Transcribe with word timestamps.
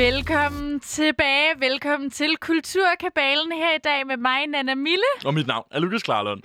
Velkommen 0.00 0.80
tilbage. 0.80 1.48
Velkommen 1.58 2.10
til 2.10 2.36
Kulturkabalen 2.40 3.52
her 3.52 3.76
i 3.76 3.80
dag 3.84 4.06
med 4.06 4.16
mig, 4.16 4.46
Nana 4.46 4.74
Mille. 4.74 5.10
Og 5.24 5.34
mit 5.34 5.46
navn 5.46 5.64
er 5.70 5.80
Lukas 5.80 6.02
Klarlund. 6.02 6.42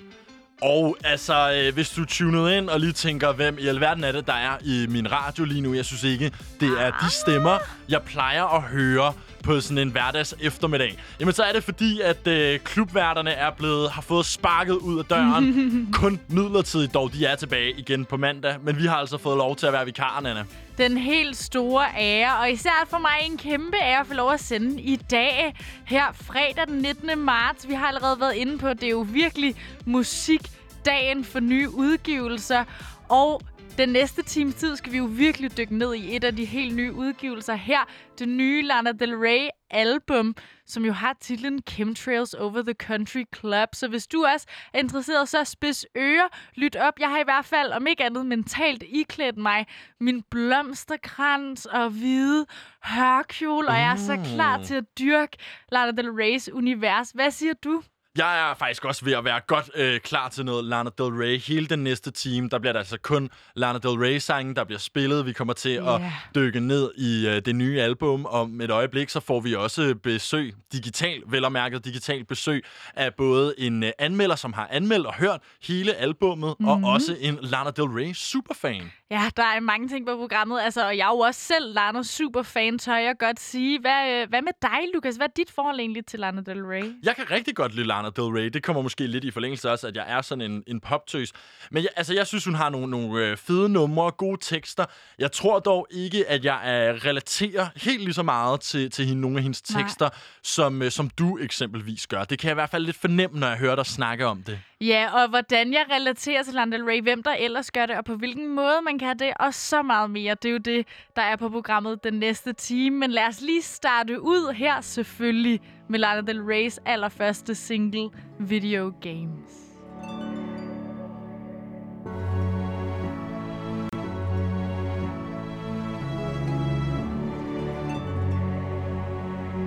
Og 0.61 0.97
altså, 1.03 1.53
øh, 1.53 1.73
hvis 1.73 1.89
du 1.89 2.05
tunede 2.05 2.57
ind 2.57 2.69
og 2.69 2.79
lige 2.79 2.91
tænker, 2.91 3.33
hvem 3.33 3.57
i 3.59 3.67
alverden 3.67 4.03
er 4.03 4.11
det, 4.11 4.27
der 4.27 4.33
er 4.33 4.57
i 4.61 4.85
min 4.89 5.11
radio 5.11 5.43
lige 5.43 5.61
nu, 5.61 5.73
jeg 5.73 5.85
synes 5.85 6.03
ikke, 6.03 6.31
det 6.59 6.69
er 6.81 6.91
de 6.91 7.11
stemmer, 7.11 7.57
jeg 7.89 8.01
plejer 8.01 8.43
at 8.55 8.61
høre 8.61 9.13
på 9.45 9.61
sådan 9.61 9.77
en 9.77 9.89
hverdags 9.89 10.35
eftermiddag. 10.39 10.97
Jamen 11.19 11.33
så 11.33 11.43
er 11.43 11.53
det 11.53 11.63
fordi, 11.63 12.01
at 12.01 12.27
øh, 12.27 12.59
klubværterne 12.59 13.31
er 13.31 13.51
blevet, 13.51 13.91
har 13.91 14.01
fået 14.01 14.25
sparket 14.25 14.73
ud 14.73 14.99
af 14.99 15.05
døren. 15.05 15.87
Kun 16.01 16.19
midlertidigt 16.27 16.93
dog, 16.93 17.13
de 17.13 17.25
er 17.25 17.35
tilbage 17.35 17.71
igen 17.77 18.05
på 18.05 18.17
mandag. 18.17 18.55
Men 18.63 18.77
vi 18.77 18.85
har 18.85 18.95
altså 18.95 19.17
fået 19.17 19.37
lov 19.37 19.55
til 19.55 19.65
at 19.67 19.73
være 19.73 19.85
vikarer, 19.85 20.17
Anna. 20.17 20.43
Den 20.77 20.97
helt 20.97 21.37
store 21.37 21.85
ære, 21.97 22.37
og 22.37 22.51
især 22.51 22.87
for 22.89 22.97
mig 22.97 23.31
en 23.31 23.37
kæmpe 23.37 23.77
ære 23.77 23.99
at 23.99 24.07
få 24.07 24.13
lov 24.13 24.31
at 24.31 24.39
sende 24.39 24.81
i 24.81 24.95
dag, 24.95 25.55
her 25.85 26.05
fredag 26.13 26.67
den 26.67 26.77
19. 26.77 27.19
marts. 27.19 27.67
Vi 27.67 27.73
har 27.73 27.87
allerede 27.87 28.19
været 28.19 28.35
inde 28.35 28.57
på, 28.57 28.69
det 28.69 28.83
er 28.83 28.89
jo 28.89 29.05
virkelig 29.09 29.55
musikdagen 29.85 31.23
for 31.23 31.39
nye 31.39 31.69
udgivelser. 31.69 32.63
Og 33.09 33.41
den 33.77 33.89
næste 33.89 34.23
times 34.23 34.55
tid 34.55 34.75
skal 34.75 34.91
vi 34.91 34.97
jo 34.97 35.05
virkelig 35.05 35.57
dykke 35.57 35.77
ned 35.77 35.95
i 35.95 36.15
et 36.15 36.23
af 36.23 36.35
de 36.35 36.45
helt 36.45 36.75
nye 36.75 36.93
udgivelser 36.93 37.55
her. 37.55 37.79
Det 38.19 38.29
nye 38.29 38.61
Lana 38.61 38.91
Del 38.91 39.15
Rey 39.15 39.47
album, 39.69 40.35
som 40.65 40.85
jo 40.85 40.93
har 40.93 41.17
titlen 41.21 41.59
Chemtrails 41.69 42.33
Over 42.33 42.61
the 42.61 42.73
Country 42.73 43.23
Club. 43.35 43.69
Så 43.73 43.87
hvis 43.87 44.07
du 44.07 44.25
også 44.33 44.47
er 44.73 44.79
interesseret, 44.79 45.29
så 45.29 45.43
spids 45.43 45.85
ører, 45.97 46.27
lyt 46.55 46.75
op. 46.75 46.99
Jeg 46.99 47.09
har 47.09 47.19
i 47.19 47.23
hvert 47.23 47.45
fald, 47.45 47.71
om 47.71 47.87
ikke 47.87 48.03
andet 48.03 48.25
mentalt, 48.25 48.83
iklædt 48.87 49.37
mig 49.37 49.65
min 49.99 50.23
blomsterkrans 50.31 51.65
og 51.65 51.89
hvide 51.89 52.45
hørkjole, 52.83 53.67
og 53.67 53.75
jeg 53.75 53.91
er 53.91 53.95
så 53.95 54.19
klar 54.35 54.63
til 54.63 54.75
at 54.75 54.85
dyrke 54.99 55.37
Lana 55.71 55.91
Del 55.91 56.11
Reys 56.11 56.49
univers. 56.49 57.11
Hvad 57.11 57.31
siger 57.31 57.53
du? 57.53 57.83
Jeg 58.17 58.49
er 58.49 58.55
faktisk 58.55 58.85
også 58.85 59.05
ved 59.05 59.13
at 59.13 59.23
være 59.23 59.39
godt 59.47 59.69
øh, 59.75 59.99
klar 59.99 60.29
til 60.29 60.45
noget 60.45 60.65
Lana 60.65 60.89
Del 60.97 61.07
Rey. 61.07 61.39
Hele 61.39 61.67
den 61.67 61.83
næste 61.83 62.11
time, 62.11 62.49
der 62.49 62.59
bliver 62.59 62.73
der 62.73 62.79
altså 62.79 62.97
kun 63.01 63.29
Lana 63.55 63.79
Del 63.79 63.91
Rey-sangen, 63.91 64.55
der 64.55 64.63
bliver 64.63 64.79
spillet. 64.79 65.25
Vi 65.25 65.33
kommer 65.33 65.53
til 65.53 65.71
yeah. 65.71 66.05
at 66.05 66.11
dykke 66.35 66.59
ned 66.59 66.91
i 66.97 67.27
øh, 67.27 67.41
det 67.45 67.55
nye 67.55 67.81
album. 67.81 68.25
Om 68.25 68.61
et 68.61 68.71
øjeblik, 68.71 69.09
så 69.09 69.19
får 69.19 69.39
vi 69.39 69.55
også 69.55 69.95
besøg, 70.03 70.53
digital, 70.71 71.21
vel 71.27 71.45
og 71.45 71.51
mærket 71.51 71.85
digital 71.85 72.25
besøg, 72.25 72.63
af 72.95 73.13
både 73.13 73.53
en 73.57 73.83
øh, 73.83 73.91
anmelder, 73.99 74.35
som 74.35 74.53
har 74.53 74.67
anmeldt 74.71 75.07
og 75.07 75.13
hørt 75.13 75.41
hele 75.63 75.93
albummet, 75.93 76.55
mm-hmm. 76.59 76.83
og 76.83 76.93
også 76.93 77.15
en 77.19 77.39
Lana 77.41 77.69
Del 77.69 77.85
Rey 77.85 78.13
superfan. 78.13 78.91
Ja, 79.11 79.29
der 79.37 79.43
er 79.43 79.59
mange 79.59 79.87
ting 79.87 80.05
på 80.05 80.17
programmet, 80.17 80.61
altså, 80.61 80.87
og 80.87 80.97
jeg 80.97 81.07
er 81.07 81.11
jo 81.11 81.19
også 81.19 81.41
selv 81.41 81.73
Lana 81.73 82.03
superfan, 82.03 82.79
tør 82.79 82.95
jeg 82.95 83.15
godt 83.19 83.39
sige. 83.39 83.79
Hvad, 83.79 84.11
øh, 84.11 84.29
hvad 84.29 84.41
med 84.41 84.51
dig, 84.61 84.79
Lukas? 84.93 85.15
Hvad 85.15 85.27
er 85.27 85.31
dit 85.37 85.51
forhold 85.51 85.79
egentlig 85.79 86.05
til 86.05 86.19
Lana 86.19 86.41
Del 86.41 86.61
Rey? 86.61 86.93
Jeg 87.03 87.15
kan 87.15 87.31
rigtig 87.31 87.55
godt 87.55 87.75
lide 87.75 87.87
Lana 87.87 88.09
Del 88.09 88.23
Rey. 88.23 88.45
Det 88.45 88.63
kommer 88.63 88.81
måske 88.81 89.07
lidt 89.07 89.23
i 89.23 89.31
forlængelse 89.31 89.71
også, 89.71 89.87
at 89.87 89.95
jeg 89.95 90.05
er 90.07 90.21
sådan 90.21 90.51
en, 90.51 90.63
en 90.67 90.79
poptøs. 90.79 91.31
Men 91.71 91.83
jeg, 91.83 91.89
altså, 91.95 92.13
jeg 92.13 92.27
synes, 92.27 92.45
hun 92.45 92.55
har 92.55 92.69
nogle, 92.69 92.87
nogle 92.87 93.25
øh, 93.25 93.37
fede 93.37 93.69
numre, 93.69 94.11
gode 94.11 94.37
tekster. 94.41 94.85
Jeg 95.19 95.31
tror 95.31 95.59
dog 95.59 95.87
ikke, 95.91 96.29
at 96.29 96.45
jeg 96.45 96.59
er, 96.63 97.05
relaterer 97.05 97.67
helt 97.75 98.03
lige 98.03 98.13
så 98.13 98.23
meget 98.23 98.61
til, 98.61 98.91
til 98.91 99.05
hende, 99.05 99.21
nogle 99.21 99.37
af 99.37 99.43
hendes 99.43 99.61
tekster, 99.61 100.09
som, 100.43 100.81
øh, 100.81 100.91
som 100.91 101.09
du 101.09 101.37
eksempelvis 101.37 102.07
gør. 102.07 102.23
Det 102.23 102.39
kan 102.39 102.47
jeg 102.47 102.53
i 102.53 102.59
hvert 102.61 102.69
fald 102.69 102.85
lidt 102.85 102.97
fornemme, 102.97 103.39
når 103.39 103.47
jeg 103.47 103.57
hører 103.57 103.75
dig 103.75 103.85
snakke 103.85 104.25
om 104.25 104.43
det. 104.43 104.59
Ja, 104.81 105.09
og 105.13 105.29
hvordan 105.29 105.73
jeg 105.73 105.85
relaterer 105.91 106.43
til 106.43 106.53
Lana 106.53 106.77
Del 106.77 106.85
Rey, 106.85 107.01
hvem 107.01 107.23
der 107.23 107.31
ellers 107.31 107.71
gør 107.71 107.85
det, 107.85 107.97
og 107.97 108.05
på 108.05 108.15
hvilken 108.15 108.55
måde 108.55 108.81
man 108.95 108.99
kan 108.99 109.19
det, 109.19 109.33
og 109.39 109.53
så 109.53 109.81
meget 109.81 110.09
mere. 110.09 110.35
Det 110.35 110.49
er 110.49 110.51
jo 110.51 110.57
det, 110.57 110.87
der 111.15 111.21
er 111.21 111.35
på 111.35 111.49
programmet 111.49 112.03
den 112.03 112.13
næste 112.13 112.53
time. 112.53 112.97
Men 112.97 113.11
lad 113.11 113.27
os 113.27 113.41
lige 113.41 113.61
starte 113.61 114.21
ud 114.21 114.53
her 114.53 114.81
selvfølgelig 114.81 115.61
med 115.87 115.99
Lana 115.99 116.21
Del 116.21 116.41
Reys 116.41 116.79
allerførste 116.85 117.55
single, 117.55 118.09
Video 118.39 118.93
Games. 119.01 119.61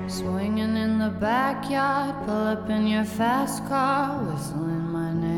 Swinging 0.09 0.77
in 0.77 0.99
the 0.99 1.13
backyard, 1.21 2.15
pull 2.25 2.47
up 2.53 2.71
in 2.71 2.93
your 2.95 3.05
fast 3.05 3.63
car, 3.69 4.27
whistling 4.31 4.93
my 4.93 5.13
name. 5.13 5.38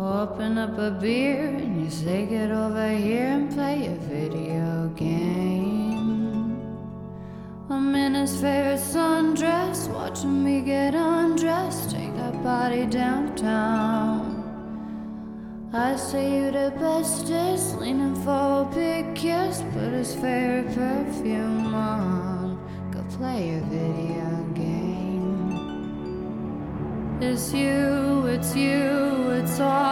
Open 0.00 0.56
up 0.56 0.78
a 0.78 0.90
beer 0.90 1.44
and 1.44 1.84
you 1.84 1.90
say, 1.90 2.24
Get 2.24 2.50
over 2.50 2.88
here 2.88 3.26
and 3.26 3.52
play 3.52 3.84
a 3.86 3.96
video 4.08 4.88
game. 4.96 6.56
I'm 7.68 7.94
in 7.94 8.14
his 8.14 8.32
favorite 8.40 8.80
sundress, 8.80 9.92
watching 9.92 10.42
me 10.42 10.62
get 10.62 10.94
undressed, 10.94 11.90
take 11.90 12.16
that 12.16 12.42
body 12.42 12.86
downtown. 12.86 14.38
I 15.74 15.96
say 15.96 16.34
you 16.34 16.50
the 16.50 16.72
bestest, 16.80 17.78
leaning 17.78 18.14
for 18.24 18.62
a 18.62 18.70
big 18.74 19.14
kiss, 19.14 19.62
put 19.74 19.92
his 19.92 20.14
favorite 20.14 20.74
perfume 20.74 21.74
on, 21.74 22.58
go 22.90 23.04
play 23.18 23.50
a 23.50 23.60
video 23.68 24.48
game. 24.54 25.10
It's 27.20 27.52
you, 27.52 28.24
it's 28.26 28.56
you, 28.56 29.30
it's 29.32 29.60
all 29.60 29.89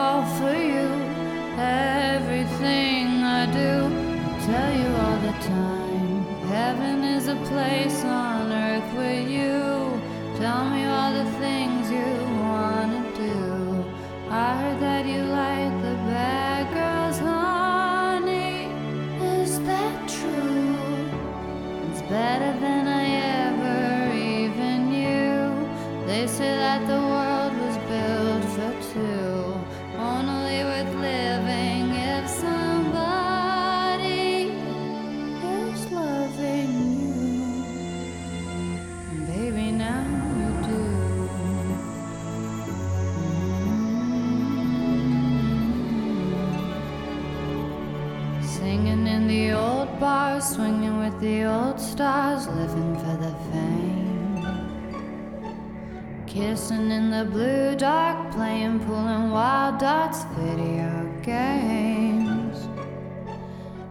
Kissing 56.58 56.90
in 56.90 57.10
the 57.10 57.24
blue 57.24 57.76
dark, 57.76 58.32
playing, 58.32 58.80
pulling 58.80 59.30
wild 59.30 59.78
dots, 59.78 60.24
video 60.36 61.08
games. 61.22 62.68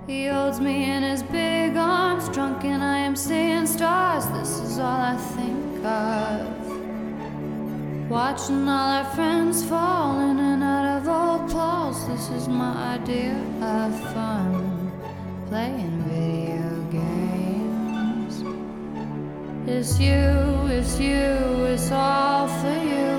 He 0.06 0.28
holds 0.28 0.60
me 0.60 0.84
in 0.84 1.02
his 1.02 1.24
big 1.24 1.78
arms, 1.78 2.28
drunk, 2.28 2.66
and 2.66 2.84
I 2.84 2.98
am 2.98 3.16
seeing 3.16 3.66
stars. 3.66 4.26
This 4.38 4.60
is 4.60 4.80
all 4.80 5.00
I 5.00 5.16
think 5.16 5.86
of. 5.86 8.10
Watching 8.10 8.68
all 8.68 8.90
our 9.00 9.06
friends 9.16 9.64
fall 9.64 10.20
in 10.20 10.38
and 10.38 10.62
out 10.62 10.98
of 10.98 11.08
old 11.08 11.50
clothes. 11.50 12.06
This 12.06 12.30
is 12.32 12.50
my 12.50 12.96
idea 12.96 13.42
of 13.62 13.98
fun. 14.14 14.92
Playing 15.48 16.04
video 16.04 16.84
games. 16.92 17.47
It's 19.70 20.00
you, 20.00 20.16
it's 20.70 20.98
you, 20.98 21.66
it's 21.66 21.92
all 21.92 22.48
for 22.48 22.72
you. 22.72 23.12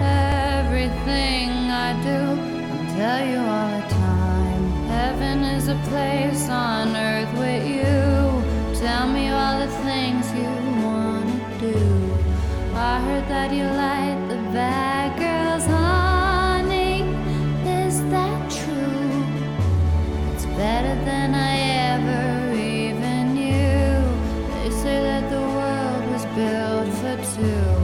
Everything 0.00 1.50
I 1.68 1.92
do, 2.02 2.20
I'll 2.72 2.96
tell 2.96 3.26
you 3.28 3.36
all 3.36 3.80
the 3.82 3.86
time. 3.92 4.64
Heaven 4.88 5.44
is 5.44 5.68
a 5.68 5.76
place 5.90 6.48
on 6.48 6.96
earth 6.96 7.30
with 7.38 7.66
you. 7.68 8.80
Tell 8.80 9.06
me 9.06 9.28
all 9.28 9.58
the 9.58 9.68
things 9.84 10.32
you 10.32 10.48
wanna 10.82 11.58
do. 11.60 11.76
I 12.74 12.98
heard 13.00 13.28
that 13.28 13.52
you 13.52 13.64
like 13.64 14.28
the 14.30 14.40
bad 14.54 15.18
girls, 15.18 15.66
honey. 15.66 17.02
Is 17.84 18.00
that 18.08 18.50
true? 18.50 19.22
It's 20.32 20.46
better 20.56 20.94
than 21.04 21.34
I 21.34 21.58
ever 21.92 22.33
too 27.34 27.74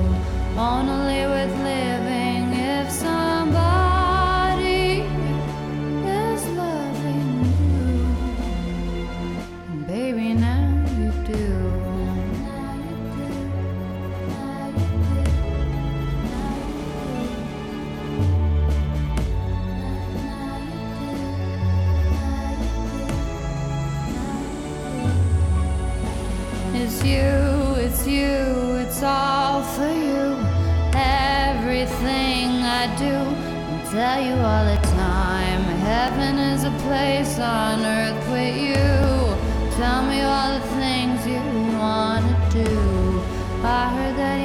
on 0.56 0.88
a 0.88 0.99
tell 34.00 34.22
you 34.22 34.32
all 34.32 34.64
the 34.64 34.80
time. 35.04 35.62
Heaven 35.92 36.38
is 36.38 36.64
a 36.64 36.74
place 36.86 37.38
on 37.38 37.84
earth 37.84 38.22
with 38.34 38.56
you. 38.68 38.86
Tell 39.76 40.02
me 40.10 40.22
all 40.22 40.50
the 40.58 40.66
things 40.80 41.18
you 41.32 41.42
wanna 41.78 42.34
do. 42.50 42.70
I 43.62 43.82
heard 43.94 44.16
that 44.22 44.39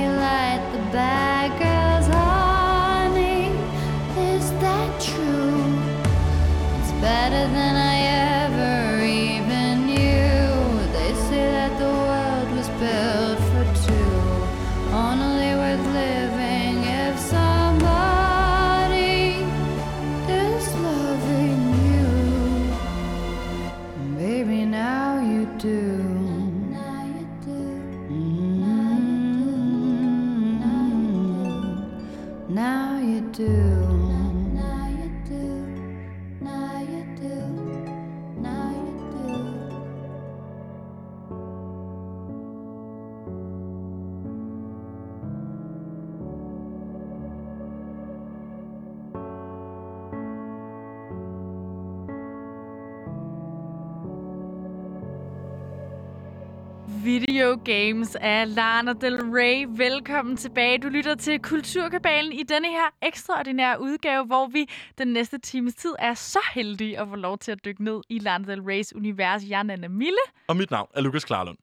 Video 57.55 57.75
Games 57.75 58.15
af 58.15 58.55
Lana 58.55 58.93
Del 58.93 59.21
Rey. 59.21 59.65
Velkommen 59.69 60.37
tilbage. 60.37 60.77
Du 60.77 60.87
lytter 60.87 61.15
til 61.15 61.39
Kulturkabalen 61.41 62.31
i 62.31 62.43
denne 62.43 62.67
her 62.67 62.89
ekstraordinære 63.01 63.81
udgave, 63.81 64.25
hvor 64.25 64.47
vi 64.47 64.69
den 64.97 65.07
næste 65.07 65.37
times 65.37 65.75
tid 65.75 65.93
er 65.99 66.13
så 66.13 66.39
heldige 66.53 66.99
at 66.99 67.07
få 67.07 67.15
lov 67.15 67.37
til 67.37 67.51
at 67.51 67.65
dykke 67.65 67.83
ned 67.83 68.01
i 68.09 68.19
Lana 68.19 68.51
Del 68.51 68.61
Reys 68.61 68.95
univers. 68.95 69.43
Jeg 69.49 69.59
er 69.59 69.63
Nana 69.63 69.87
Mille. 69.87 70.17
Og 70.47 70.57
mit 70.57 70.71
navn 70.71 70.87
er 70.93 71.01
Lukas 71.01 71.25
Klarlund. 71.25 71.57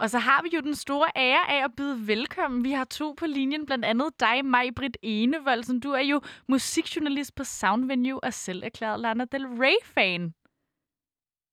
Og 0.00 0.10
så 0.10 0.18
har 0.18 0.42
vi 0.42 0.48
jo 0.56 0.60
den 0.60 0.74
store 0.74 1.08
ære 1.16 1.50
af 1.50 1.64
at 1.64 1.70
byde 1.76 2.08
velkommen. 2.08 2.64
Vi 2.64 2.70
har 2.70 2.84
to 2.84 3.14
på 3.18 3.26
linjen, 3.26 3.66
blandt 3.66 3.84
andet 3.84 4.20
dig, 4.20 4.44
Maj-Britt 4.44 4.96
Enevoldsen. 5.02 5.80
Du 5.80 5.90
er 5.90 6.02
jo 6.02 6.20
musikjournalist 6.48 7.34
på 7.34 7.44
Soundvenue 7.44 8.24
og 8.24 8.32
selv 8.32 8.62
erklæret 8.64 9.00
Lana 9.00 9.24
Del 9.32 9.46
Rey-fan. 9.46 10.34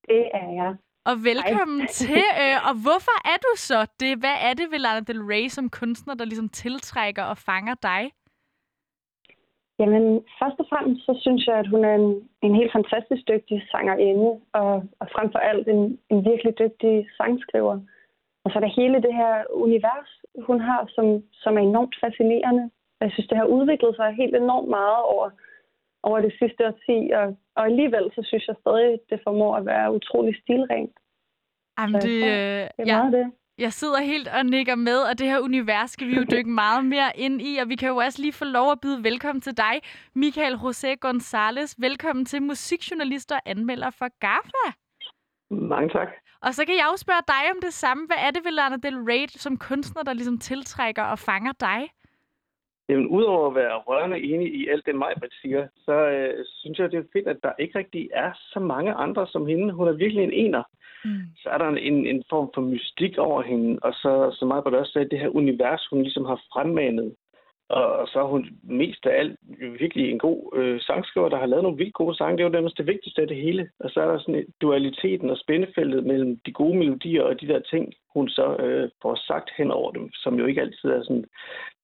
Det 0.08 0.22
er 0.34 0.48
jeg. 0.60 0.74
Og 1.10 1.16
velkommen 1.30 1.80
Hej. 1.80 1.94
til. 2.00 2.22
Øh, 2.42 2.56
og 2.68 2.74
hvorfor 2.84 3.16
er 3.32 3.38
du 3.46 3.52
så 3.56 3.80
det? 4.00 4.12
Hvad 4.22 4.36
er 4.48 4.54
det 4.54 4.66
ved 4.72 4.78
Lana 4.78 5.00
Del 5.00 5.22
Rey 5.32 5.48
som 5.48 5.70
kunstner, 5.80 6.14
der 6.14 6.24
ligesom 6.24 6.48
tiltrækker 6.48 7.24
og 7.32 7.36
fanger 7.38 7.74
dig? 7.90 8.02
Jamen, 9.80 10.04
først 10.40 10.58
og 10.62 10.66
fremmest 10.70 11.00
så 11.06 11.14
synes 11.24 11.46
jeg, 11.46 11.56
at 11.62 11.68
hun 11.68 11.84
er 11.84 11.94
en, 11.94 12.28
en 12.46 12.54
helt 12.60 12.72
fantastisk 12.72 13.22
dygtig 13.32 13.58
sangerinde, 13.70 14.30
og, 14.52 14.72
og 15.00 15.06
frem 15.14 15.28
for 15.32 15.38
alt 15.38 15.68
en, 15.68 15.98
en 16.12 16.24
virkelig 16.30 16.52
dygtig 16.62 16.94
sangskriver. 17.16 17.76
Og 18.44 18.50
så 18.50 18.54
er 18.58 18.64
der 18.64 18.78
hele 18.80 18.98
det 19.06 19.14
her 19.14 19.34
univers, 19.50 20.10
hun 20.48 20.60
har, 20.60 20.80
som, 20.94 21.06
som 21.32 21.52
er 21.58 21.62
enormt 21.62 21.96
fascinerende. 22.04 22.70
Jeg 23.00 23.10
synes, 23.12 23.28
det 23.28 23.38
har 23.38 23.44
udviklet 23.56 23.96
sig 23.96 24.14
helt 24.20 24.36
enormt 24.36 24.68
meget 24.68 25.02
over, 25.14 25.30
over 26.02 26.20
det 26.20 26.32
sidste 26.38 26.60
årti, 26.66 26.98
og, 27.20 27.26
og 27.56 27.62
alligevel 27.64 28.10
så 28.14 28.22
synes 28.28 28.44
jeg 28.48 28.56
stadig, 28.60 28.98
det 29.10 29.20
formår 29.26 29.56
at 29.56 29.66
være 29.66 29.94
utrolig 29.94 30.34
stilrent. 30.42 30.96
Jamen, 31.78 32.00
det, 32.00 32.16
øh, 32.16 32.22
Det 32.22 32.70
er 32.78 32.86
ja, 32.86 32.98
meget 32.98 33.12
det. 33.12 33.26
jeg 33.58 33.72
sidder 33.72 34.00
helt 34.00 34.28
og 34.28 34.46
nikker 34.46 34.74
med, 34.74 34.98
og 34.98 35.18
det 35.18 35.26
her 35.26 35.40
univers 35.40 35.90
skal 35.90 36.08
vi 36.08 36.14
jo 36.14 36.24
dykke 36.30 36.50
meget 36.50 36.84
mere 36.84 37.10
ind 37.14 37.42
i, 37.42 37.58
og 37.62 37.68
vi 37.68 37.76
kan 37.76 37.88
jo 37.88 37.96
også 37.96 38.22
lige 38.22 38.32
få 38.32 38.44
lov 38.44 38.70
at 38.72 38.80
byde 38.80 39.04
velkommen 39.04 39.40
til 39.40 39.56
dig, 39.56 39.74
Michael 40.14 40.54
José 40.54 40.90
González. 41.06 41.74
Velkommen 41.78 42.24
til 42.24 42.42
musikjournalist 42.42 43.32
og 43.32 43.40
anmelder 43.46 43.90
for 43.90 44.08
GAFA. 44.18 44.66
Mange 45.50 45.88
tak. 45.88 46.08
Og 46.42 46.54
så 46.54 46.64
kan 46.66 46.74
jeg 46.74 46.86
jo 46.92 46.96
spørge 46.96 47.22
dig 47.28 47.44
om 47.54 47.58
det 47.62 47.72
samme. 47.72 48.06
Hvad 48.06 48.16
er 48.26 48.30
det 48.30 48.44
ved 48.44 48.52
Lana 48.52 48.76
Del 48.76 48.96
Rey 48.96 49.26
som 49.28 49.56
kunstner, 49.56 50.02
der 50.02 50.12
ligesom 50.12 50.38
tiltrækker 50.38 51.02
og 51.02 51.18
fanger 51.18 51.52
dig? 51.60 51.80
Jamen, 52.92 53.06
udover 53.06 53.48
at 53.48 53.54
være 53.54 53.76
rørende 53.88 54.18
enig 54.20 54.48
i 54.54 54.68
alt 54.68 54.86
det, 54.86 54.94
Majbrit 54.94 55.34
siger, 55.42 55.66
så 55.84 55.92
øh, 55.92 56.44
synes 56.60 56.78
jeg, 56.78 56.90
det 56.90 56.98
er 56.98 57.12
fedt, 57.12 57.28
at 57.28 57.42
der 57.42 57.52
ikke 57.58 57.78
rigtig 57.78 58.10
er 58.12 58.32
så 58.52 58.60
mange 58.60 58.92
andre 58.92 59.26
som 59.26 59.46
hende. 59.46 59.72
Hun 59.72 59.88
er 59.88 59.92
virkelig 59.92 60.24
en 60.24 60.32
ener. 60.32 60.62
Mm. 61.04 61.22
Så 61.36 61.48
er 61.48 61.58
der 61.58 61.68
en, 61.68 62.06
en 62.06 62.22
form 62.30 62.50
for 62.54 62.60
mystik 62.60 63.18
over 63.18 63.42
hende, 63.42 63.78
og 63.82 63.92
så, 63.92 64.36
som 64.38 64.48
Majbrit 64.48 64.74
også 64.74 64.92
sagde, 64.92 65.08
det 65.08 65.18
her 65.18 65.28
univers, 65.28 65.86
hun 65.90 66.02
ligesom 66.02 66.24
har 66.24 66.40
fremmanet. 66.52 67.14
Og, 67.78 68.08
så 68.08 68.18
er 68.18 68.28
hun 68.34 68.44
mest 68.62 69.06
af 69.06 69.18
alt 69.20 69.38
virkelig 69.80 70.10
en 70.10 70.18
god 70.18 70.40
øh, 70.58 70.80
sangskriver, 70.80 71.28
der 71.28 71.38
har 71.38 71.46
lavet 71.46 71.62
nogle 71.62 71.78
vildt 71.78 71.94
gode 71.94 72.16
sange. 72.16 72.36
Det 72.36 72.42
er 72.42 72.48
jo 72.48 72.56
nærmest 72.58 72.78
det 72.78 72.86
vigtigste 72.86 73.22
af 73.22 73.28
det 73.28 73.36
hele. 73.36 73.68
Og 73.80 73.90
så 73.90 74.00
er 74.00 74.06
der 74.06 74.18
sådan 74.18 74.34
en 74.34 74.46
dualiteten 74.60 75.30
og 75.30 75.38
spændefeltet 75.38 76.04
mellem 76.04 76.40
de 76.46 76.52
gode 76.52 76.78
melodier 76.78 77.22
og 77.22 77.40
de 77.40 77.46
der 77.46 77.60
ting, 77.60 77.92
hun 78.14 78.28
så 78.28 78.56
øh, 78.56 78.90
får 79.02 79.14
sagt 79.14 79.50
hen 79.56 79.70
over 79.70 79.90
dem, 79.92 80.10
som 80.12 80.38
jo 80.38 80.46
ikke 80.46 80.60
altid 80.60 80.88
er 80.90 81.02
sådan 81.02 81.24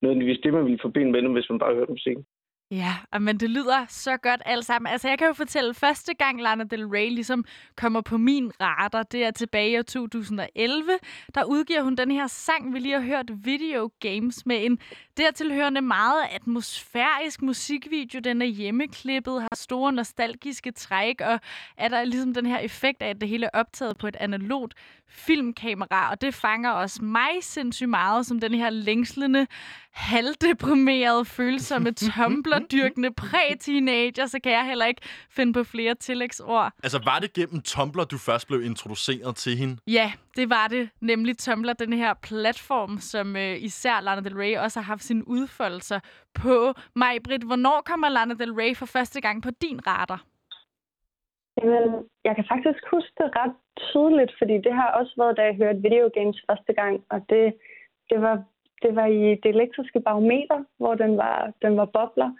nødvendigvis 0.02 0.40
det, 0.42 0.52
man 0.52 0.64
ville 0.64 0.78
forbinde 0.82 1.12
med 1.12 1.22
dem, 1.22 1.32
hvis 1.32 1.50
man 1.50 1.58
bare 1.58 1.74
hørte 1.74 1.92
musikken. 1.92 2.24
Ja, 2.70 3.18
men 3.20 3.40
det 3.40 3.50
lyder 3.50 3.86
så 3.88 4.16
godt 4.16 4.42
alt 4.46 4.64
sammen. 4.64 4.92
Altså, 4.92 5.08
jeg 5.08 5.18
kan 5.18 5.26
jo 5.26 5.32
fortælle, 5.32 5.74
første 5.74 6.14
gang 6.14 6.42
Lana 6.42 6.64
Del 6.64 6.86
Rey 6.86 7.08
ligesom 7.08 7.44
kommer 7.76 8.00
på 8.00 8.16
min 8.16 8.52
radar, 8.60 9.02
det 9.02 9.24
er 9.24 9.30
tilbage 9.30 9.80
i 9.80 9.82
2011. 9.82 10.90
Der 11.34 11.44
udgiver 11.44 11.82
hun 11.82 11.96
den 11.96 12.10
her 12.10 12.26
sang, 12.26 12.74
vi 12.74 12.78
lige 12.78 13.00
har 13.00 13.06
hørt, 13.06 13.30
Video 13.44 13.90
Games, 14.00 14.46
med 14.46 14.64
en 14.64 14.78
dertilhørende 15.18 15.80
meget 15.80 16.22
atmosfærisk 16.30 17.42
musikvideo. 17.42 18.20
Den 18.20 18.42
er 18.42 18.46
hjemmeklippet, 18.46 19.42
har 19.42 19.56
store 19.56 19.92
nostalgiske 19.92 20.70
træk, 20.70 21.20
og 21.20 21.40
er 21.76 21.88
der 21.88 22.04
ligesom 22.04 22.34
den 22.34 22.46
her 22.46 22.58
effekt 22.58 23.02
af, 23.02 23.08
at 23.08 23.20
det 23.20 23.28
hele 23.28 23.46
er 23.46 23.60
optaget 23.60 23.98
på 23.98 24.06
et 24.06 24.16
analogt 24.20 24.74
filmkamera, 25.08 26.10
og 26.10 26.20
det 26.20 26.34
fanger 26.34 26.70
også 26.70 27.04
mig 27.04 27.30
sindssygt 27.40 27.90
meget 27.90 28.26
som 28.26 28.40
den 28.40 28.54
her 28.54 28.70
længslende, 28.70 29.46
halvdeprimerede, 29.90 31.24
følsomme, 31.24 31.92
tumblerdyrkende 32.16 33.10
præ-teenager, 33.12 34.26
så 34.26 34.38
kan 34.42 34.52
jeg 34.52 34.66
heller 34.66 34.86
ikke 34.86 35.00
finde 35.30 35.52
på 35.52 35.64
flere 35.64 35.94
tillægsord. 35.94 36.72
Altså, 36.82 37.00
var 37.04 37.18
det 37.18 37.32
gennem 37.32 37.62
Tumblr, 37.62 38.04
du 38.04 38.18
først 38.18 38.46
blev 38.46 38.62
introduceret 38.62 39.36
til 39.36 39.56
hende? 39.56 39.76
Ja, 39.86 40.12
det 40.38 40.46
var 40.50 40.66
det. 40.68 40.84
Nemlig 41.00 41.34
Tumblr, 41.38 41.72
den 41.72 41.92
her 41.92 42.12
platform, 42.28 42.92
som 43.12 43.26
øh, 43.36 43.54
især 43.68 43.96
Lana 44.00 44.20
Del 44.26 44.36
Rey 44.42 44.54
også 44.64 44.76
har 44.80 44.88
haft 44.92 45.04
sine 45.08 45.28
udfoldelser 45.36 46.00
på. 46.42 46.56
Maj-Britt, 47.02 47.44
hvornår 47.50 47.78
kommer 47.90 48.08
Lana 48.08 48.34
Del 48.34 48.52
Rey 48.60 48.72
for 48.80 48.86
første 48.96 49.20
gang 49.20 49.36
på 49.42 49.50
din 49.64 49.78
radar? 49.90 50.20
Jamen, 51.58 51.84
jeg 52.26 52.34
kan 52.36 52.46
faktisk 52.52 52.80
huske 52.94 53.12
det 53.20 53.28
ret 53.40 53.56
tydeligt, 53.90 54.32
fordi 54.38 54.56
det 54.66 54.74
har 54.80 54.88
også 54.98 55.14
været, 55.20 55.36
da 55.36 55.42
jeg 55.42 55.56
hørte 55.62 55.84
videogames 55.88 56.38
første 56.48 56.72
gang, 56.80 56.94
og 57.12 57.18
det, 57.30 57.44
det, 58.10 58.18
var, 58.24 58.34
det 58.82 58.92
var 58.98 59.06
i 59.06 59.22
det 59.42 59.50
elektriske 59.56 60.00
barometer, 60.00 60.58
hvor 60.80 60.94
den 60.94 61.16
var, 61.16 61.52
den 61.62 61.76
var 61.76 61.88
bobler. 61.96 62.30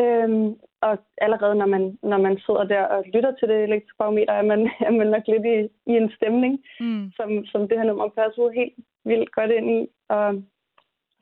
Øhm, 0.00 0.56
og 0.80 0.98
allerede 1.18 1.54
når 1.54 1.66
man, 1.66 1.98
når 2.02 2.18
man 2.18 2.38
sidder 2.38 2.64
der 2.64 2.82
og 2.82 3.04
lytter 3.14 3.32
til 3.36 3.48
det 3.48 3.62
elektriske 3.62 3.98
barometer, 3.98 4.32
er 4.32 4.42
man, 4.42 4.70
er 4.80 4.90
man 4.90 5.06
nok 5.06 5.22
lidt 5.26 5.46
i, 5.46 5.56
i 5.92 5.96
en 5.96 6.10
stemning, 6.16 6.64
Mm. 6.80 7.12
som, 7.16 7.44
som 7.46 7.68
det 7.68 7.78
her 7.78 7.84
nummer 7.84 8.08
passede 8.08 8.52
helt 8.52 8.74
vildt 9.04 9.32
godt 9.32 9.50
ind 9.50 9.70
i. 9.70 9.88
Og 10.08 10.42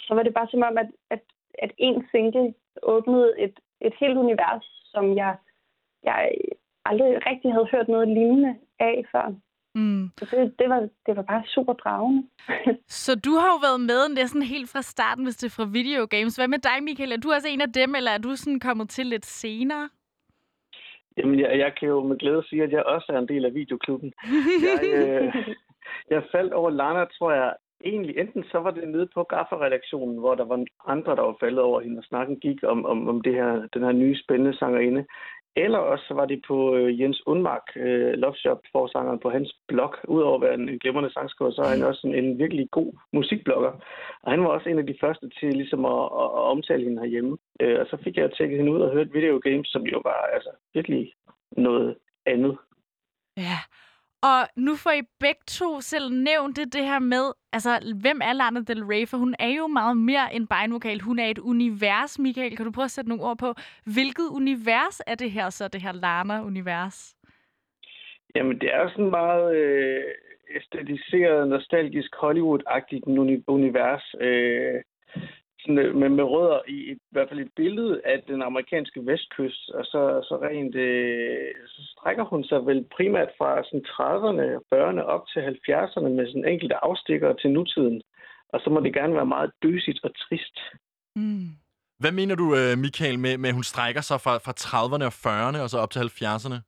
så 0.00 0.14
var 0.14 0.22
det 0.22 0.34
bare 0.34 0.48
som 0.50 0.62
om, 0.62 0.78
at, 0.78 0.90
at, 1.10 1.20
at 1.58 1.72
en 1.78 2.06
single 2.10 2.54
åbnede 2.82 3.34
et, 3.38 3.60
et 3.80 3.94
helt 4.00 4.18
univers, 4.18 4.64
som 4.92 5.16
jeg, 5.16 5.36
jeg 6.04 6.30
aldrig 6.84 7.26
rigtig 7.26 7.52
havde 7.52 7.68
hørt 7.72 7.88
noget 7.88 8.08
lignende 8.08 8.56
af 8.80 9.04
før. 9.12 9.34
Mm. 9.78 10.10
Så 10.18 10.24
det, 10.36 10.58
det, 10.58 10.68
var, 10.68 10.80
det 11.06 11.16
var 11.16 11.22
bare 11.22 11.42
super 11.46 11.72
dragende. 11.72 12.22
Så 13.04 13.12
du 13.26 13.32
har 13.40 13.48
jo 13.54 13.58
været 13.66 13.80
med 13.80 14.02
næsten 14.14 14.42
helt 14.42 14.70
fra 14.72 14.82
starten, 14.82 15.24
hvis 15.24 15.36
det 15.36 15.46
er 15.46 15.56
fra 15.58 15.70
Video 15.78 16.06
Games. 16.10 16.36
Hvad 16.36 16.48
med 16.48 16.58
dig, 16.58 16.82
Michael? 16.82 17.12
Er 17.12 17.16
du 17.16 17.32
også 17.32 17.48
en 17.48 17.60
af 17.60 17.72
dem, 17.72 17.94
eller 17.94 18.10
er 18.10 18.18
du 18.18 18.36
sådan 18.36 18.60
kommet 18.60 18.88
til 18.88 19.06
lidt 19.06 19.26
senere? 19.26 19.88
Jamen, 21.16 21.40
jeg, 21.40 21.58
jeg 21.58 21.72
kan 21.78 21.88
jo 21.88 22.02
med 22.08 22.18
glæde 22.18 22.42
sige, 22.48 22.62
at 22.62 22.72
jeg 22.72 22.82
også 22.82 23.12
er 23.14 23.18
en 23.18 23.28
del 23.28 23.44
af 23.44 23.54
videoklubben. 23.54 24.12
Jeg, 24.66 24.76
øh, 24.94 25.34
jeg 26.12 26.22
faldt 26.32 26.52
over 26.52 26.70
Lana, 26.70 27.04
tror 27.04 27.32
jeg, 27.32 27.54
egentlig 27.84 28.18
enten 28.18 28.44
så 28.52 28.58
var 28.58 28.70
det 28.70 28.88
nede 28.88 29.08
på 29.14 29.22
Gaffa-redaktionen, 29.22 30.18
hvor 30.18 30.34
der 30.34 30.44
var 30.44 30.64
andre, 30.86 31.16
der 31.16 31.22
var 31.22 31.36
faldet 31.40 31.60
over 31.60 31.80
hende, 31.80 31.98
og 31.98 32.04
snakken 32.04 32.40
gik 32.40 32.58
om, 32.62 32.86
om, 32.86 33.08
om 33.08 33.20
det 33.20 33.34
her, 33.34 33.68
den 33.74 33.82
her 33.82 33.92
nye 33.92 34.16
spændende 34.22 34.58
sangerinde. 34.58 35.04
Eller 35.56 35.78
også 35.78 36.04
så 36.08 36.14
var 36.14 36.26
det 36.26 36.42
på 36.48 36.76
øh, 36.76 37.00
Jens 37.00 37.26
Undmark, 37.26 37.66
øh, 37.76 38.12
Love 38.12 38.36
Shop, 38.36 38.60
forsangeren 38.72 39.18
på 39.18 39.30
hans 39.30 39.56
blog. 39.68 39.94
Udover 40.08 40.34
at 40.34 40.40
være 40.40 40.54
en, 40.54 40.68
en 40.68 40.78
glimrende 40.78 41.12
sangskriver, 41.12 41.50
så 41.50 41.62
er 41.62 41.68
han 41.68 41.82
også 41.82 42.06
en, 42.06 42.14
en 42.14 42.38
virkelig 42.38 42.68
god 42.70 42.92
musikblogger. 43.12 43.72
Og 44.22 44.30
han 44.30 44.40
var 44.40 44.48
også 44.48 44.68
en 44.68 44.78
af 44.78 44.86
de 44.86 44.98
første 45.00 45.28
til 45.40 45.52
ligesom 45.52 45.84
at, 45.84 46.04
at, 46.22 46.28
at 46.38 46.44
omtale 46.52 46.84
hende 46.84 47.02
herhjemme. 47.02 47.38
Øh, 47.60 47.80
og 47.80 47.86
så 47.86 47.96
fik 48.04 48.16
jeg 48.16 48.30
tjekket 48.32 48.58
hende 48.58 48.72
ud 48.72 48.80
og 48.80 48.92
hørt 48.92 49.14
videogames, 49.14 49.68
som 49.68 49.82
jo 49.82 50.00
var 50.04 50.28
altså 50.34 50.50
virkelig 50.74 51.12
noget 51.52 51.96
andet. 52.26 52.58
Ja. 53.36 53.58
Og 54.22 54.48
nu 54.56 54.76
får 54.76 54.90
I 54.90 55.02
begge 55.20 55.40
to 55.46 55.80
selv 55.80 56.12
nævnt 56.12 56.56
det, 56.56 56.72
det 56.72 56.84
her 56.84 56.98
med, 56.98 57.32
altså, 57.52 57.94
hvem 58.00 58.20
er 58.22 58.32
Lana 58.32 58.60
Del 58.60 58.84
Rey? 58.84 59.08
For 59.08 59.16
hun 59.16 59.34
er 59.38 59.48
jo 59.48 59.66
meget 59.66 59.96
mere 59.96 60.34
end 60.34 60.48
bare 60.48 60.64
en 60.64 60.72
vokal. 60.72 61.00
Hun 61.00 61.18
er 61.18 61.26
et 61.26 61.38
univers, 61.38 62.18
Michael. 62.18 62.56
Kan 62.56 62.66
du 62.66 62.72
prøve 62.72 62.84
at 62.84 62.90
sætte 62.90 63.08
nogle 63.08 63.24
ord 63.24 63.38
på? 63.38 63.54
Hvilket 63.84 64.28
univers 64.32 65.00
er 65.06 65.14
det 65.14 65.30
her 65.30 65.50
så, 65.50 65.68
det 65.68 65.82
her 65.82 65.92
Lana-univers? 65.92 67.14
Jamen, 68.34 68.60
det 68.60 68.74
er 68.74 68.80
jo 68.82 68.88
sådan 68.88 69.10
meget 69.10 69.56
øh, 69.56 70.04
æstetiseret, 70.56 71.48
nostalgisk, 71.48 72.10
Hollywood-agtigt 72.14 73.02
univers. 73.46 74.14
Øh, 74.20 74.82
sådan, 75.60 75.78
øh, 75.78 75.94
med, 76.00 76.08
med 76.08 76.24
rødder 76.24 76.60
i, 76.68 76.90
et, 76.90 76.96
i 76.96 77.12
hvert 77.14 77.28
fald 77.28 77.40
et 77.40 77.52
billede 77.56 78.00
af 78.04 78.22
den 78.28 78.42
amerikanske 78.42 79.00
vestkyst, 79.06 79.70
og 79.70 79.84
så, 79.84 80.00
så 80.28 80.34
rent 80.46 80.74
øh, 80.74 81.54
så 81.66 81.80
strækker 81.92 82.24
hun 82.24 82.44
sig 82.44 82.66
vel 82.66 82.84
primært 82.96 83.30
fra 83.38 83.50
sådan 83.64 83.86
30'erne 83.94 84.46
og 84.56 84.62
40'erne 84.72 85.02
op 85.14 85.24
til 85.32 85.40
70'erne 85.40 86.08
med 86.16 86.26
sådan 86.26 86.48
enkelte 86.48 86.84
afstikker 86.84 87.32
til 87.32 87.50
nutiden. 87.50 88.02
Og 88.52 88.60
så 88.60 88.70
må 88.70 88.80
det 88.80 88.94
gerne 88.94 89.14
være 89.14 89.32
meget 89.36 89.50
døsigt 89.62 90.00
og 90.04 90.10
trist. 90.24 90.56
Mm. 91.16 91.48
Hvad 91.98 92.12
mener 92.12 92.34
du, 92.34 92.46
øh, 92.56 92.78
Michael, 92.78 93.18
med, 93.18 93.38
med 93.38 93.48
at 93.48 93.54
hun 93.54 93.62
strækker 93.72 94.00
sig 94.00 94.20
fra, 94.20 94.34
fra 94.36 94.54
30'erne 94.64 95.04
og 95.10 95.14
40'erne 95.24 95.62
og 95.62 95.70
så 95.70 95.78
op 95.78 95.90
til 95.90 96.00
70'erne? 96.00 96.58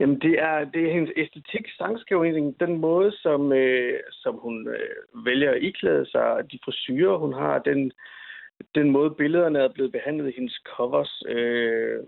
Jamen, 0.00 0.18
det 0.20 0.38
er, 0.38 0.64
det 0.64 0.86
er 0.86 0.92
hendes 0.92 1.12
æstetik, 1.16 1.66
sangskrivning, 1.78 2.60
den 2.60 2.78
måde, 2.78 3.12
som, 3.12 3.52
øh, 3.52 4.00
som 4.10 4.34
hun 4.34 4.68
øh, 4.68 5.24
vælger 5.26 5.50
at 5.50 5.62
iklæde 5.62 6.06
sig, 6.10 6.44
de 6.52 6.58
frisyrer, 6.64 7.16
hun 7.16 7.32
har, 7.32 7.58
den, 7.58 7.92
den 8.74 8.90
måde, 8.90 9.10
billederne 9.10 9.58
er 9.58 9.68
blevet 9.68 9.92
behandlet 9.92 10.28
i 10.28 10.36
hendes 10.36 10.60
covers. 10.76 11.22
Øh, 11.28 11.98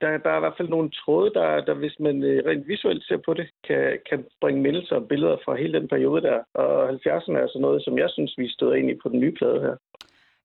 der, 0.00 0.18
der 0.18 0.30
er 0.30 0.36
i 0.36 0.40
hvert 0.40 0.56
fald 0.56 0.68
nogle 0.68 0.90
tråde, 0.90 1.30
der, 1.34 1.64
der 1.64 1.74
hvis 1.74 1.96
man 2.00 2.22
øh, 2.22 2.42
rent 2.46 2.68
visuelt 2.68 3.04
ser 3.04 3.16
på 3.16 3.34
det, 3.34 3.50
kan, 3.66 3.98
kan 4.08 4.26
bringe 4.40 4.62
mindelser 4.62 4.96
og 4.96 5.08
billeder 5.08 5.36
fra 5.44 5.54
hele 5.54 5.80
den 5.80 5.88
periode 5.88 6.22
der. 6.22 6.42
Og 6.54 6.90
70'erne 6.90 7.36
er 7.36 7.42
altså 7.42 7.58
noget, 7.60 7.84
som 7.84 7.98
jeg 7.98 8.10
synes, 8.10 8.34
vi 8.38 8.48
støder 8.48 8.74
ind 8.74 8.90
i 8.90 8.94
på 9.02 9.08
den 9.08 9.20
nye 9.20 9.32
plade 9.32 9.60
her. 9.60 9.76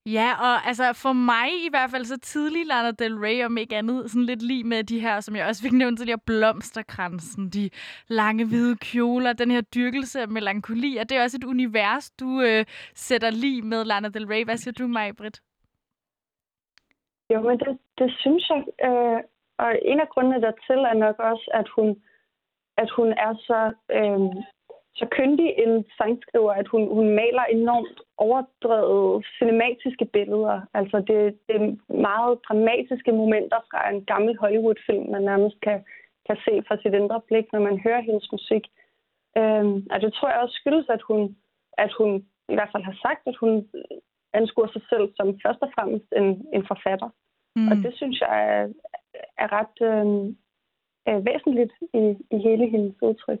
Ja, 0.06 0.28
og 0.40 0.66
altså 0.66 0.92
for 0.92 1.12
mig 1.12 1.48
i 1.66 1.70
hvert 1.70 1.90
fald 1.90 2.04
så 2.04 2.18
tidlig 2.18 2.66
Lana 2.66 2.90
Del 2.90 3.14
Rey, 3.14 3.44
om 3.44 3.56
ikke 3.56 3.76
andet, 3.76 4.10
sådan 4.10 4.24
lidt 4.24 4.42
lige 4.42 4.64
med 4.64 4.84
de 4.84 5.00
her, 5.00 5.20
som 5.20 5.36
jeg 5.36 5.46
også 5.46 5.62
fik 5.62 5.72
nævnt 5.72 5.98
tidligere, 5.98 6.26
blomsterkransen, 6.26 7.50
de 7.50 7.70
lange 8.08 8.46
hvide 8.46 8.76
kjoler, 8.76 9.32
den 9.32 9.50
her 9.50 9.60
dyrkelse 9.60 10.20
af 10.20 10.28
melankoli, 10.28 10.96
og 10.96 11.08
det 11.08 11.18
er 11.18 11.22
også 11.22 11.36
et 11.36 11.44
univers, 11.44 12.10
du 12.10 12.40
øh, 12.40 12.64
sætter 12.94 13.30
lige 13.30 13.62
med 13.62 13.84
Lana 13.84 14.08
Del 14.08 14.26
Rey. 14.26 14.44
Hvad 14.44 14.56
siger 14.56 14.72
du, 14.72 14.86
mig, 14.86 15.16
Britt? 15.16 15.40
Jo, 17.30 17.40
men 17.42 17.58
det, 17.58 17.78
det 17.98 18.14
synes 18.18 18.50
jeg. 18.50 18.64
Øh, 18.86 19.20
og 19.58 19.78
en 19.82 20.00
af 20.00 20.08
grundene 20.08 20.40
dertil 20.40 20.80
er 20.92 20.94
nok 20.94 21.18
også, 21.18 21.50
at 21.54 21.68
hun, 21.76 22.02
at 22.76 22.90
hun 22.90 23.08
er 23.08 23.34
så 23.48 23.60
øh, 23.98 24.44
så 24.96 25.06
kyndig 25.10 25.54
en 25.64 25.84
sangskriver, 25.98 26.52
at 26.52 26.68
hun, 26.68 26.82
hun 26.98 27.08
maler 27.20 27.44
enormt 27.44 28.00
overdrevet 28.16 29.26
cinematiske 29.38 30.04
billeder. 30.04 30.60
Altså 30.74 30.96
det, 31.08 31.18
det 31.46 31.54
er 31.56 31.94
meget 32.08 32.38
dramatiske 32.48 33.12
momenter 33.12 33.60
fra 33.70 33.90
en 33.90 34.04
gammel 34.04 34.38
Hollywood-film, 34.42 35.10
man 35.10 35.22
nærmest 35.22 35.60
kan, 35.60 35.78
kan 36.26 36.36
se 36.44 36.62
fra 36.66 36.76
sit 36.76 36.94
indre 36.94 37.20
blik, 37.28 37.46
når 37.52 37.60
man 37.60 37.78
hører 37.78 38.00
hendes 38.00 38.32
musik. 38.32 38.64
Øhm, 39.38 39.76
og 39.92 40.00
det 40.00 40.12
tror 40.12 40.28
jeg 40.28 40.40
også 40.40 40.56
skyldes, 40.60 40.88
at 40.88 41.02
hun, 41.02 41.36
at 41.78 41.92
hun 41.98 42.10
i 42.52 42.54
hvert 42.54 42.72
fald 42.72 42.84
har 42.90 42.98
sagt, 43.02 43.22
at 43.26 43.36
hun 43.36 43.68
anskuer 44.32 44.68
sig 44.72 44.82
selv 44.90 45.06
som 45.16 45.40
først 45.44 45.62
og 45.62 45.70
fremmest 45.74 46.08
en, 46.16 46.28
en 46.56 46.64
forfatter. 46.70 47.10
Mm. 47.56 47.68
Og 47.70 47.76
det 47.84 47.92
synes 47.96 48.20
jeg 48.20 48.34
er, 48.54 48.62
er 49.42 49.48
ret 49.58 49.76
øh, 49.90 51.24
væsentligt 51.26 51.72
i, 51.94 52.04
i 52.34 52.38
hele 52.46 52.66
hendes 52.70 53.02
udtryk. 53.02 53.40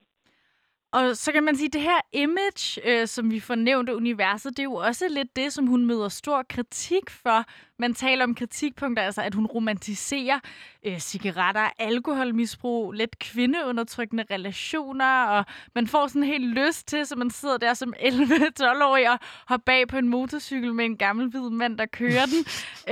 Og 0.94 1.16
så 1.16 1.32
kan 1.32 1.44
man 1.44 1.56
sige, 1.56 1.66
at 1.66 1.72
det 1.72 1.80
her 1.80 2.00
image, 2.12 2.80
øh, 2.84 3.08
som 3.08 3.30
vi 3.30 3.40
får 3.40 3.54
nævnt 3.54 3.88
af 3.88 3.94
universet, 3.94 4.56
det 4.56 4.58
er 4.58 4.64
jo 4.64 4.74
også 4.74 5.08
lidt 5.10 5.36
det, 5.36 5.52
som 5.52 5.66
hun 5.66 5.86
møder 5.86 6.08
stor 6.08 6.44
kritik 6.48 7.10
for. 7.10 7.44
Man 7.78 7.94
taler 7.94 8.24
om 8.24 8.34
kritikpunkter, 8.34 9.02
altså 9.02 9.22
at 9.22 9.34
hun 9.34 9.46
romantiserer 9.46 10.40
øh, 10.86 10.98
cigaretter, 10.98 11.68
alkoholmisbrug, 11.78 12.92
lidt 12.92 13.18
kvindeundertrykkende 13.18 14.24
relationer, 14.30 15.24
og 15.24 15.44
man 15.74 15.86
får 15.86 16.06
sådan 16.06 16.22
helt 16.22 16.46
lyst 16.46 16.86
til, 16.88 17.06
så 17.06 17.16
man 17.16 17.30
sidder 17.30 17.56
der 17.56 17.74
som 17.74 17.94
11-12-årig 17.98 19.10
og 19.12 19.18
har 19.46 19.56
bag 19.56 19.88
på 19.88 19.96
en 19.96 20.08
motorcykel 20.08 20.74
med 20.74 20.84
en 20.84 20.96
gammel 20.96 21.30
hvid 21.30 21.50
mand, 21.50 21.78
der 21.78 21.86
kører 21.86 22.26
den. 22.26 22.44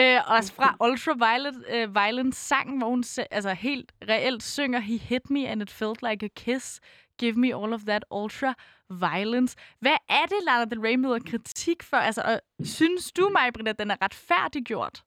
øh, 0.02 0.20
også 0.26 0.52
fra 0.54 0.76
Ultraviolet 0.80 1.64
øh, 1.74 1.94
Violent 1.94 2.34
sang, 2.34 2.78
hvor 2.78 2.88
hun 2.88 3.04
altså 3.30 3.54
helt 3.54 3.92
reelt 4.08 4.42
synger 4.42 4.80
He 4.80 4.98
hit 4.98 5.30
me 5.30 5.48
and 5.48 5.62
it 5.62 5.70
felt 5.70 6.02
like 6.10 6.26
a 6.26 6.28
kiss. 6.36 6.80
Give 7.18 7.36
me 7.36 7.48
all 7.48 7.72
of 7.72 7.80
that 7.80 8.04
ultra 8.10 8.54
violence. 8.90 9.56
Hvad 9.80 9.98
er 10.08 10.26
det, 10.32 10.40
Lana 10.46 10.64
Del 10.64 10.80
Rey 10.80 10.94
møder 10.94 11.18
kritik 11.30 11.82
for? 11.82 11.96
Altså, 11.96 12.22
og 12.30 12.66
synes 12.66 13.12
du, 13.12 13.28
Majbrit, 13.28 13.68
at 13.68 13.78
den 13.78 13.90
er 13.90 14.02
retfærdiggjort? 14.02 15.02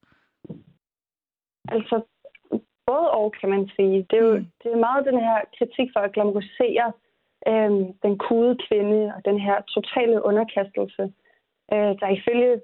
Altså, 1.67 2.01
både 2.85 3.11
og, 3.11 3.33
kan 3.39 3.49
man 3.49 3.69
sige. 3.75 4.05
Det 4.09 4.17
er 4.19 4.25
jo 4.29 4.37
mm. 4.37 4.45
det 4.63 4.71
er 4.71 4.85
meget 4.87 5.05
den 5.05 5.19
her 5.19 5.39
kritik 5.57 5.89
for 5.93 5.99
at 5.99 6.13
glamorisere 6.13 6.91
øhm, 7.47 7.83
den 8.05 8.17
kude 8.17 8.57
kvinde 8.67 9.13
og 9.15 9.21
den 9.25 9.39
her 9.39 9.57
totale 9.75 10.25
underkastelse, 10.29 11.03
øh, 11.73 11.93
der 12.01 12.07
ifølge 12.17 12.61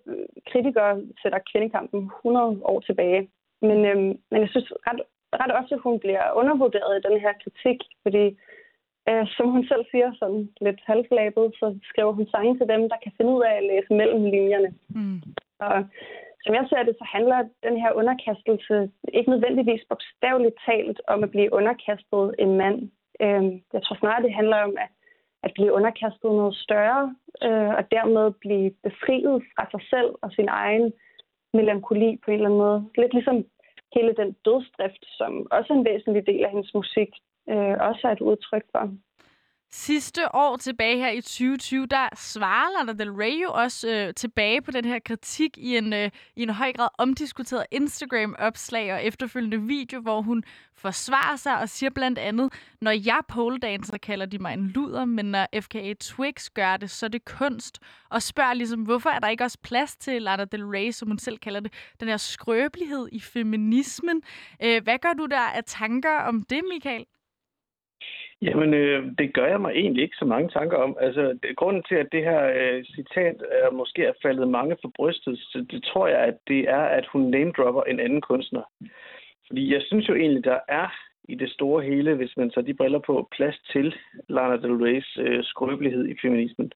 kritikere 0.51 1.01
sætter 1.21 1.39
kvindekampen 1.51 1.99
100 2.03 2.61
år 2.71 2.79
tilbage. 2.79 3.29
Men, 3.61 3.85
øhm, 3.85 4.13
men 4.31 4.39
jeg 4.43 4.49
synes 4.49 4.71
ret, 4.87 5.01
ret 5.41 5.53
ofte, 5.59 5.75
hun 5.77 5.99
bliver 5.99 6.23
undervurderet 6.41 6.93
i 6.97 7.07
den 7.07 7.19
her 7.19 7.33
kritik, 7.43 7.79
fordi 8.03 8.37
Øh, 9.09 9.27
som 9.35 9.45
hun 9.55 9.65
selv 9.67 9.85
siger, 9.91 10.09
sådan 10.19 10.49
lidt 10.61 10.79
halvflabet, 10.89 11.45
så 11.59 11.79
skriver 11.89 12.11
hun 12.11 12.27
sange 12.27 12.57
til 12.57 12.67
dem, 12.73 12.81
der 12.89 12.97
kan 13.03 13.11
finde 13.17 13.31
ud 13.31 13.41
af 13.49 13.53
at 13.57 13.67
læse 13.71 13.93
mellem 13.93 14.23
linjerne. 14.23 14.73
Mm. 14.89 15.21
Og 15.59 15.85
som 16.43 16.53
jeg 16.55 16.65
ser 16.69 16.83
det, 16.83 16.95
så 16.97 17.05
handler 17.15 17.49
den 17.63 17.77
her 17.81 17.91
underkastelse 17.93 18.91
ikke 19.13 19.29
nødvendigvis 19.29 19.83
bogstaveligt 19.89 20.57
talt 20.65 21.01
om 21.07 21.23
at 21.23 21.31
blive 21.31 21.53
underkastet 21.53 22.35
en 22.39 22.57
mand. 22.61 22.77
Øh, 23.23 23.43
jeg 23.73 23.81
tror 23.83 23.95
snarere, 23.95 24.23
det 24.23 24.33
handler 24.33 24.57
om 24.57 24.73
at, 24.83 24.89
at 25.43 25.51
blive 25.53 25.73
underkastet 25.73 26.31
noget 26.39 26.55
større, 26.55 27.15
øh, 27.43 27.71
og 27.79 27.83
dermed 27.91 28.31
blive 28.31 28.71
befriet 28.83 29.43
fra 29.53 29.63
sig 29.71 29.81
selv 29.89 30.11
og 30.23 30.31
sin 30.31 30.49
egen 30.49 30.93
melankoli 31.53 32.19
på 32.23 32.31
en 32.31 32.33
eller 32.33 32.49
anden 32.49 32.63
måde. 32.65 32.79
Lidt 32.97 33.13
ligesom 33.13 33.45
hele 33.95 34.13
den 34.21 34.31
dødsdrift, 34.45 35.03
som 35.17 35.31
også 35.51 35.73
er 35.73 35.77
en 35.77 35.85
væsentlig 35.85 36.27
del 36.27 36.43
af 36.43 36.51
hendes 36.51 36.73
musik, 36.73 37.09
øh, 37.51 37.75
også 37.79 38.01
er 38.03 38.11
et 38.11 38.21
udtryk 38.21 38.63
for. 38.71 38.89
Sidste 39.73 40.35
år 40.35 40.57
tilbage 40.57 40.97
her 40.97 41.09
i 41.09 41.21
2020, 41.21 41.85
der 41.85 42.09
svarer 42.15 42.85
Lana 42.85 43.03
Del 43.03 43.11
Rey 43.11 43.43
jo 43.43 43.51
også 43.51 43.89
øh, 43.89 44.13
tilbage 44.13 44.61
på 44.61 44.71
den 44.71 44.85
her 44.85 44.99
kritik 44.99 45.57
i 45.57 45.77
en, 45.77 45.93
øh, 45.93 46.09
i 46.35 46.43
en 46.43 46.49
høj 46.49 46.73
grad 46.73 46.87
omdiskuteret 46.97 47.65
Instagram-opslag 47.71 48.93
og 48.93 49.03
efterfølgende 49.03 49.61
video, 49.61 49.99
hvor 49.99 50.21
hun 50.21 50.43
forsvarer 50.75 51.35
sig 51.35 51.59
og 51.59 51.69
siger 51.69 51.89
blandt 51.89 52.19
andet, 52.19 52.53
når 52.81 52.91
jeg 52.91 53.19
poledancer, 53.27 53.97
kalder 53.97 54.25
de 54.25 54.39
mig 54.39 54.53
en 54.53 54.67
luder, 54.67 55.05
men 55.05 55.25
når 55.25 55.47
FKA 55.61 55.93
Twix 55.93 56.49
gør 56.49 56.77
det, 56.77 56.89
så 56.89 57.05
er 57.05 57.09
det 57.09 57.25
kunst. 57.25 57.79
Og 58.09 58.21
spørger 58.21 58.53
ligesom, 58.53 58.81
hvorfor 58.81 59.09
er 59.09 59.19
der 59.19 59.27
ikke 59.27 59.43
også 59.43 59.57
plads 59.63 59.97
til 59.97 60.21
Lana 60.21 60.45
Del 60.45 60.65
Rey, 60.65 60.91
som 60.91 61.07
hun 61.07 61.19
selv 61.19 61.37
kalder 61.37 61.59
det, 61.59 61.73
den 61.99 62.07
her 62.07 62.17
skrøbelighed 62.17 63.09
i 63.11 63.19
feminismen. 63.19 64.21
Øh, 64.63 64.83
hvad 64.83 64.99
gør 64.99 65.13
du 65.13 65.25
der 65.25 65.39
af 65.39 65.63
tanker 65.65 66.19
om 66.19 66.43
det, 66.43 66.61
Michael? 66.73 67.05
Jamen, 68.41 68.73
øh, 68.73 69.11
det 69.17 69.33
gør 69.33 69.45
jeg 69.45 69.61
mig 69.61 69.71
egentlig 69.75 70.03
ikke 70.03 70.15
så 70.19 70.25
mange 70.25 70.49
tanker 70.49 70.77
om. 70.77 70.97
Altså, 70.99 71.39
det, 71.43 71.55
grunden 71.55 71.83
til, 71.83 71.95
at 71.95 72.07
det 72.11 72.23
her 72.23 72.43
øh, 72.59 72.85
citat 72.85 73.35
er, 73.51 73.71
måske 73.71 74.05
er 74.05 74.13
faldet 74.21 74.47
mange 74.47 74.77
for 74.81 74.91
brystet, 74.95 75.39
så 75.39 75.65
det 75.71 75.83
tror 75.83 76.07
jeg, 76.07 76.19
at 76.19 76.37
det 76.47 76.59
er, 76.69 76.83
at 76.97 77.05
hun 77.07 77.21
name-dropper 77.21 77.83
en 77.83 77.99
anden 77.99 78.21
kunstner. 78.21 78.63
Fordi 79.47 79.73
jeg 79.73 79.81
synes 79.81 80.09
jo 80.09 80.15
egentlig, 80.15 80.43
der 80.43 80.59
er 80.67 80.87
i 81.29 81.35
det 81.35 81.49
store 81.49 81.83
hele, 81.83 82.15
hvis 82.15 82.37
man 82.37 82.49
tager 82.49 82.65
de 82.65 82.73
briller 82.73 82.99
på, 82.99 83.27
plads 83.31 83.59
til 83.71 83.95
Lana 84.29 84.55
Del 84.55 84.81
Rey's 84.85 85.21
øh, 85.21 85.43
skrøbelighed 85.43 86.07
i 86.07 86.15
feminismen. 86.21 86.71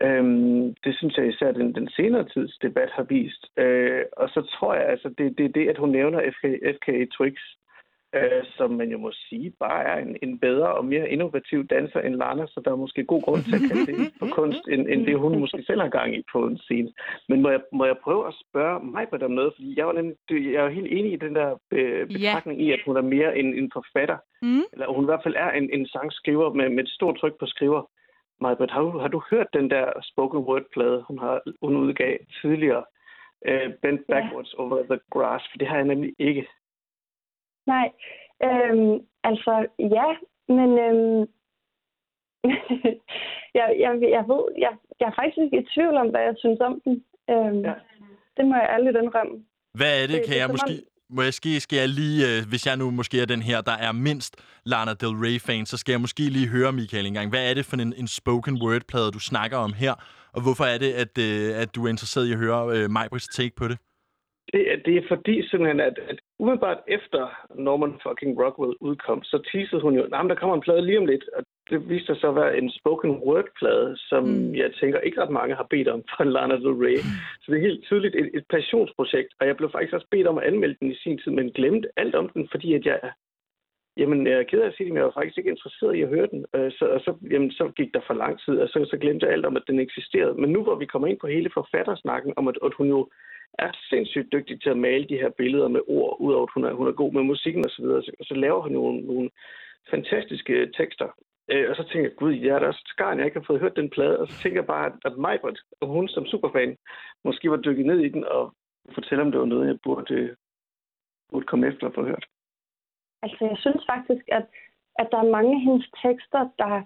Øhm, 0.00 0.74
det 0.84 0.96
synes 0.96 1.16
jeg 1.16 1.28
især, 1.28 1.52
den, 1.52 1.74
den 1.74 1.88
senere 1.88 2.28
tids 2.28 2.58
debat 2.62 2.90
har 2.90 3.02
vist. 3.02 3.46
Øh, 3.56 4.04
og 4.16 4.28
så 4.28 4.40
tror 4.54 4.74
jeg, 4.74 4.86
altså, 4.86 5.08
det, 5.18 5.38
det 5.38 5.44
er 5.44 5.52
det, 5.58 5.68
at 5.68 5.78
hun 5.78 5.90
nævner 5.90 6.30
FK, 6.30 6.44
FK 6.76 7.10
Twix 7.16 7.34
øh, 8.14 8.42
som 8.56 8.70
man 8.70 8.88
jo 8.90 8.98
må 8.98 9.10
sige 9.12 9.52
bare 9.60 9.84
er 9.84 9.96
en, 9.96 10.16
en 10.22 10.38
bedre 10.38 10.74
og 10.74 10.84
mere 10.84 11.10
innovativ 11.10 11.66
danser 11.66 12.00
end 12.00 12.14
Lana, 12.14 12.46
så 12.46 12.60
der 12.64 12.70
er 12.70 12.76
måske 12.76 13.04
god 13.04 13.22
grund 13.22 13.42
til 13.44 13.54
at 13.54 13.60
kalde 13.70 13.86
det 13.86 14.12
for 14.18 14.28
kunst, 14.38 14.64
end, 14.68 14.88
end 14.88 15.06
det 15.06 15.18
hun 15.18 15.38
måske 15.38 15.62
selv 15.66 15.80
har 15.80 15.88
gang 15.88 16.16
i 16.16 16.22
på 16.32 16.46
en 16.46 16.58
scene. 16.58 16.92
Men 17.28 17.42
må 17.42 17.50
jeg, 17.50 17.60
må 17.72 17.84
jeg 17.84 17.96
prøve 18.04 18.26
at 18.28 18.34
spørge 18.48 18.80
mig 18.84 19.08
på 19.10 19.16
dem 19.16 19.30
noget, 19.30 19.52
fordi 19.54 19.74
jeg, 19.78 19.86
var 19.86 19.92
nemlig, 19.92 20.16
jeg 20.30 20.60
er 20.60 20.62
jo 20.62 20.68
helt 20.78 20.92
enig 20.92 21.12
i 21.12 21.16
den 21.16 21.34
der 21.34 21.56
øh, 21.72 22.06
betragtning 22.06 22.62
i, 22.62 22.72
at 22.72 22.80
hun 22.86 22.96
er 22.96 23.02
mere 23.02 23.38
en, 23.38 23.54
en 23.54 23.70
forfatter, 23.74 24.18
Mm. 24.42 24.62
eller 24.72 24.86
hun 24.94 25.04
i 25.04 25.10
hvert 25.10 25.22
fald 25.22 25.34
er 25.36 25.50
en, 25.50 25.70
en 25.72 25.86
sangskriver 25.86 26.52
med, 26.52 26.68
med 26.68 26.84
et 26.84 26.90
stort 26.90 27.16
tryk 27.16 27.38
på 27.40 27.46
skriver. 27.46 27.90
Majbert, 28.40 28.70
har 28.70 28.80
du, 28.82 28.98
har 28.98 29.08
du 29.08 29.22
hørt 29.30 29.46
den 29.52 29.70
der 29.70 29.86
spoken 30.02 30.38
word-plade, 30.38 31.04
hun 31.08 31.18
har 31.18 31.40
hun 31.62 31.76
udgav 31.76 32.16
tidligere? 32.40 32.84
Uh, 33.48 33.72
Bent 33.82 34.00
Ja. 34.08 34.14
Backwards 34.14 34.54
Over 34.54 34.82
the 34.82 34.98
Grass, 35.10 35.44
for 35.50 35.58
det 35.58 35.68
har 35.68 35.76
jeg 35.76 35.86
nemlig 35.86 36.12
ikke. 36.18 36.46
Nej, 37.72 37.86
øhm, 38.46 38.94
altså 39.30 39.52
ja, 39.96 40.08
men 40.56 40.70
øhm, 40.86 41.20
jeg, 43.58 43.66
jeg, 43.84 43.92
jeg 44.16 44.24
ved, 44.32 44.44
jeg, 44.64 44.72
jeg 45.00 45.06
er 45.10 45.16
faktisk 45.20 45.38
ikke 45.44 45.58
i 45.62 45.66
tvivl 45.74 45.94
om, 46.02 46.08
hvad 46.12 46.20
jeg 46.28 46.34
synes 46.38 46.60
om 46.68 46.74
den. 46.84 46.94
Øhm, 47.32 47.60
Ja. 47.68 47.74
Det 48.36 48.46
må 48.46 48.54
jeg 48.54 48.68
ærligt 48.74 48.96
indrømme. 49.02 49.34
Hvad 49.78 49.92
er 50.02 50.06
det? 50.06 50.16
Det- 50.16 50.24
Kan 50.24 50.32
det 50.34 50.40
jeg 50.40 50.48
måske... 50.56 50.74
Måske 51.10 51.60
skal 51.60 51.78
jeg 51.78 51.88
lige, 51.88 52.18
øh, 52.30 52.48
hvis 52.48 52.66
jeg 52.66 52.76
nu 52.76 52.90
måske 52.90 53.20
er 53.20 53.26
den 53.26 53.42
her, 53.42 53.60
der 53.60 53.72
er 53.72 53.92
mindst 53.92 54.36
Lana 54.64 54.92
Del 55.00 55.08
Rey-fan, 55.24 55.66
så 55.66 55.76
skal 55.76 55.92
jeg 55.92 56.00
måske 56.00 56.22
lige 56.22 56.48
høre, 56.48 56.72
Michael, 56.72 57.06
engang. 57.06 57.30
Hvad 57.30 57.50
er 57.50 57.54
det 57.54 57.64
for 57.64 57.76
en, 57.76 57.94
en 57.96 58.08
spoken 58.08 58.54
word-plade, 58.62 59.10
du 59.10 59.18
snakker 59.18 59.56
om 59.56 59.72
her? 59.72 59.94
Og 60.32 60.40
hvorfor 60.42 60.64
er 60.64 60.78
det, 60.78 60.92
at, 60.92 61.18
øh, 61.26 61.62
at 61.62 61.74
du 61.74 61.84
er 61.84 61.88
interesseret 61.88 62.26
i 62.28 62.32
at 62.32 62.38
høre 62.38 62.60
øh, 62.76 62.90
Majbrits 62.90 63.28
take 63.28 63.54
på 63.56 63.68
det? 63.68 63.78
Det, 64.52 64.72
er- 64.72 64.76
det 64.86 64.96
er 64.96 65.02
fordi 65.08 65.48
simpelthen, 65.48 65.80
at, 65.80 65.98
at 66.10 66.18
umiddelbart 66.38 66.78
efter 66.88 67.22
Norman 67.54 67.94
fucking 68.06 68.32
Rockwell 68.42 68.74
udkom, 68.80 69.22
så 69.22 69.36
teasede 69.52 69.80
hun 69.80 69.94
jo, 69.96 70.02
at 70.04 70.10
der 70.10 70.34
kommer 70.34 70.54
en 70.56 70.60
plade 70.66 70.82
lige 70.86 70.98
om 70.98 71.06
lidt. 71.06 71.24
Og 71.36 71.42
det 71.70 71.88
viste 71.88 72.06
sig 72.06 72.16
så 72.20 72.28
at 72.28 72.36
være 72.36 72.58
en 72.58 72.70
spoken 72.70 73.10
word-plade, 73.10 73.96
som 73.96 74.22
Mm. 74.24 74.30
mm. 74.30 74.54
jeg 74.54 74.70
tænker 74.80 75.00
ikke 75.00 75.22
ret 75.22 75.30
mange 75.30 75.54
har 75.54 75.66
bedt 75.70 75.88
om 75.88 76.02
fra 76.10 76.24
Lana 76.34 76.54
Del 76.56 76.76
Rey. 76.84 76.98
Så 77.40 77.44
det 77.48 77.56
er 77.56 77.66
helt 77.68 77.84
tydeligt 77.84 78.14
et, 78.16 78.30
et 78.34 78.44
passionsprojekt, 78.50 79.30
og 79.40 79.46
jeg 79.46 79.56
blev 79.56 79.70
faktisk 79.70 79.94
også 79.94 80.06
bedt 80.10 80.26
om 80.26 80.38
at 80.38 80.44
anmelde 80.44 80.76
den 80.80 80.90
i 80.90 80.94
sin 80.94 81.18
tid, 81.18 81.32
men 81.32 81.52
glemte 81.52 81.88
alt 81.96 82.14
om 82.14 82.28
den, 82.28 82.48
fordi 82.50 82.74
at 82.74 82.86
jeg 82.86 83.00
Jamen, 84.00 84.26
jeg 84.26 84.38
er 84.38 84.42
ked 84.50 84.60
af 84.60 84.66
at 84.66 84.74
sige 84.76 84.84
det, 84.84 84.92
men 84.92 84.96
jeg 84.98 85.04
var 85.04 85.18
faktisk 85.18 85.38
ikke 85.38 85.50
interesseret 85.50 85.94
i 85.96 86.02
at 86.02 86.08
høre 86.08 86.26
den. 86.32 86.44
Øh, 86.56 86.72
Så, 86.78 86.84
og 86.94 87.00
så, 87.00 87.14
jamen, 87.30 87.50
så 87.50 87.64
gik 87.76 87.94
der 87.94 88.00
for 88.06 88.14
lang 88.14 88.40
tid, 88.44 88.54
og 88.58 88.68
så, 88.68 88.86
så 88.90 88.96
glemte 88.98 89.26
jeg 89.26 89.32
alt 89.32 89.46
om, 89.46 89.56
at 89.56 89.62
den 89.66 89.78
eksisterede. 89.80 90.34
Men 90.40 90.50
nu 90.52 90.62
hvor 90.62 90.74
vi 90.74 90.86
kommer 90.86 91.08
ind 91.08 91.18
på 91.20 91.26
hele 91.26 91.50
forfattersnakken, 91.54 92.32
om 92.36 92.48
at, 92.48 92.58
at 92.64 92.74
hun 92.74 92.88
jo 92.88 93.08
er 93.58 93.70
sindssygt 93.90 94.32
dygtig 94.32 94.62
til 94.62 94.70
at 94.70 94.78
male 94.78 95.08
de 95.08 95.20
her 95.22 95.30
billeder 95.30 95.68
med 95.68 95.80
ord, 95.88 96.16
udover 96.20 96.46
at 96.46 96.52
hun 96.54 96.64
er, 96.64 96.72
hun 96.72 96.86
er 96.88 96.92
god 96.92 97.12
med 97.12 97.22
musikken 97.22 97.64
osv., 97.64 97.70
så, 97.70 97.82
videre, 97.82 98.02
så, 98.02 98.12
så 98.22 98.34
laver 98.34 98.60
hun 98.62 98.72
nogle, 98.72 99.00
nogle 99.00 99.30
fantastiske 99.90 100.72
tekster. 100.76 101.08
Øh, 101.50 101.70
Og 101.70 101.76
så 101.76 101.82
tænker 101.82 102.08
jeg, 102.08 102.16
gud, 102.16 102.32
jeg 102.32 102.54
er 102.54 102.58
da 102.58 102.66
også 102.66 102.84
skarn, 102.86 103.18
jeg 103.18 103.26
ikke 103.26 103.38
har 103.40 103.46
fået 103.46 103.60
hørt 103.60 103.76
den 103.76 103.90
plade. 103.90 104.20
Og 104.20 104.28
så 104.28 104.42
tænker 104.42 104.60
jeg 104.60 104.66
bare, 104.66 104.86
at, 104.86 104.92
at 105.04 105.18
Majbert, 105.18 105.60
og 105.80 105.88
hun 105.88 106.08
som 106.08 106.26
superfan, 106.26 106.76
måske 107.24 107.50
var 107.50 107.56
dykket 107.56 107.86
ned 107.86 108.00
i 108.00 108.08
den 108.08 108.24
og 108.24 108.54
fortælle, 108.94 109.22
om 109.22 109.30
det 109.30 109.40
var 109.40 109.46
noget, 109.46 109.68
jeg 109.68 109.78
burde, 109.82 110.36
burde 111.30 111.46
komme 111.46 111.66
efter 111.68 111.86
og 111.86 111.94
få 111.94 112.02
hørt. 112.04 112.26
Altså, 113.22 113.44
jeg 113.44 113.56
synes 113.60 113.82
faktisk, 113.92 114.24
at, 114.28 114.46
at 114.98 115.08
der 115.12 115.18
er 115.18 115.34
mange 115.36 115.54
af 115.54 115.60
hendes 115.60 115.90
tekster, 116.02 116.48
der 116.58 116.82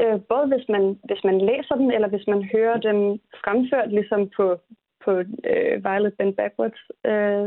øh, 0.00 0.20
både 0.28 0.46
hvis 0.52 0.68
man, 0.68 0.84
hvis 1.04 1.24
man 1.24 1.38
læser 1.40 1.74
dem, 1.74 1.90
eller 1.90 2.08
hvis 2.08 2.26
man 2.26 2.42
hører 2.54 2.78
dem 2.88 2.98
fremført, 3.44 3.90
ligesom 3.92 4.30
på, 4.36 4.60
på 5.04 5.10
øh, 5.50 5.84
Violet 5.84 6.14
Bend 6.18 6.34
Backwards, 6.36 6.82
øh, 7.10 7.46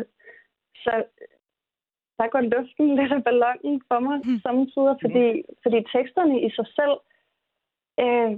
så 0.83 0.93
der 2.19 2.27
går 2.27 2.41
luften 2.41 2.87
lidt 2.99 3.11
af 3.13 3.23
ballonen 3.23 3.81
for 3.87 3.99
mig 3.99 4.17
Mm. 4.25 4.39
samtidig, 4.47 4.95
fordi, 5.03 5.25
fordi 5.63 5.77
teksterne 5.95 6.41
i 6.47 6.49
sig 6.57 6.67
selv 6.79 6.95
øh, 8.03 8.31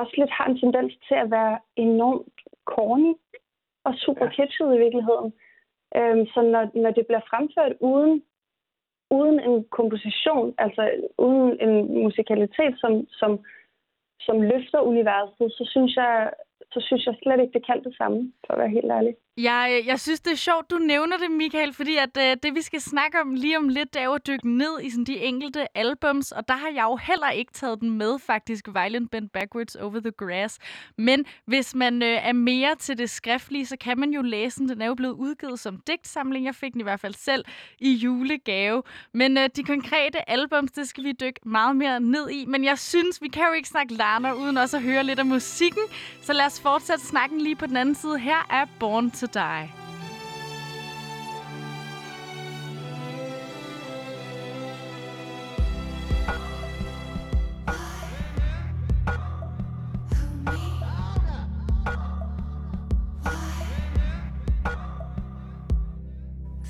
også 0.00 0.12
lidt 0.18 0.30
har 0.30 0.46
en 0.48 0.58
tendens 0.58 0.92
til 1.08 1.14
at 1.14 1.30
være 1.30 1.58
enormt 1.76 2.38
corny 2.64 3.14
og 3.84 3.94
super 3.94 4.24
Ja. 4.26 4.30
kitschet 4.36 4.74
i 4.74 4.78
virkeligheden. 4.84 5.32
Øh, 5.96 6.26
så 6.32 6.40
når, 6.52 6.64
når 6.82 6.90
det 6.90 7.06
bliver 7.06 7.24
fremført 7.30 7.74
uden 7.80 8.22
uden 9.12 9.40
en 9.40 9.64
komposition, 9.78 10.54
altså 10.58 10.82
uden 11.18 11.60
en 11.60 12.02
musikalitet, 12.02 12.74
som, 12.82 13.06
som, 13.08 13.44
som 14.20 14.40
løfter 14.42 14.80
universet, 14.80 15.52
så 15.52 15.64
synes 15.70 15.96
jeg, 15.96 16.30
så 16.72 16.78
synes 16.86 17.06
jeg 17.06 17.14
slet 17.22 17.40
ikke, 17.40 17.56
det 17.58 17.66
kan 17.66 17.84
det 17.84 17.94
samme, 18.00 18.32
for 18.44 18.52
at 18.52 18.58
være 18.58 18.76
helt 18.76 18.90
ærlig. 18.98 19.14
Jeg, 19.36 19.82
jeg 19.86 20.00
synes, 20.00 20.20
det 20.20 20.32
er 20.32 20.36
sjovt, 20.36 20.70
du 20.70 20.78
nævner 20.78 21.16
det, 21.16 21.30
Michael, 21.30 21.72
fordi 21.72 21.96
at, 21.96 22.16
øh, 22.18 22.36
det, 22.42 22.54
vi 22.54 22.62
skal 22.62 22.80
snakke 22.80 23.20
om 23.20 23.34
lige 23.34 23.58
om 23.58 23.68
lidt, 23.68 23.94
det 23.94 24.00
er 24.00 24.04
jo 24.04 24.12
at 24.12 24.26
dykke 24.26 24.50
ned 24.50 24.80
i 24.82 24.90
sådan, 24.90 25.04
de 25.04 25.18
enkelte 25.18 25.78
albums, 25.78 26.32
og 26.32 26.48
der 26.48 26.54
har 26.54 26.68
jeg 26.68 26.82
jo 26.82 26.96
heller 26.96 27.30
ikke 27.30 27.52
taget 27.52 27.80
den 27.80 27.90
med, 27.90 28.18
faktisk, 28.18 28.68
Violent 28.74 29.10
Bend 29.10 29.28
Backwards 29.28 29.74
Over 29.74 30.00
the 30.00 30.10
Grass. 30.10 30.58
Men 30.98 31.24
hvis 31.46 31.74
man 31.74 32.02
øh, 32.02 32.28
er 32.28 32.32
mere 32.32 32.74
til 32.74 32.98
det 32.98 33.10
skriftlige, 33.10 33.66
så 33.66 33.76
kan 33.80 34.00
man 34.00 34.10
jo 34.10 34.22
læse 34.22 34.58
den. 34.58 34.68
Den 34.68 34.82
er 34.82 34.86
jo 34.86 34.94
blevet 34.94 35.14
udgivet 35.14 35.60
som 35.60 35.80
digtsamling. 35.86 36.46
Jeg 36.46 36.54
fik 36.54 36.72
den 36.72 36.80
i 36.80 36.84
hvert 36.84 37.00
fald 37.00 37.14
selv 37.14 37.44
i 37.78 37.92
julegave. 37.92 38.82
Men 39.14 39.38
øh, 39.38 39.48
de 39.56 39.64
konkrete 39.64 40.30
albums, 40.30 40.72
det 40.72 40.88
skal 40.88 41.04
vi 41.04 41.12
dykke 41.12 41.40
meget 41.46 41.76
mere 41.76 42.00
ned 42.00 42.30
i. 42.30 42.44
Men 42.44 42.64
jeg 42.64 42.78
synes, 42.78 43.22
vi 43.22 43.28
kan 43.28 43.42
jo 43.48 43.52
ikke 43.52 43.68
snakke 43.68 43.94
Lana 43.94 44.32
uden 44.32 44.56
også 44.56 44.76
at 44.76 44.82
høre 44.82 45.04
lidt 45.04 45.18
af 45.18 45.26
musikken. 45.26 45.82
Så 46.22 46.32
lad 46.32 46.46
os 46.46 46.60
fortsætte 46.60 47.06
snakken 47.06 47.40
lige 47.40 47.56
på 47.56 47.66
den 47.66 47.76
anden 47.76 47.94
side. 47.94 48.18
Her 48.18 48.46
er 48.50 48.66
Born 48.80 49.10
to 49.10 49.29
Die. 49.32 49.70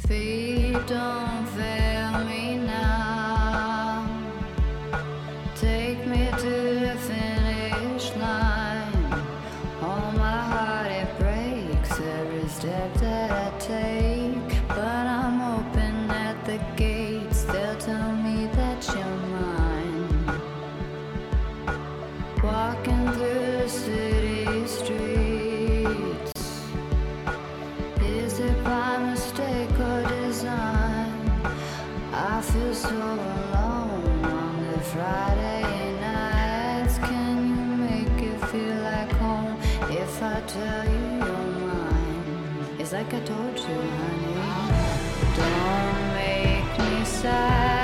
Feet 0.07 0.87
don't 0.87 1.47
fail 1.57 2.25
me 2.25 2.57
now. 2.57 3.90
Tell 40.61 40.85
you 40.95 41.05
you're 41.25 41.51
mine? 41.67 42.77
It's 42.81 42.93
like 42.93 43.13
I 43.15 43.21
told 43.21 43.57
you, 43.67 43.79
honey. 43.99 44.37
Don't 45.39 46.01
make 46.21 46.73
me 46.79 47.05
sad, 47.05 47.80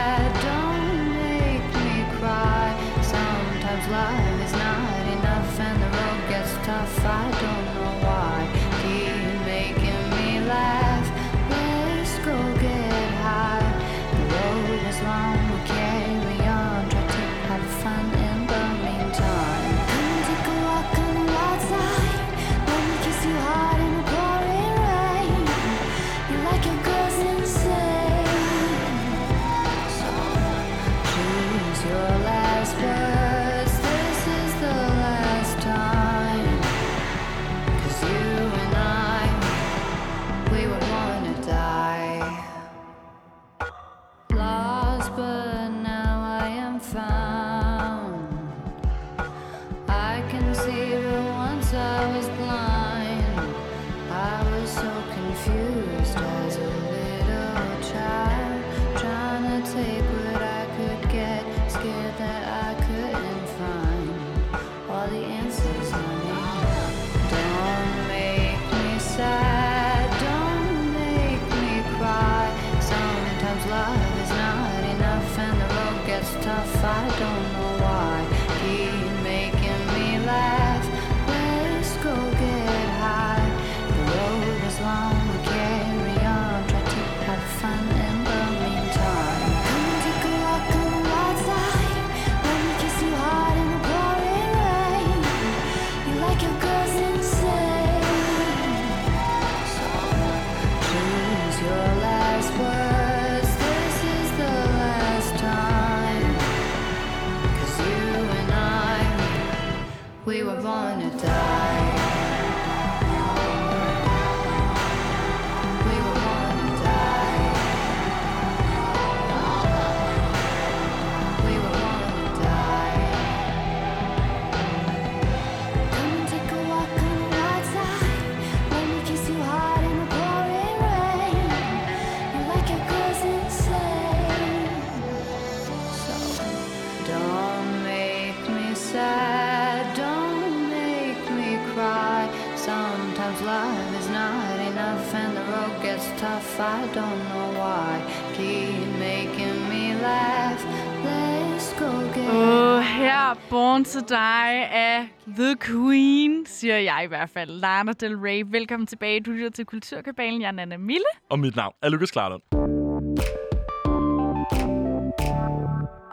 I 146.59 146.89
don't 146.95 147.21
know 147.31 147.49
why. 147.61 148.01
Keep 148.35 148.99
making 148.99 149.69
me 149.69 149.95
laugh. 150.03 150.65
Let's 151.05 151.73
go 151.79 151.91
get. 152.15 152.31
Åh, 152.31 152.81
her 152.81 153.39
Born 153.51 153.85
to 153.85 154.01
Die 154.01 154.65
af 154.73 155.09
The 155.37 155.57
Queen, 155.61 156.47
siger 156.47 156.79
jeg 156.79 157.01
i 157.05 157.07
hvert 157.07 157.31
fald. 157.31 157.51
Lana 157.51 157.93
Del 157.93 158.17
Rey, 158.17 158.43
velkommen 158.47 158.87
tilbage. 158.87 159.21
Du 159.21 159.31
lytter 159.31 159.51
til 159.51 159.65
Kulturkabalen. 159.65 160.41
Jeg 160.41 160.49
er 160.49 160.53
Nana 160.53 160.77
Mille. 160.77 161.05
Og 161.31 161.39
mit 161.39 161.57
navn 161.57 161.75
er 161.83 161.89
Lukas 161.89 162.11
Klarlund. 162.11 162.56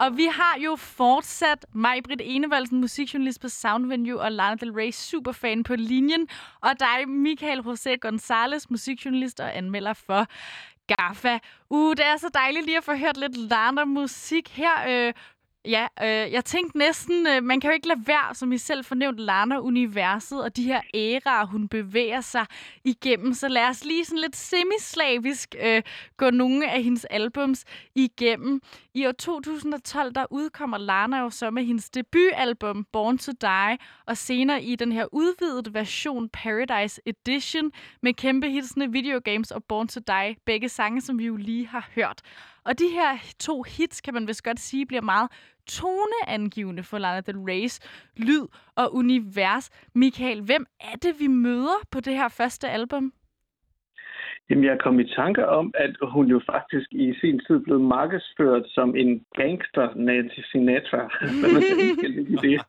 Og 0.04 0.16
vi 0.16 0.24
har 0.24 0.58
jo 0.64 0.76
fortsat 0.76 1.66
Majbrit 1.72 2.20
Enevoldsen, 2.24 2.80
musikjournalist 2.80 3.40
på 3.40 3.48
Soundvenue, 3.48 4.20
og 4.20 4.32
Lana 4.32 4.54
Del 4.54 4.72
Rey, 4.72 4.90
superfan 4.90 5.62
på 5.62 5.76
linjen. 5.76 6.28
Og 6.60 6.70
dig, 6.80 7.08
Michael 7.08 7.60
José 7.60 7.96
González, 8.06 8.64
musikjournalist 8.70 9.40
og 9.40 9.56
anmelder 9.56 9.92
for 9.92 10.26
GAFA. 10.86 11.38
Uh, 11.70 11.90
det 11.96 12.06
er 12.06 12.16
så 12.16 12.28
dejligt 12.34 12.66
lige 12.66 12.76
at 12.76 12.84
få 12.84 12.94
hørt 12.96 13.16
lidt 13.16 13.36
Lana-musik 13.36 14.48
her. 14.48 14.74
Øh, 14.88 15.12
Ja, 15.68 15.86
øh, 16.02 16.32
jeg 16.32 16.44
tænkte 16.44 16.78
næsten, 16.78 17.26
øh, 17.26 17.42
man 17.42 17.60
kan 17.60 17.70
jo 17.70 17.74
ikke 17.74 17.88
lade 17.88 18.06
være, 18.06 18.34
som 18.34 18.52
I 18.52 18.58
selv 18.58 18.84
fornævnt, 18.84 19.20
Lana-universet 19.20 20.42
og 20.42 20.56
de 20.56 20.62
her 20.62 20.80
æraer, 20.94 21.46
hun 21.46 21.68
bevæger 21.68 22.20
sig 22.20 22.46
igennem. 22.84 23.34
Så 23.34 23.48
lad 23.48 23.68
os 23.68 23.84
lige 23.84 24.04
sådan 24.04 24.20
lidt 24.20 24.36
semislavisk 24.36 25.54
øh, 25.60 25.82
gå 26.16 26.30
nogle 26.30 26.70
af 26.70 26.82
hendes 26.82 27.04
albums 27.04 27.64
igennem. 27.94 28.60
I 28.94 29.06
år 29.06 29.12
2012, 29.12 30.14
der 30.14 30.26
udkommer 30.30 30.78
Lana 30.78 31.18
jo 31.18 31.30
så 31.30 31.50
med 31.50 31.64
hendes 31.64 31.90
debutalbum, 31.90 32.86
Born 32.92 33.18
to 33.18 33.32
Die, 33.40 33.78
og 34.06 34.16
senere 34.16 34.62
i 34.62 34.76
den 34.76 34.92
her 34.92 35.06
udvidede 35.12 35.74
version, 35.74 36.28
Paradise 36.28 37.00
Edition, 37.06 37.72
med 38.02 38.14
kæmpe 38.14 38.50
hitsene 38.50 38.92
Video 38.92 39.20
Games 39.24 39.50
og 39.50 39.64
Born 39.64 39.88
to 39.88 40.00
Die, 40.06 40.36
begge 40.44 40.68
sange, 40.68 41.00
som 41.00 41.18
vi 41.18 41.26
jo 41.26 41.36
lige 41.36 41.66
har 41.66 41.88
hørt. 41.94 42.22
Og 42.64 42.78
de 42.78 42.88
her 42.88 43.18
to 43.38 43.62
hits, 43.62 44.00
kan 44.00 44.14
man 44.14 44.28
vist 44.28 44.42
godt 44.42 44.60
sige, 44.60 44.86
bliver 44.86 45.02
meget 45.02 45.30
toneangivende 45.66 46.82
for 46.82 46.98
Lana 46.98 47.20
Del 47.20 47.36
Rey's 47.36 47.78
lyd 48.16 48.46
og 48.76 48.94
univers. 48.94 49.70
Michael, 49.94 50.42
hvem 50.42 50.66
er 50.80 50.96
det, 51.02 51.20
vi 51.20 51.26
møder 51.26 51.78
på 51.90 52.00
det 52.00 52.14
her 52.14 52.28
første 52.28 52.68
album? 52.68 53.12
Jamen, 54.50 54.64
jeg 54.64 54.78
kom 54.80 55.00
i 55.00 55.08
tanke 55.08 55.48
om, 55.48 55.72
at 55.74 55.96
hun 56.02 56.26
jo 56.26 56.40
faktisk 56.46 56.88
i 56.92 57.14
sin 57.20 57.40
tid 57.46 57.58
blev 57.60 57.80
markedsført 57.80 58.62
som 58.66 58.96
en 58.96 59.24
gangster 59.34 59.94
Nancy 59.94 60.40
Sinatra. 60.52 61.02
Hvad 61.40 61.52
man 61.52 61.62
skal 61.98 62.18
i 62.18 62.36
det. 62.48 62.60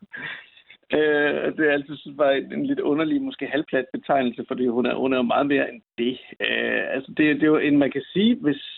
Øh, 0.93 1.57
det 1.57 1.63
er 1.67 1.71
altid 1.71 1.97
synes, 1.97 2.17
var 2.17 2.31
en, 2.31 2.53
en 2.53 2.65
lidt 2.65 2.79
underlig, 2.79 3.21
måske 3.21 3.45
halvplat 3.47 3.85
betegnelse, 3.93 4.45
fordi 4.47 4.67
hun 4.67 4.85
er, 4.85 4.95
hun 4.95 5.13
er 5.13 5.17
jo 5.17 5.23
meget 5.23 5.47
mere 5.47 5.73
end 5.73 5.81
det. 5.97 6.17
Øh, 6.39 6.83
altså, 6.95 7.13
det, 7.17 7.35
det 7.35 7.43
er 7.43 7.47
jo 7.47 7.57
en, 7.57 7.77
man 7.77 7.91
kan 7.91 8.03
sige, 8.13 8.35
hvis 8.35 8.74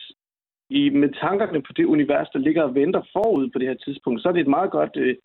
i, 0.70 0.90
med 0.90 1.10
tankerne 1.22 1.62
på 1.62 1.74
det 1.74 1.86
univers, 1.86 2.30
der 2.34 2.40
ligger 2.40 2.64
og 2.64 2.76
venter 2.76 3.02
forud 3.14 3.50
på 3.50 3.60
det 3.60 3.68
her 3.68 3.76
tidspunkt, 3.86 4.22
så 4.22 4.28
er 4.30 4.34
det 4.34 4.42
et 4.42 4.56
meget 4.58 4.72
godt 4.72 4.96
øh, 4.96 5.16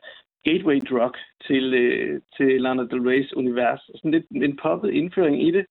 gateway 0.44 0.80
drug 0.90 1.14
til, 1.46 1.74
øh, 1.74 2.20
til 2.36 2.60
Lana 2.62 2.82
Del 2.82 3.06
Rey's 3.10 3.32
univers. 3.36 3.80
Sådan 3.94 4.10
lidt 4.10 4.26
en 4.30 4.56
poppet 4.56 4.90
indføring 4.90 5.42
i 5.48 5.50
det. 5.50 5.66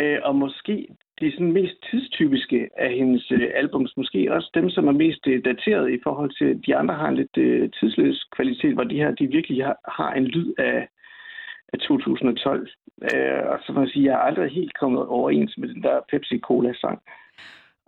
Øh, 0.00 0.18
og 0.22 0.34
måske 0.36 0.88
de 1.20 1.32
sådan 1.32 1.52
mest 1.52 1.74
tidstypiske 1.90 2.68
af 2.76 2.90
hendes 2.94 3.30
øh, 3.30 3.50
albums, 3.54 3.96
måske 3.96 4.32
også 4.32 4.50
dem, 4.54 4.70
som 4.70 4.88
er 4.88 4.92
mest 4.92 5.26
øh, 5.26 5.44
dateret 5.44 5.92
i 5.92 5.98
forhold 6.02 6.30
til 6.38 6.66
de 6.66 6.76
andre, 6.76 6.94
har 6.94 7.08
en 7.08 7.16
lidt 7.16 7.36
øh, 7.38 7.70
tidsløs 7.70 8.24
kvalitet, 8.36 8.74
hvor 8.74 8.84
de 8.84 8.96
her 8.96 9.10
de 9.10 9.26
virkelig 9.26 9.64
har, 9.64 9.76
har 9.98 10.12
en 10.12 10.24
lyd 10.24 10.54
af, 10.58 10.88
af 11.72 11.78
2012. 11.78 12.68
Øh, 13.14 13.42
og 13.52 13.58
så 13.66 13.72
må 13.72 13.80
jeg 13.80 13.88
sige, 13.88 14.04
jeg 14.04 14.14
er 14.14 14.26
aldrig 14.28 14.50
helt 14.50 14.74
kommet 14.80 15.06
overens 15.06 15.58
med 15.58 15.68
den 15.68 15.82
der 15.82 16.00
Pepsi-Cola-sang. 16.12 16.98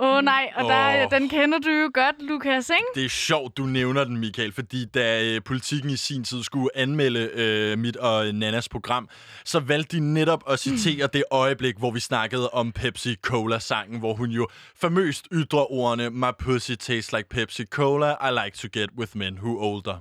Åh 0.02 0.16
oh, 0.16 0.22
nej, 0.24 0.52
og 0.56 0.64
der, 0.64 1.04
oh. 1.04 1.10
den 1.10 1.28
kender 1.28 1.58
du 1.58 1.70
jo 1.70 1.90
godt, 1.94 2.22
Lukas, 2.22 2.70
ikke? 2.70 2.86
Det 2.94 3.04
er 3.04 3.08
sjovt, 3.08 3.56
du 3.56 3.62
nævner 3.62 4.04
den, 4.04 4.16
Michael, 4.16 4.52
fordi 4.52 4.84
da 4.84 5.24
øh, 5.24 5.42
politikken 5.44 5.90
i 5.90 5.96
sin 5.96 6.24
tid 6.24 6.42
skulle 6.42 6.68
anmelde 6.74 7.30
øh, 7.34 7.78
mit 7.78 7.96
og 7.96 8.34
Nannas 8.34 8.68
program, 8.68 9.08
så 9.44 9.60
valgte 9.60 9.96
de 9.96 10.14
netop 10.14 10.42
at 10.50 10.58
citere 10.58 11.06
det 11.12 11.24
øjeblik, 11.30 11.78
hvor 11.78 11.90
vi 11.90 12.00
snakkede 12.00 12.50
om 12.50 12.72
Pepsi-Cola-sangen, 12.72 13.98
hvor 13.98 14.14
hun 14.14 14.30
jo 14.30 14.48
famøst 14.76 15.28
ytrer 15.32 15.72
ordene 15.72 16.10
My 16.10 16.32
pussy 16.38 16.72
tastes 16.72 17.12
like 17.12 17.28
Pepsi-Cola, 17.34 18.10
I 18.28 18.30
like 18.44 18.56
to 18.56 18.68
get 18.78 18.90
with 18.98 19.16
men 19.16 19.34
who 19.34 19.52
older. 19.68 19.96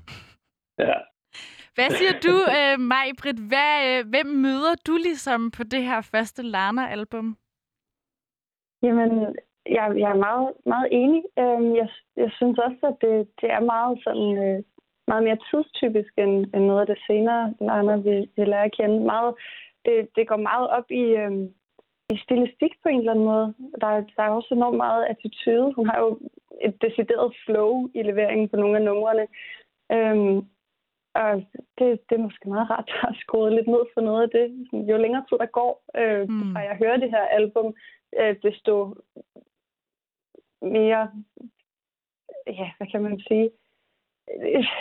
Ja. 0.80 0.98
Hvad 1.76 1.90
siger 1.98 2.20
du, 2.28 2.36
øh, 2.58 2.80
Maj-Brit? 2.80 3.40
Hvad, 3.52 3.74
øh, 3.90 4.10
hvem 4.10 4.26
møder 4.26 4.76
du 4.88 4.98
ligesom 4.98 5.52
på 5.52 5.64
det 5.64 5.84
her 5.84 6.02
første 6.02 6.42
Lana-album? 6.44 7.38
Jamen, 8.84 9.10
jeg, 9.66 9.86
jeg 9.98 10.10
er 10.12 10.16
meget, 10.28 10.54
meget 10.66 10.88
enig. 10.92 11.24
Øhm, 11.40 11.76
jeg, 11.76 11.90
jeg 12.18 12.32
synes 12.32 12.58
også, 12.60 12.80
at 12.84 12.96
det, 13.02 13.28
det 13.42 13.52
er 13.52 13.60
meget 13.60 14.00
sådan 14.04 14.30
øh, 14.46 14.64
meget 15.08 15.24
mere 15.24 15.38
tidstypisk 15.50 16.14
end, 16.18 16.34
end 16.56 16.64
noget 16.66 16.82
af 16.82 16.88
det 16.88 17.00
senere, 17.08 17.54
Lana, 17.62 17.96
vi, 17.96 18.30
vi 18.36 18.46
lærer 18.46 18.64
at 18.64 18.76
kende. 18.80 19.00
Meget, 19.00 19.36
det, 19.86 20.10
det 20.16 20.28
går 20.28 20.38
meget 20.38 20.68
op 20.70 20.92
i, 20.92 21.04
øhm, 21.22 21.54
i 22.14 22.18
stilistik 22.18 22.74
på 22.84 22.90
en 22.90 23.00
eller 23.00 23.12
anden 23.12 23.26
måde. 23.26 23.54
Der, 23.82 23.88
er- 23.88 24.06
der 24.18 24.24
er 24.24 24.30
også 24.30 24.54
enormt 24.54 24.78
meget 24.78 25.06
attitude. 25.10 25.74
Hun 25.74 25.88
har 25.90 26.00
jo 26.00 26.20
et 26.62 26.82
decideret 26.82 27.36
flow 27.46 27.90
i 27.94 28.02
leveringen 28.04 28.50
på 28.50 28.56
nogle 28.56 28.78
af 28.78 28.84
numrene. 28.84 29.28
Øhm, 29.92 30.38
og 31.16 31.32
det, 31.80 31.88
det 32.10 32.16
er 32.16 32.26
måske 32.28 32.50
meget 32.50 32.70
rart 32.70 32.90
at 32.90 33.00
have 33.02 33.16
skruet 33.16 33.54
lidt 33.54 33.68
ned 33.68 33.84
for 33.94 34.02
noget 34.02 34.22
af 34.24 34.30
det. 34.30 34.48
Jo 34.90 34.98
længere 34.98 35.26
tid 35.30 35.38
der 35.38 35.46
går, 35.46 35.74
øh, 35.98 36.30
Mm. 36.30 36.56
og 36.56 36.62
jeg 36.64 36.76
hører 36.82 36.98
det 36.98 37.10
her 37.10 37.26
album, 37.40 37.74
øh, 38.20 38.36
desto 38.44 38.96
mere, 40.62 41.12
ja, 42.48 42.72
hvad 42.78 42.88
kan 42.92 43.02
man 43.02 43.20
sige, 43.28 43.50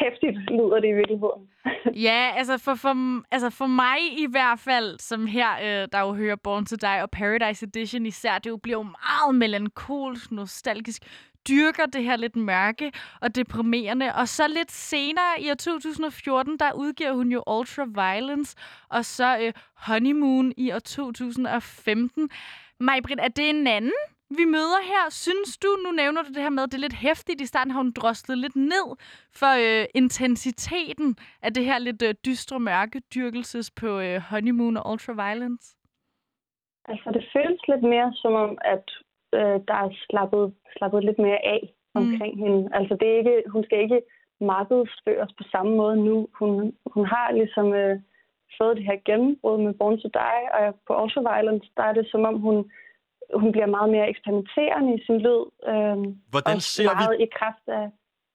hæftigt 0.01 0.37
lyder 0.51 0.81
det 0.81 0.89
i 0.89 0.93
virkeligheden. 0.93 1.51
Ja, 2.07 2.33
altså 2.37 2.59
for, 2.59 2.75
for, 2.75 3.23
altså 3.35 3.51
for 3.51 3.67
mig 3.67 3.99
i 4.19 4.27
hvert 4.31 4.59
fald, 4.59 4.99
som 4.99 5.27
her, 5.27 5.51
øh, 5.63 5.89
der 5.93 6.01
jo 6.01 6.13
hører 6.15 6.37
Born 6.37 6.67
to 6.67 6.77
Die 6.77 7.03
og 7.03 7.11
Paradise 7.11 7.67
Edition 7.67 8.07
især, 8.07 8.39
det 8.39 8.51
jo 8.51 8.57
bliver 8.57 8.79
jo 8.79 8.83
meget 8.83 9.35
melankolsk, 9.35 10.33
nostalgisk, 10.33 11.03
dyrker 11.49 11.87
det 11.87 12.05
her 12.05 12.17
lidt 12.17 12.37
mørke 12.37 12.93
og 13.21 13.35
deprimerende. 13.35 14.15
Og 14.15 14.29
så 14.29 14.49
lidt 14.49 14.73
senere 14.73 15.41
i 15.41 15.51
år 15.51 15.55
2014, 15.55 16.59
der 16.59 16.73
udgiver 16.73 17.13
hun 17.13 17.33
jo 17.33 17.43
Ultra 17.47 17.85
Violence, 17.85 18.57
og 18.89 19.05
så 19.05 19.39
øh, 19.39 19.53
Honeymoon 19.75 20.53
i 20.57 20.73
år 20.73 20.79
2015. 20.79 22.31
Majbrit, 22.81 23.21
er 23.21 23.29
det 23.29 23.51
en 23.51 23.67
anden, 23.67 23.93
vi 24.31 24.45
møder 24.45 24.81
her? 24.93 25.05
Synes 25.11 25.59
du, 25.59 25.69
nu 25.85 25.91
nævner 25.91 26.23
du 26.23 26.29
det 26.29 26.43
her 26.43 26.51
med, 26.51 26.63
at 26.63 26.71
det 26.73 26.79
er 26.79 26.87
lidt 26.87 27.03
hæftigt. 27.07 27.41
I 27.41 27.47
starten 27.47 27.71
har 27.71 27.81
hun 27.81 27.93
droslet 27.93 28.39
lidt 28.39 28.57
ned 28.57 28.87
for 29.41 29.53
øh, 29.65 29.87
intensiteten 29.95 31.17
af 31.43 31.55
det 31.55 31.65
her 31.65 31.79
lidt 31.79 32.03
øh, 32.03 32.15
dystre 32.27 32.61
mørke 32.61 33.01
dyrkelses 33.15 33.71
på 33.71 34.01
øh, 34.01 34.21
Honeymoon 34.31 34.77
og 34.77 34.91
Ultra 34.91 35.13
Violence. 35.13 35.77
Altså, 36.91 37.11
det 37.17 37.25
føles 37.33 37.61
lidt 37.69 37.83
mere 37.83 38.13
som 38.15 38.33
om, 38.35 38.59
at 38.75 38.87
øh, 39.35 39.57
der 39.69 39.77
er 39.85 39.91
slappet, 40.07 40.55
slappet 40.77 41.05
lidt 41.05 41.19
mere 41.19 41.41
af 41.55 41.61
omkring 41.95 42.35
mm. 42.35 42.43
hende. 42.43 42.69
Altså, 42.79 42.97
det 43.01 43.09
er 43.09 43.19
ikke, 43.19 43.43
hun 43.53 43.65
skal 43.65 43.79
ikke 43.83 44.01
markedsføres 44.41 45.33
på 45.39 45.45
samme 45.53 45.77
måde 45.77 45.97
nu. 45.97 46.29
Hun, 46.39 46.51
hun 46.95 47.05
har 47.07 47.33
ligesom 47.33 47.73
øh, 47.73 48.01
fået 48.59 48.77
det 48.77 48.85
her 48.85 48.99
gennembrud 49.05 49.59
med 49.65 49.75
Born 49.75 49.99
to 49.99 50.09
Die, 50.09 50.45
og 50.59 50.75
på 50.87 51.03
Ultra 51.03 51.21
Violence, 51.29 51.71
der 51.77 51.83
er 51.83 51.93
det 51.93 52.07
som 52.11 52.25
om, 52.25 52.37
hun, 52.41 52.71
hun 53.35 53.53
bliver 53.53 53.67
meget 53.67 53.91
mere 53.91 54.09
eksperimenterende 54.09 54.95
i 54.99 55.05
sin 55.07 55.19
lyd. 55.27 55.43
Øh, 55.71 55.97
Hvordan 56.31 56.57
og 56.57 56.63
ser 56.63 56.83
vi 56.83 57.05
meget 57.05 57.21
i 57.21 57.29
kraft 57.39 57.67
af... 57.69 57.87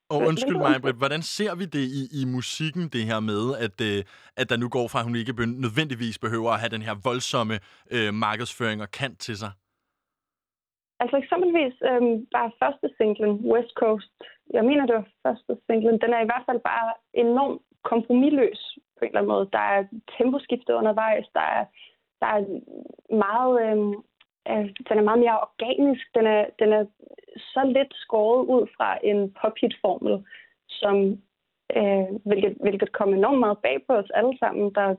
Og 0.10 0.20
undskyld 0.30 0.58
mig, 0.58 0.82
Britt, 0.82 0.98
hvordan 0.98 1.22
ser 1.22 1.56
vi 1.56 1.66
det 1.66 1.86
i, 2.00 2.04
i 2.22 2.24
musikken, 2.36 2.84
det 2.96 3.04
her 3.12 3.20
med, 3.32 3.44
at, 3.66 3.78
øh, 3.90 4.00
at 4.42 4.50
der 4.50 4.58
nu 4.58 4.68
går 4.78 4.88
fra, 4.88 5.00
at 5.00 5.06
hun 5.06 5.16
ikke 5.16 5.34
nødvendigvis 5.66 6.18
behøver 6.26 6.50
at 6.52 6.60
have 6.62 6.76
den 6.76 6.84
her 6.88 6.96
voldsomme 7.10 7.56
øh, 7.96 8.14
markedsføring 8.26 8.82
og 8.86 8.90
kant 9.00 9.18
til 9.20 9.36
sig? 9.38 9.52
Altså 11.02 11.16
eksempelvis 11.24 11.76
øhm, 11.90 12.16
bare 12.36 12.52
første 12.62 12.88
singlen, 12.98 13.34
West 13.52 13.74
Coast. 13.82 14.14
Jeg 14.58 14.64
mener, 14.70 14.86
det 14.86 14.96
var 14.96 15.08
første 15.26 15.54
singlen. 15.68 16.02
Den 16.04 16.12
er 16.14 16.22
i 16.22 16.30
hvert 16.30 16.46
fald 16.48 16.62
bare 16.72 16.90
enormt 17.14 17.62
kompromilløs 17.90 18.62
på 18.96 19.02
en 19.02 19.10
eller 19.10 19.20
anden 19.20 19.34
måde. 19.36 19.50
Der 19.58 19.66
er 19.76 19.82
temposkifte 20.18 20.72
undervejs. 20.80 21.28
Der 21.38 21.46
er, 21.58 21.64
der 22.22 22.30
er 22.38 22.42
meget... 23.26 23.54
Øhm, 23.66 23.94
øh, 24.50 24.66
den 24.90 24.98
er 24.98 25.08
meget 25.10 25.20
mere 25.20 25.40
organisk. 25.48 26.06
Den 26.16 26.26
er, 26.28 26.46
den 26.60 26.74
er 26.74 26.86
så 27.38 27.62
lidt 27.66 27.94
skåret 27.94 28.46
ud 28.46 28.68
fra 28.78 28.98
en 29.04 29.32
pop-hit-formel, 29.42 30.26
som, 30.70 30.96
øh, 31.78 32.08
hvilket, 32.26 32.58
hvilket 32.62 32.92
kom 32.92 33.14
enormt 33.14 33.40
meget 33.40 33.58
bag 33.58 33.78
på 33.88 33.94
os 33.94 34.10
alle 34.14 34.38
sammen, 34.38 34.74
der, 34.76 34.96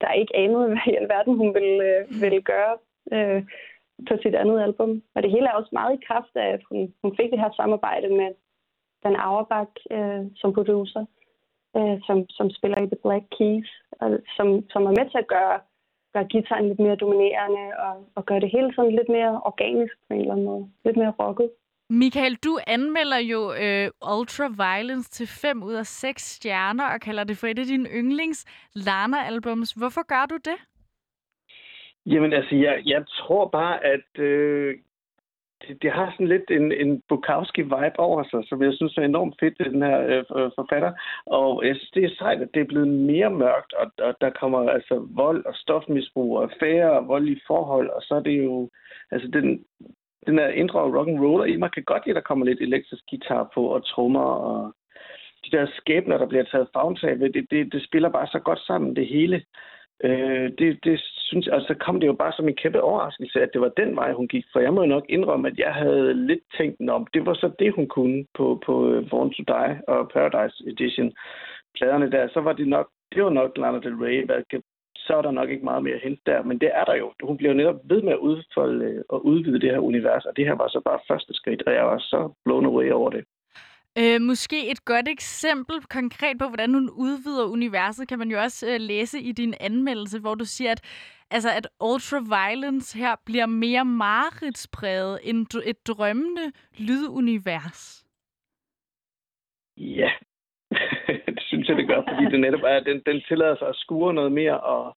der 0.00 0.12
ikke 0.12 0.36
anede, 0.36 0.66
hvad 0.68 0.86
i 0.86 0.96
alverden 0.96 1.36
hun 1.36 1.54
ville, 1.54 1.84
øh, 1.84 2.22
ville 2.22 2.42
gøre. 2.42 2.76
Øh, 3.12 3.42
på 4.08 4.14
sit 4.22 4.34
andet 4.34 4.60
album. 4.60 5.02
Og 5.14 5.22
det 5.22 5.30
hele 5.30 5.46
er 5.48 5.52
også 5.52 5.70
meget 5.72 5.94
i 5.94 6.04
kraft 6.08 6.34
af, 6.34 6.48
at 6.56 6.62
hun, 6.68 6.94
hun 7.02 7.16
fik 7.16 7.30
det 7.30 7.40
her 7.40 7.50
samarbejde 7.56 8.08
med 8.08 8.30
Dan 9.02 9.16
Auerbach 9.16 9.74
øh, 9.90 10.26
som 10.36 10.52
producer, 10.52 11.04
øh, 11.76 11.98
som, 12.06 12.28
som 12.28 12.50
spiller 12.50 12.78
i 12.82 12.86
The 12.86 13.02
Black 13.04 13.24
Keys, 13.38 13.70
og 14.00 14.18
som, 14.36 14.48
som 14.70 14.82
er 14.86 14.94
med 14.98 15.10
til 15.10 15.18
at 15.18 15.32
gøre, 15.36 15.60
gøre 16.12 16.24
gitaren 16.24 16.68
lidt 16.68 16.80
mere 16.80 16.96
dominerende 16.96 17.64
og, 17.86 17.94
og 18.14 18.26
gøre 18.26 18.40
det 18.40 18.50
hele 18.50 18.74
sådan 18.74 18.96
lidt 18.98 19.08
mere 19.08 19.40
organisk 19.50 19.94
på 20.08 20.14
en 20.14 20.20
eller 20.20 20.32
anden 20.32 20.46
måde. 20.46 20.70
Lidt 20.84 20.96
mere 20.96 21.14
rocket. 21.18 21.50
Michael, 21.90 22.34
du 22.34 22.58
anmelder 22.66 23.18
jo 23.18 23.40
øh, 23.52 23.90
Ultra 24.18 24.48
Violence 24.48 25.10
til 25.10 25.26
5 25.26 25.62
ud 25.62 25.74
af 25.74 25.86
6 25.86 26.22
stjerner 26.22 26.88
og 26.94 27.00
kalder 27.00 27.24
det 27.24 27.36
for 27.36 27.46
et 27.46 27.58
af 27.58 27.64
dine 27.64 27.88
yndlings 27.88 28.44
Lana-albums. 28.74 29.72
Hvorfor 29.78 30.02
gør 30.06 30.26
du 30.26 30.36
det? 30.36 30.58
Jamen 32.06 32.32
altså, 32.32 32.54
jeg, 32.56 32.82
jeg 32.86 33.04
tror 33.06 33.48
bare, 33.48 33.84
at 33.84 34.18
øh, 34.18 34.74
det, 35.62 35.82
det 35.82 35.90
har 35.92 36.10
sådan 36.10 36.28
lidt 36.28 36.50
en, 36.50 36.72
en 36.72 37.02
Bukowski-vibe 37.08 37.98
over 37.98 38.22
sig, 38.30 38.40
som 38.48 38.62
jeg 38.62 38.72
synes 38.74 38.96
er 38.96 39.02
enormt 39.02 39.36
fedt, 39.40 39.58
den 39.58 39.82
her 39.82 40.00
øh, 40.00 40.24
øh, 40.38 40.50
forfatter. 40.58 40.92
Og 41.26 41.66
jeg 41.66 41.76
synes, 41.76 41.90
det 41.90 42.04
er 42.04 42.16
sejt, 42.18 42.42
at 42.42 42.48
det 42.54 42.60
er 42.60 42.72
blevet 42.72 42.88
mere 42.88 43.30
mørkt, 43.30 43.72
og, 43.72 43.86
og 43.98 44.14
der 44.20 44.30
kommer 44.30 44.70
altså 44.70 45.06
vold 45.10 45.44
og 45.44 45.54
stofmisbrug 45.54 46.36
og 46.36 46.42
affære 46.42 46.92
og 46.98 47.08
voldelige 47.08 47.40
forhold, 47.46 47.88
og 47.90 48.02
så 48.02 48.14
er 48.14 48.20
det 48.20 48.44
jo, 48.44 48.70
altså 49.10 49.28
den, 49.28 49.64
den 50.26 50.38
her 50.38 50.48
indre 50.48 50.80
rock 50.80 51.08
and 51.08 51.20
roller 51.20 51.44
i 51.44 51.56
mig 51.56 51.72
kan 51.72 51.84
godt 51.84 52.06
lide, 52.06 52.16
at 52.16 52.20
der 52.20 52.28
kommer 52.28 52.46
lidt 52.46 52.60
elektrisk 52.60 53.04
guitar 53.10 53.50
på 53.54 53.66
og 53.66 53.86
trommer 53.86 54.28
og 54.48 54.74
de 55.44 55.56
der 55.56 55.66
skæbner, 55.76 56.18
der 56.18 56.26
bliver 56.26 56.44
taget 56.44 56.68
fagtag 56.72 57.20
ved, 57.20 57.30
det, 57.30 57.46
det, 57.50 57.72
det 57.72 57.84
spiller 57.84 58.08
bare 58.08 58.26
så 58.26 58.38
godt 58.38 58.58
sammen, 58.58 58.96
det 58.96 59.06
hele. 59.06 59.42
Øh, 60.04 60.50
det, 60.58 60.84
det 60.84 61.00
synes 61.00 61.46
jeg, 61.46 61.54
altså 61.54 61.74
kom 61.74 62.00
det 62.00 62.06
jo 62.06 62.12
bare 62.12 62.32
som 62.32 62.48
en 62.48 62.56
kæmpe 62.56 62.82
overraskelse, 62.82 63.42
at 63.42 63.50
det 63.52 63.60
var 63.60 63.68
den 63.68 63.96
vej, 63.96 64.12
hun 64.12 64.28
gik. 64.28 64.44
For 64.52 64.60
jeg 64.60 64.74
må 64.74 64.80
jo 64.80 64.86
nok 64.86 65.06
indrømme, 65.08 65.48
at 65.48 65.58
jeg 65.58 65.74
havde 65.74 66.14
lidt 66.14 66.44
tænkt, 66.58 66.90
om 66.90 67.06
det 67.14 67.26
var 67.26 67.34
så 67.34 67.50
det, 67.58 67.74
hun 67.74 67.86
kunne 67.86 68.24
på, 68.34 68.62
på 68.66 68.90
øh, 68.90 69.10
Born 69.10 69.30
to 69.30 69.42
Die 69.54 69.80
og 69.88 70.10
Paradise 70.14 70.64
Edition. 70.66 71.12
Pladerne 71.76 72.10
der, 72.10 72.28
så 72.28 72.40
var 72.40 72.52
det 72.52 72.68
nok, 72.68 72.88
det 73.14 73.24
var 73.24 73.30
nok 73.30 73.58
Lana 73.58 73.78
Del 73.78 73.94
Rey, 73.94 74.26
så 75.08 75.16
er 75.16 75.22
der 75.22 75.30
nok 75.30 75.50
ikke 75.50 75.64
meget 75.64 75.82
mere 75.82 75.94
at 75.94 76.00
hente 76.00 76.22
der, 76.26 76.42
men 76.42 76.58
det 76.58 76.70
er 76.74 76.84
der 76.84 76.94
jo. 76.94 77.12
Hun 77.22 77.36
bliver 77.36 77.54
netop 77.54 77.80
ved 77.84 78.02
med 78.02 78.12
at 78.12 78.18
udfolde 78.18 78.84
øh, 78.84 79.04
og 79.08 79.26
udvide 79.26 79.60
det 79.60 79.70
her 79.70 79.78
univers, 79.78 80.24
og 80.24 80.36
det 80.36 80.44
her 80.46 80.54
var 80.54 80.68
så 80.68 80.80
bare 80.84 81.06
første 81.08 81.34
skridt, 81.34 81.62
og 81.66 81.72
jeg 81.72 81.84
var 81.84 81.98
så 81.98 82.32
blown 82.44 82.66
away 82.66 82.90
over 82.90 83.10
det. 83.10 83.24
Øh, 83.98 84.20
måske 84.20 84.70
et 84.70 84.84
godt 84.84 85.08
eksempel 85.08 85.76
konkret 85.90 86.38
på, 86.38 86.48
hvordan 86.48 86.74
hun 86.74 86.90
udvider 86.90 87.44
universet, 87.44 88.08
kan 88.08 88.18
man 88.18 88.30
jo 88.30 88.38
også 88.38 88.66
øh, 88.70 88.80
læse 88.80 89.20
i 89.20 89.32
din 89.32 89.54
anmeldelse, 89.60 90.20
hvor 90.20 90.34
du 90.34 90.44
siger, 90.44 90.72
at, 90.72 90.80
altså, 91.30 91.50
at 91.56 91.68
ultraviolence 91.80 92.98
her 92.98 93.16
bliver 93.26 93.46
mere 93.46 93.84
mareridspræget 93.84 95.20
end 95.22 95.46
et 95.64 95.86
drømmende 95.86 96.52
lydunivers. 96.78 98.04
Ja, 99.76 100.10
det 101.36 101.42
synes 101.42 101.68
jeg, 101.68 101.76
det 101.76 101.88
gør, 101.88 102.02
fordi 102.08 102.24
det 102.24 102.40
netop 102.40 102.62
er, 102.64 102.80
den, 102.80 103.02
den 103.06 103.22
tillader 103.28 103.56
sig 103.56 103.68
at 103.68 103.76
skure 103.76 104.14
noget 104.14 104.32
mere 104.32 104.60
og, 104.60 104.96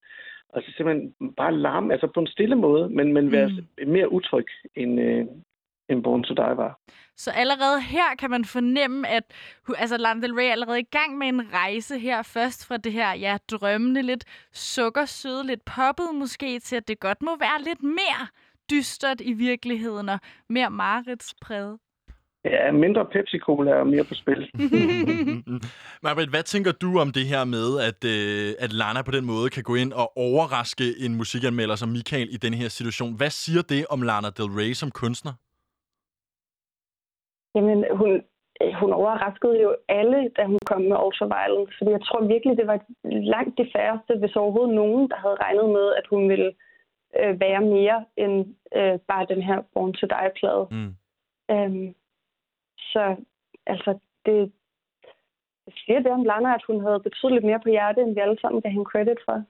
og 0.50 0.62
så 0.62 0.74
simpelthen 0.78 1.34
bare 1.38 1.58
larme, 1.58 1.94
altså 1.94 2.08
på 2.08 2.20
en 2.20 2.28
stille 2.28 2.56
måde, 2.56 2.90
men, 2.90 3.14
men 3.14 3.32
være 3.32 3.50
mm. 3.50 3.92
mere 3.92 4.12
utryg 4.12 4.46
end, 4.76 5.02
øh, 5.02 5.26
end 5.92 6.04
Born 6.04 6.24
to 6.24 6.34
Die 6.34 6.58
var. 6.58 6.80
Så 7.18 7.32
allerede 7.32 7.82
her 7.82 8.16
kan 8.20 8.30
man 8.30 8.46
fornemme, 8.46 9.08
at 9.08 9.24
altså 9.78 9.98
Lana 9.98 10.22
Del 10.22 10.34
Rey 10.34 10.44
er 10.44 10.52
allerede 10.52 10.80
i 10.80 10.88
gang 10.92 11.18
med 11.18 11.28
en 11.28 11.54
rejse 11.54 12.00
her. 12.00 12.22
Først 12.22 12.68
fra 12.68 12.78
det 12.78 12.94
her 12.94 13.14
ja, 13.14 13.38
drømmende, 13.52 14.02
lidt 14.02 14.26
sukkersøde, 14.54 15.48
lidt 15.48 15.66
poppet 15.66 16.16
måske, 16.16 16.60
til 16.60 16.76
at 16.76 16.88
det 16.88 17.00
godt 17.00 17.22
må 17.22 17.38
være 17.40 17.62
lidt 17.62 17.84
mere 17.84 18.28
dystert 18.72 19.22
i 19.22 19.34
virkeligheden 19.34 20.10
og 20.10 20.20
mere 20.50 20.70
maritspræget. 20.70 21.78
Ja, 22.46 22.72
mindre 22.72 23.06
Pepsi-Cola 23.06 23.74
og 23.74 23.88
mere 23.88 24.04
på 24.04 24.14
spil. 24.14 24.50
Marbet, 26.04 26.30
hvad 26.30 26.44
tænker 26.44 26.72
du 26.72 27.00
om 27.00 27.12
det 27.12 27.26
her 27.26 27.44
med, 27.44 27.80
at, 27.80 28.04
øh, 28.06 28.54
at 28.60 28.74
Lana 28.74 29.02
på 29.02 29.12
den 29.12 29.26
måde 29.26 29.50
kan 29.50 29.64
gå 29.64 29.76
ind 29.76 29.94
og 29.94 30.18
overraske 30.18 30.84
en 31.00 31.16
musikanmelder 31.16 31.76
som 31.76 31.90
Michael 31.90 32.30
i 32.32 32.38
den 32.38 32.54
her 32.54 32.70
situation? 32.70 33.18
Hvad 33.18 33.30
siger 33.30 33.62
det 33.62 33.86
om 33.90 34.02
Lana 34.02 34.30
Del 34.30 34.46
Rey 34.46 34.74
som 34.74 34.92
kunstner? 34.92 35.34
Jamen, 37.56 37.86
hun, 37.92 38.24
hun 38.82 38.94
overraskede 38.94 39.62
jo 39.62 39.76
alle, 39.88 40.30
da 40.38 40.44
hun 40.46 40.60
kom 40.66 40.82
med 40.82 40.98
Ultraviolence, 41.06 41.78
fordi 41.78 41.92
jeg 41.92 42.02
tror 42.02 42.26
virkelig, 42.26 42.58
det 42.58 42.68
var 42.68 42.80
langt 43.04 43.58
de 43.58 43.70
færreste, 43.76 44.18
hvis 44.18 44.36
overhovedet 44.36 44.76
nogen, 44.76 45.10
der 45.10 45.16
havde 45.16 45.36
regnet 45.36 45.70
med, 45.70 45.96
at 46.00 46.08
hun 46.08 46.30
ville 46.30 46.54
øh, 47.20 47.40
være 47.40 47.62
mere 47.62 48.06
end 48.18 48.56
øh, 48.76 49.00
bare 49.08 49.26
den 49.26 49.42
her 49.42 49.62
Born 49.74 49.94
to 49.94 50.08
Die-plade. 50.08 50.68
Mm. 50.72 50.96
Øhm, 51.52 51.96
så 52.78 53.16
altså, 53.66 54.00
det, 54.26 54.52
det 55.66 55.74
siger 55.86 56.00
det 56.00 56.12
om 56.12 56.24
Lana, 56.24 56.54
at 56.54 56.64
hun 56.68 56.82
havde 56.82 57.00
betydeligt 57.00 57.46
mere 57.46 57.60
på 57.64 57.70
hjerte, 57.70 58.02
end 58.02 58.14
vi 58.14 58.20
alle 58.20 58.40
sammen 58.42 58.62
gav 58.62 58.72
hende 58.72 58.92
credit 58.92 59.18
for. 59.26 59.44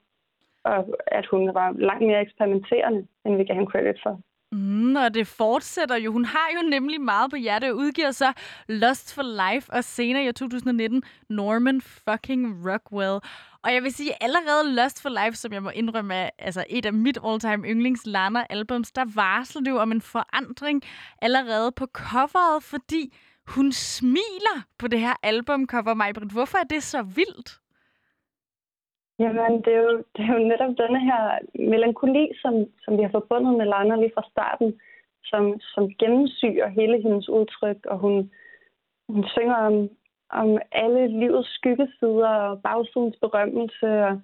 Og 0.63 0.87
at 1.07 1.25
hun 1.25 1.53
var 1.53 1.71
langt 1.71 2.05
mere 2.07 2.21
eksperimenterende, 2.21 3.07
end 3.25 3.35
vi 3.35 3.43
gav 3.43 3.55
hende 3.55 3.71
credit 3.71 3.99
for. 4.03 4.19
Mm, 4.51 4.95
og 4.95 5.13
det 5.13 5.27
fortsætter 5.27 5.95
jo. 5.95 6.11
Hun 6.11 6.25
har 6.25 6.49
jo 6.55 6.69
nemlig 6.69 7.01
meget 7.01 7.29
på 7.31 7.35
hjerte 7.35 7.69
og 7.71 7.77
udgiver 7.77 8.11
så 8.11 8.33
Lost 8.67 9.13
for 9.13 9.51
Life 9.51 9.73
og 9.73 9.83
senere 9.83 10.25
i 10.25 10.31
2019 10.31 11.03
Norman 11.29 11.81
fucking 11.81 12.69
Rockwell. 12.71 13.19
Og 13.63 13.73
jeg 13.73 13.83
vil 13.83 13.93
sige, 13.93 14.23
allerede 14.23 14.75
Lost 14.75 15.01
for 15.01 15.09
Life, 15.09 15.37
som 15.37 15.53
jeg 15.53 15.63
må 15.63 15.69
indrømme 15.69 16.15
er 16.15 16.29
altså 16.39 16.63
et 16.69 16.85
af 16.85 16.93
mit 16.93 17.17
all-time 17.25 17.67
yndlings 17.67 18.01
Lana 18.05 18.45
albums, 18.49 18.91
der 18.91 19.05
varsler 19.15 19.61
det 19.61 19.71
jo 19.71 19.77
om 19.77 19.91
en 19.91 20.01
forandring 20.01 20.83
allerede 21.21 21.71
på 21.71 21.87
coveret, 21.93 22.63
fordi 22.63 23.13
hun 23.47 23.71
smiler 23.71 24.61
på 24.77 24.87
det 24.87 24.99
her 24.99 25.13
albumcover, 25.23 25.93
Majbrit. 25.93 26.31
Hvorfor 26.31 26.57
er 26.57 26.63
det 26.63 26.83
så 26.83 27.01
vildt? 27.01 27.60
Jamen, 29.21 29.53
det 29.63 29.73
er, 29.73 29.81
jo, 29.81 29.97
det 30.15 30.21
er 30.25 30.33
jo 30.33 30.47
netop 30.51 30.73
denne 30.83 30.99
her 31.09 31.23
melankoli, 31.69 32.25
som, 32.41 32.53
som 32.83 32.97
vi 32.97 33.03
har 33.03 33.13
forbundet 33.17 33.57
med 33.57 33.65
Lana 33.65 33.95
lige 33.95 34.15
fra 34.15 34.29
starten, 34.31 34.79
som, 35.23 35.59
som 35.73 35.83
gennemsyrer 35.99 36.67
hele 36.67 37.01
hendes 37.01 37.29
udtryk, 37.29 37.85
og 37.85 37.97
hun, 37.97 38.31
hun 39.09 39.23
synger 39.27 39.55
om, 39.55 39.89
om 40.29 40.59
alle 40.71 41.07
livets 41.07 41.53
skyggesider 41.57 42.33
og 42.47 42.61
bagsidens 42.61 43.17
berømmelse, 43.21 43.87
og 44.07 44.21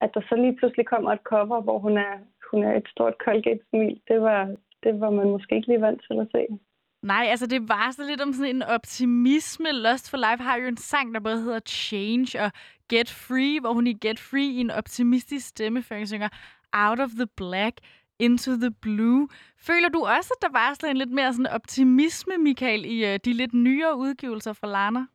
at 0.00 0.10
der 0.14 0.20
så 0.28 0.34
lige 0.36 0.56
pludselig 0.56 0.86
kommer 0.86 1.10
et 1.12 1.26
cover, 1.30 1.60
hvor 1.60 1.78
hun 1.78 1.98
er, 1.98 2.14
hun 2.50 2.64
er 2.64 2.76
et 2.76 2.88
stort 2.88 3.14
Colgate-smil, 3.24 4.00
det 4.08 4.22
var, 4.22 4.56
det 4.82 5.00
var 5.00 5.10
man 5.10 5.30
måske 5.30 5.54
ikke 5.56 5.68
lige 5.68 5.80
vant 5.80 6.02
til 6.10 6.20
at 6.20 6.28
se. 6.32 6.58
Nej, 7.02 7.26
altså 7.30 7.46
det 7.46 7.68
var 7.68 7.90
så 7.90 8.06
lidt 8.06 8.20
om 8.20 8.32
sådan 8.32 8.56
en 8.56 8.62
optimisme. 8.62 9.72
Lost 9.72 10.10
for 10.10 10.16
Life 10.16 10.42
har 10.42 10.56
jo 10.56 10.66
en 10.66 10.76
sang, 10.76 11.14
der 11.14 11.20
både 11.20 11.42
hedder 11.42 11.60
Change 11.66 12.40
og 12.40 12.52
Get 12.88 13.10
Free, 13.10 13.60
hvor 13.60 13.72
hun 13.72 13.86
i 13.86 13.92
Get 13.92 14.20
Free 14.20 14.52
i 14.52 14.60
en 14.60 14.70
optimistisk 14.70 15.48
stemmeføring 15.48 16.08
synger 16.08 16.28
Out 16.72 17.00
of 17.00 17.10
the 17.10 17.26
Black, 17.36 17.80
Into 18.18 18.50
the 18.56 18.70
Blue. 18.70 19.28
Føler 19.56 19.88
du 19.88 20.04
også, 20.04 20.34
at 20.36 20.42
der 20.42 20.58
varsler 20.58 20.90
en 20.90 20.96
lidt 20.96 21.10
mere 21.10 21.32
sådan 21.32 21.46
optimisme, 21.46 22.38
Michael, 22.38 22.84
i 22.84 23.06
øh, 23.06 23.18
de 23.24 23.32
lidt 23.32 23.54
nyere 23.54 23.96
udgivelser 23.96 24.52
fra 24.52 24.66
Lana? 24.66 25.06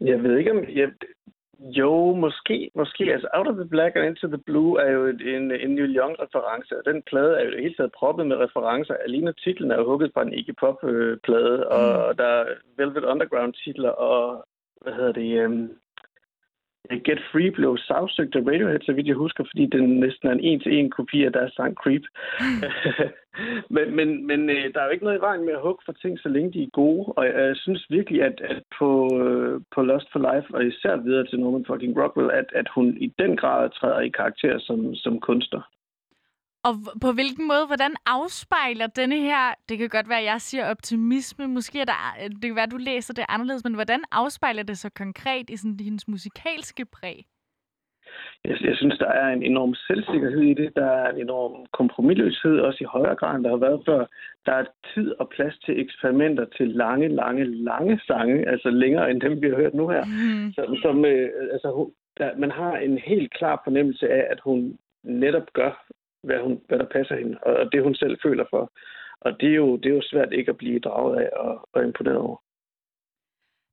Jeg 0.00 0.22
ved 0.22 0.38
ikke, 0.38 0.50
om... 0.50 0.58
Jeg, 0.68 0.88
jo, 1.64 2.14
måske. 2.14 2.70
måske. 2.74 3.04
Altså, 3.12 3.28
Out 3.34 3.46
of 3.46 3.56
the 3.56 3.68
Black 3.68 3.96
and 3.96 4.06
Into 4.06 4.26
the 4.26 4.42
Blue 4.46 4.80
er 4.80 4.90
jo 4.90 5.06
en, 5.06 5.50
en 5.50 5.70
Neil 5.70 5.96
Young-reference, 5.96 6.78
og 6.78 6.82
den 6.84 7.02
plade 7.02 7.36
er 7.38 7.44
jo 7.44 7.50
det 7.50 7.62
hele 7.62 7.74
taget 7.74 7.92
proppet 7.92 8.26
med 8.26 8.36
referencer. 8.36 8.94
Alene 8.94 9.32
titlen 9.32 9.70
er 9.70 9.76
jo 9.76 9.84
hugget 9.90 10.10
fra 10.14 10.22
en 10.22 10.32
Iggy 10.32 10.54
Pop-plade, 10.60 11.56
mm. 11.56 11.76
og 11.76 12.18
der 12.18 12.24
er 12.24 12.44
Velvet 12.76 13.04
Underground-titler, 13.04 13.90
og 13.90 14.46
hvad 14.82 14.92
hedder 14.92 15.12
det, 15.12 15.46
um, 15.46 15.70
Get 16.90 17.20
Free 17.32 17.50
blev 17.50 17.78
sagsøgt 17.78 18.36
af 18.36 18.40
Radiohead, 18.40 18.80
så 18.82 18.92
vidt 18.92 19.06
jeg 19.06 19.16
husker, 19.16 19.44
fordi 19.44 19.66
den 19.66 20.00
næsten 20.00 20.28
er 20.28 20.32
en 20.32 20.40
en-til-en 20.40 20.90
kopi 20.90 21.24
af 21.24 21.32
deres 21.32 21.52
sang 21.52 21.74
Creep. 21.74 22.02
men 23.74 23.96
men, 23.96 24.26
men 24.26 24.50
øh, 24.50 24.74
der 24.74 24.80
er 24.80 24.84
jo 24.84 24.90
ikke 24.90 25.04
noget 25.04 25.18
i 25.18 25.26
vejen 25.28 25.44
med 25.44 25.52
at 25.52 25.60
hugge 25.60 25.82
for 25.84 25.92
ting, 25.92 26.18
så 26.18 26.28
længe 26.28 26.52
de 26.52 26.62
er 26.62 26.70
gode. 26.72 27.04
Og 27.16 27.24
jeg, 27.26 27.34
jeg 27.34 27.56
synes 27.56 27.86
virkelig, 27.90 28.22
at, 28.22 28.40
at 28.40 28.62
på, 28.78 28.90
øh, 29.22 29.60
på 29.74 29.82
Lost 29.82 30.12
for 30.12 30.34
Life, 30.34 30.54
og 30.54 30.66
især 30.66 30.96
videre 30.96 31.26
til 31.26 31.40
Norman 31.40 31.64
fucking 31.68 32.02
Rockwell, 32.02 32.30
at, 32.30 32.48
at 32.54 32.68
hun 32.74 32.96
i 32.96 33.12
den 33.18 33.36
grad 33.36 33.70
træder 33.70 34.00
i 34.00 34.08
karakter 34.08 34.58
som, 34.58 34.94
som 34.94 35.20
kunstner. 35.20 35.62
Og 36.68 36.74
på 37.00 37.12
hvilken 37.12 37.48
måde, 37.48 37.66
hvordan 37.66 37.94
afspejler 38.06 38.86
denne 38.86 39.16
her, 39.16 39.44
det 39.68 39.78
kan 39.78 39.88
godt 39.88 40.08
være, 40.08 40.18
at 40.18 40.24
jeg 40.24 40.40
siger 40.40 40.70
optimisme, 40.70 41.46
måske 41.46 41.80
er 41.80 41.84
der, 41.84 42.28
det 42.28 42.42
kan 42.42 42.54
være, 42.54 42.70
at 42.70 42.76
du 42.76 42.76
læser 42.76 43.14
det 43.14 43.24
anderledes, 43.28 43.64
men 43.64 43.74
hvordan 43.74 44.00
afspejler 44.12 44.62
det 44.62 44.78
så 44.78 44.90
konkret 44.96 45.50
i 45.50 45.56
sådan 45.56 45.80
hendes 45.80 46.08
musikalske 46.08 46.84
præg? 46.84 47.24
Jeg, 48.44 48.56
jeg 48.60 48.76
synes, 48.76 48.98
der 48.98 49.08
er 49.08 49.28
en 49.28 49.42
enorm 49.42 49.74
selvsikkerhed 49.74 50.42
i 50.42 50.54
det. 50.54 50.76
Der 50.76 50.86
er 50.86 51.10
en 51.12 51.20
enorm 51.20 51.66
kompromilløshed, 51.72 52.58
også 52.60 52.78
i 52.80 52.92
højere 52.96 53.16
grad, 53.16 53.36
end 53.36 53.44
der 53.44 53.50
har 53.50 53.66
været 53.66 53.82
før. 53.86 54.06
Der 54.46 54.52
er 54.52 54.64
tid 54.94 55.14
og 55.20 55.28
plads 55.28 55.58
til 55.58 55.80
eksperimenter 55.80 56.44
til 56.56 56.68
lange, 56.68 57.08
lange, 57.08 57.44
lange 57.44 58.00
sange, 58.06 58.48
altså 58.48 58.70
længere 58.70 59.10
end 59.10 59.20
dem, 59.20 59.42
vi 59.42 59.48
har 59.48 59.56
hørt 59.56 59.74
nu 59.74 59.88
her. 59.88 60.04
Mm. 60.04 60.52
Som, 60.52 60.76
som, 60.76 61.04
øh, 61.04 61.28
altså, 61.52 61.90
der, 62.18 62.36
man 62.36 62.50
har 62.50 62.76
en 62.76 62.98
helt 62.98 63.34
klar 63.34 63.60
fornemmelse 63.64 64.08
af, 64.08 64.26
at 64.30 64.40
hun 64.40 64.78
netop 65.02 65.52
gør 65.52 65.72
hvad, 66.24 66.38
hun, 66.44 66.60
hvad 66.68 66.78
der 66.78 66.88
passer 66.96 67.16
hende, 67.16 67.38
og 67.38 67.72
det 67.72 67.82
hun 67.82 67.94
selv 67.94 68.16
føler 68.22 68.44
for. 68.50 68.72
Og 69.20 69.40
det 69.40 69.48
er 69.48 69.54
jo, 69.54 69.76
det 69.76 69.86
er 69.86 69.94
jo 69.94 70.02
svært 70.02 70.32
ikke 70.32 70.50
at 70.50 70.56
blive 70.56 70.80
draget 70.80 71.16
af 71.22 71.30
og, 71.36 71.68
og 71.72 71.84
imponeret 71.84 72.16
over. 72.16 72.36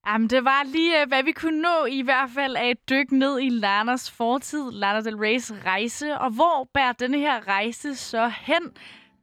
Jamen, 0.07 0.27
det 0.27 0.43
var 0.43 0.71
lige, 0.75 1.01
øh, 1.01 1.07
hvad 1.07 1.23
vi 1.23 1.31
kunne 1.31 1.61
nå 1.61 1.85
i 1.91 2.01
hvert 2.01 2.29
fald 2.35 2.55
af 2.55 2.69
et 2.71 2.89
dyk 2.89 3.11
ned 3.11 3.39
i 3.39 3.49
Lanas 3.49 4.17
fortid, 4.17 4.71
Lana 4.71 5.01
Del 5.01 5.15
Rey's 5.25 5.65
rejse. 5.65 6.17
Og 6.17 6.29
hvor 6.35 6.69
bærer 6.73 6.93
denne 6.93 7.17
her 7.17 7.47
rejse 7.47 7.95
så 7.95 8.31
hen? 8.47 8.63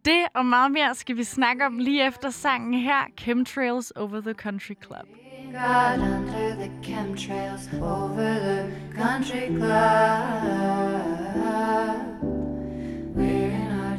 Det 0.05 0.23
og 0.35 0.47
meget 0.47 0.73
mere 0.73 0.95
skal 0.95 1.17
vi 1.17 1.23
snakke 1.23 1.67
om 1.67 1.79
lige 1.79 2.07
efter 2.07 2.31
sangen 2.31 2.75
her, 2.75 3.01
Chemtrails 3.21 3.91
Over 3.91 4.21
the 4.21 4.35
Country 4.35 4.75
Club. 4.83 5.07
God 5.53 5.99
under 6.01 6.55
the 6.57 6.71
chemtrails 6.83 7.69
over 7.81 8.35
the 8.39 8.71
country 8.95 9.49
club. 9.49 10.29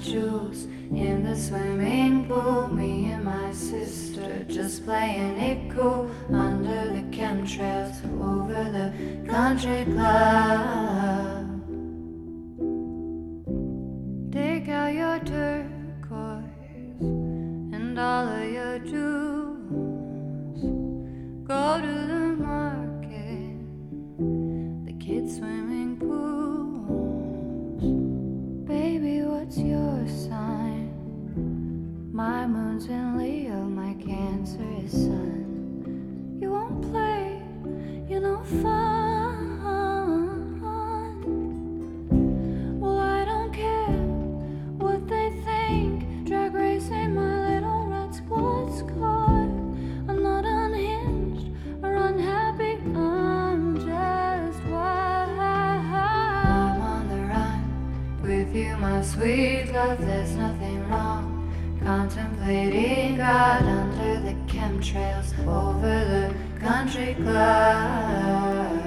Jewels 0.01 0.65
in 0.91 1.23
the 1.23 1.35
swimming 1.35 2.27
pool. 2.27 2.67
Me 2.67 3.11
and 3.11 3.23
my 3.23 3.51
sister 3.51 4.45
just 4.47 4.85
playing 4.85 5.37
it 5.37 5.69
cool 5.71 6.09
under 6.29 6.85
the 6.93 7.03
chemtrails 7.15 8.03
over 8.21 8.63
the 8.77 8.93
country 9.29 9.85
club. 9.85 11.47
Take 14.31 14.69
out 14.69 14.93
your 14.93 15.19
turquoise 15.19 16.45
and 17.01 17.99
all 17.99 18.27
of 18.27 18.51
your 18.51 18.79
jewels. 18.79 20.61
Go 21.47 21.81
to 21.81 22.07
the 22.07 22.18
My 32.19 32.45
moon's 32.45 32.87
in 32.87 33.17
Leo, 33.17 33.63
my 33.63 33.93
Cancer 33.93 34.67
is 34.83 34.91
Sun. 34.91 36.37
You 36.41 36.51
won't 36.51 36.81
play, 36.91 37.41
you 38.09 38.19
know 38.19 38.43
fun. 38.43 39.61
Well, 42.81 42.99
I 42.99 43.23
don't 43.23 43.53
care 43.53 44.03
what 44.83 45.07
they 45.07 45.29
think. 45.45 46.25
Drag 46.27 46.53
racing 46.53 47.15
my 47.15 47.51
little 47.51 47.87
red 47.87 48.13
sports 48.13 48.81
car. 48.81 49.47
I'm 50.09 50.21
not 50.21 50.43
unhinged 50.43 51.47
or 51.81 51.95
unhappy. 51.95 52.79
I'm 52.97 53.77
just 53.77 54.61
wild. 54.65 55.39
I'm 55.39 56.81
on 56.81 57.07
the 57.07 57.21
run 57.33 57.63
with 58.21 58.53
you, 58.53 58.75
my 58.75 59.01
sweet 59.03 59.71
love. 59.71 60.01
There's 60.05 60.35
nothing. 60.35 60.58
Contemplating 61.89 63.17
God 63.17 63.63
under 63.63 64.19
the 64.21 64.35
chemtrails 64.45 65.33
over 65.47 66.05
the 66.13 66.31
country 66.59 67.15
club. 67.15 68.79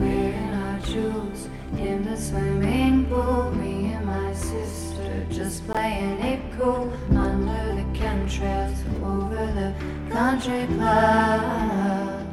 Wearing 0.00 0.52
our 0.52 0.80
jewels 0.80 1.48
in 1.78 2.04
the 2.04 2.16
swimming 2.16 3.06
pool. 3.06 3.52
Me 3.52 3.92
and 3.92 4.04
my 4.04 4.34
sister 4.34 5.24
just 5.30 5.64
playing 5.68 6.18
it 6.22 6.40
cool 6.58 6.92
under 7.10 7.76
the 7.76 7.86
chemtrails 7.96 8.76
over 9.00 9.46
the 9.60 9.72
country 10.12 10.66
club. 10.74 12.26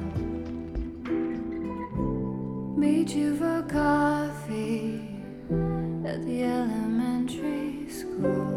Meet 2.76 3.14
you 3.14 3.36
for 3.38 3.62
coffee 3.70 5.00
at 6.04 6.26
the 6.26 6.42
elementary 6.42 7.88
schools. 7.88 8.53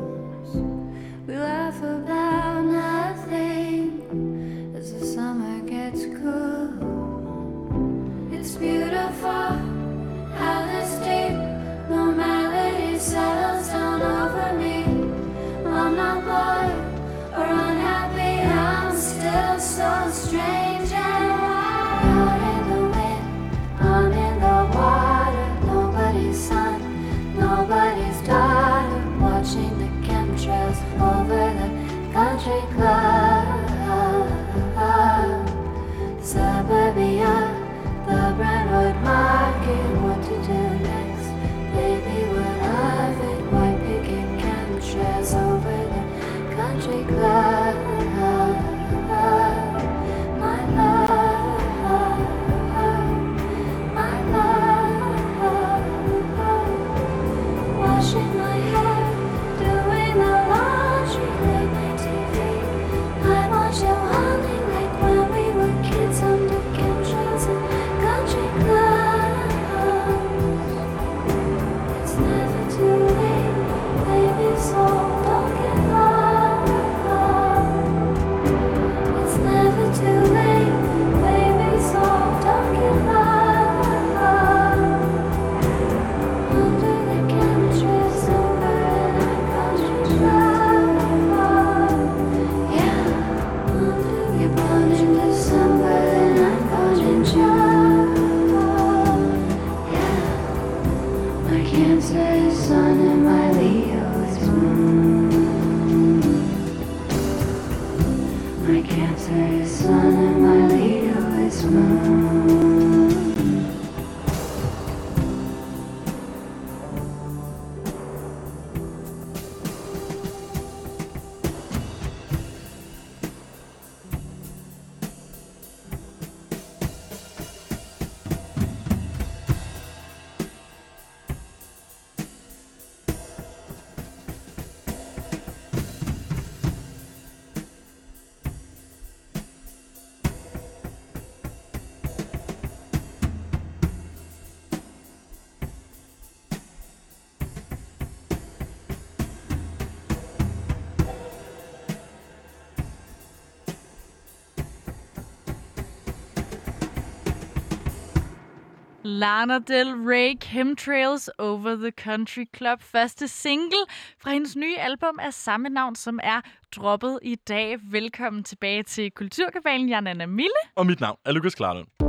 Lana 159.26 159.58
Del 159.58 159.92
Rey, 159.92 160.36
Chemtrails 160.36 161.28
Over 161.38 161.74
the 161.74 161.90
Country 161.90 162.44
Club. 162.56 162.80
Første 162.80 163.28
single 163.28 163.84
fra 164.18 164.30
hendes 164.30 164.56
nye 164.56 164.78
album 164.78 165.18
af 165.22 165.34
samme 165.34 165.68
navn, 165.68 165.96
som 165.96 166.20
er 166.22 166.40
droppet 166.76 167.18
i 167.22 167.34
dag. 167.34 167.78
Velkommen 167.90 168.44
tilbage 168.44 168.82
til 168.82 169.10
Kulturkabalen. 169.10 169.88
Jeg 169.88 169.96
er 169.96 170.00
Nana 170.00 170.26
Mille. 170.26 170.62
Og 170.74 170.86
mit 170.86 171.00
navn 171.00 171.18
er 171.24 171.32
Lukas 171.32 171.54
Klarlund. 171.54 172.05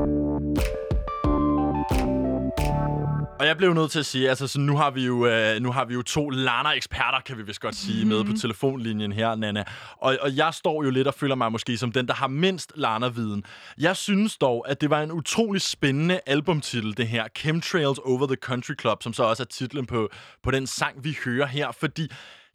Og 3.40 3.46
jeg 3.46 3.58
blev 3.58 3.74
nødt 3.74 3.92
til 3.92 4.00
at 4.00 4.06
sige, 4.06 4.30
altså 4.30 4.48
så 4.48 4.60
nu 4.60 4.78
har 4.78 4.92
vi 4.92 5.06
jo, 5.06 5.28
øh, 5.28 5.60
nu 5.60 5.72
har 5.72 5.86
vi 5.86 5.94
jo 5.94 6.02
to 6.02 6.30
Lana-eksperter, 6.30 7.20
kan 7.26 7.38
vi 7.38 7.44
vist 7.44 7.62
godt 7.62 7.76
sige, 7.76 8.04
mm. 8.04 8.10
med 8.10 8.24
på 8.24 8.32
telefonlinjen 8.42 9.12
her, 9.12 9.36
Nana. 9.36 9.64
Og, 9.98 10.18
og 10.22 10.36
jeg 10.36 10.54
står 10.54 10.84
jo 10.84 10.90
lidt 10.90 11.08
og 11.08 11.14
føler 11.14 11.36
mig 11.36 11.52
måske 11.52 11.78
som 11.78 11.92
den, 11.92 12.08
der 12.08 12.14
har 12.14 12.28
mindst 12.28 12.72
Lana-viden. 12.76 13.44
Jeg 13.78 13.96
synes 13.96 14.38
dog, 14.38 14.70
at 14.70 14.82
det 14.82 14.90
var 14.90 15.02
en 15.02 15.12
utrolig 15.12 15.62
spændende 15.62 16.20
albumtitel, 16.26 16.98
det 16.98 17.08
her. 17.08 17.28
Chemtrails 17.38 18.00
Over 18.00 18.28
the 18.28 18.36
Country 18.36 18.74
Club, 18.82 19.04
som 19.04 19.14
så 19.14 19.24
også 19.24 19.44
er 19.44 19.48
titlen 19.48 19.86
på, 19.86 20.10
på 20.44 20.52
den 20.52 20.68
sang, 20.68 21.04
vi 21.04 21.18
hører 21.26 21.46
her. 21.46 21.72
Fordi 21.72 22.12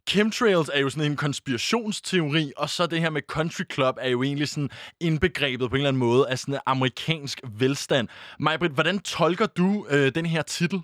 Chemtrails 0.09 0.69
er 0.75 0.79
jo 0.81 0.89
sådan 0.89 1.11
en 1.11 1.17
konspirationsteori, 1.25 2.45
og 2.57 2.67
så 2.75 2.81
det 2.91 2.99
her 3.03 3.09
med 3.09 3.21
country 3.21 3.65
club 3.73 3.95
er 4.01 4.09
jo 4.09 4.23
egentlig 4.23 4.47
sådan 4.47 4.69
indbegrebet 5.07 5.69
på 5.69 5.75
en 5.75 5.79
eller 5.79 5.93
anden 5.93 6.05
måde 6.09 6.23
af 6.31 6.37
sådan 6.37 6.55
en 6.55 6.65
amerikansk 6.65 7.37
velstand. 7.61 8.07
Majbrit, 8.39 8.77
hvordan 8.77 8.99
tolker 8.99 9.47
du 9.59 9.69
øh, 9.93 10.07
den 10.17 10.25
her 10.33 10.41
titel? 10.41 10.79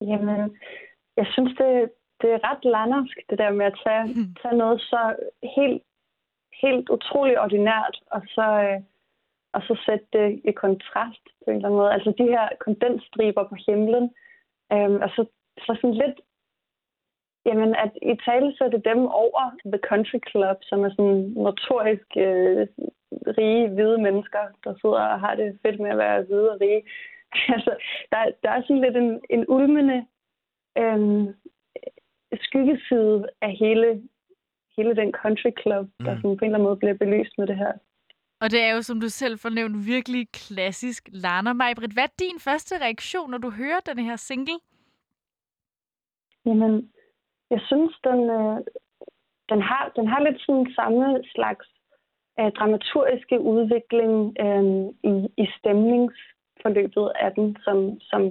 Jamen, 0.00 0.40
jeg 1.16 1.26
synes, 1.34 1.52
det, 1.60 1.70
det 2.20 2.28
er 2.32 2.44
ret 2.48 2.64
landersk, 2.76 3.16
det 3.30 3.38
der 3.38 3.50
med 3.52 3.66
at 3.66 3.78
tage, 3.84 4.04
tage 4.42 4.56
noget 4.62 4.80
så 4.80 5.00
helt, 5.56 5.82
helt 6.62 6.86
utroligt 6.96 7.38
ordinært, 7.38 7.96
og 8.10 8.22
så, 8.34 8.46
øh, 8.66 8.80
og 9.56 9.62
så 9.66 9.74
sætte 9.86 10.06
det 10.12 10.40
i 10.44 10.52
kontrast 10.52 11.24
på 11.44 11.50
en 11.50 11.56
eller 11.56 11.68
anden 11.68 11.80
måde. 11.80 11.92
Altså 11.92 12.10
de 12.18 12.26
her 12.34 12.48
kondensstriber 12.64 13.44
på 13.48 13.56
himlen, 13.66 14.04
øh, 14.72 14.94
og 15.04 15.10
så, 15.16 15.22
så 15.64 15.72
sådan 15.80 16.00
lidt 16.02 16.18
Jamen, 17.46 17.74
at 17.74 17.92
i 18.02 18.14
tale 18.26 18.54
så 18.56 18.64
er 18.64 18.68
det 18.68 18.84
dem 18.84 19.00
over 19.22 19.42
The 19.72 19.80
Country 19.88 20.20
Club, 20.30 20.58
som 20.62 20.84
er 20.84 20.90
sådan 20.90 21.20
notorisk 21.46 22.08
øh, 22.16 22.66
rige, 23.38 23.68
hvide 23.68 23.98
mennesker, 24.02 24.42
der 24.64 24.72
sidder 24.80 25.02
og 25.14 25.20
har 25.20 25.34
det 25.34 25.58
fedt 25.62 25.80
med 25.80 25.90
at 25.90 25.98
være 25.98 26.22
hvide 26.22 26.50
og 26.52 26.60
rige. 26.60 26.82
altså, 27.54 27.72
der, 28.12 28.18
der 28.42 28.50
er 28.50 28.62
sådan 28.62 28.80
lidt 28.80 28.96
en, 28.96 29.20
en 29.30 29.44
ulmende 29.48 30.06
øh, 30.78 31.34
skyggeside 32.46 33.26
af 33.42 33.52
hele, 33.60 34.02
hele 34.76 34.96
den 34.96 35.12
country 35.12 35.52
club, 35.62 35.86
mm. 35.98 36.04
der 36.04 36.16
sådan 36.16 36.36
på 36.36 36.44
en 36.44 36.50
eller 36.50 36.58
anden 36.58 36.68
måde 36.68 36.76
bliver 36.76 36.94
belyst 36.94 37.38
med 37.38 37.46
det 37.46 37.56
her. 37.56 37.72
Og 38.40 38.50
det 38.50 38.60
er 38.62 38.74
jo, 38.74 38.82
som 38.82 39.00
du 39.00 39.08
selv 39.08 39.38
fornævnt, 39.38 39.86
virkelig 39.86 40.28
klassisk 40.32 41.08
Lana 41.12 41.52
Majbrit. 41.52 41.92
Hvad 41.92 42.04
er 42.04 42.14
din 42.18 42.38
første 42.40 42.74
reaktion, 42.78 43.30
når 43.30 43.38
du 43.38 43.50
hører 43.50 43.80
den 43.80 43.98
her 43.98 44.16
single? 44.16 44.58
Jamen, 46.46 46.90
jeg 47.50 47.60
synes, 47.60 47.94
den, 48.04 48.20
øh, 48.30 48.58
den, 49.50 49.62
har, 49.62 49.92
den 49.96 50.06
har 50.06 50.20
lidt 50.20 50.40
sådan 50.40 50.72
samme 50.74 51.24
slags 51.34 51.66
øh, 52.40 52.50
dramaturgiske 52.58 53.40
udvikling 53.40 54.36
øh, 54.44 54.64
i, 55.12 55.14
i 55.42 55.46
stemningsforløbet 55.58 57.12
af 57.24 57.32
den, 57.32 57.56
som, 57.64 58.00
som, 58.00 58.22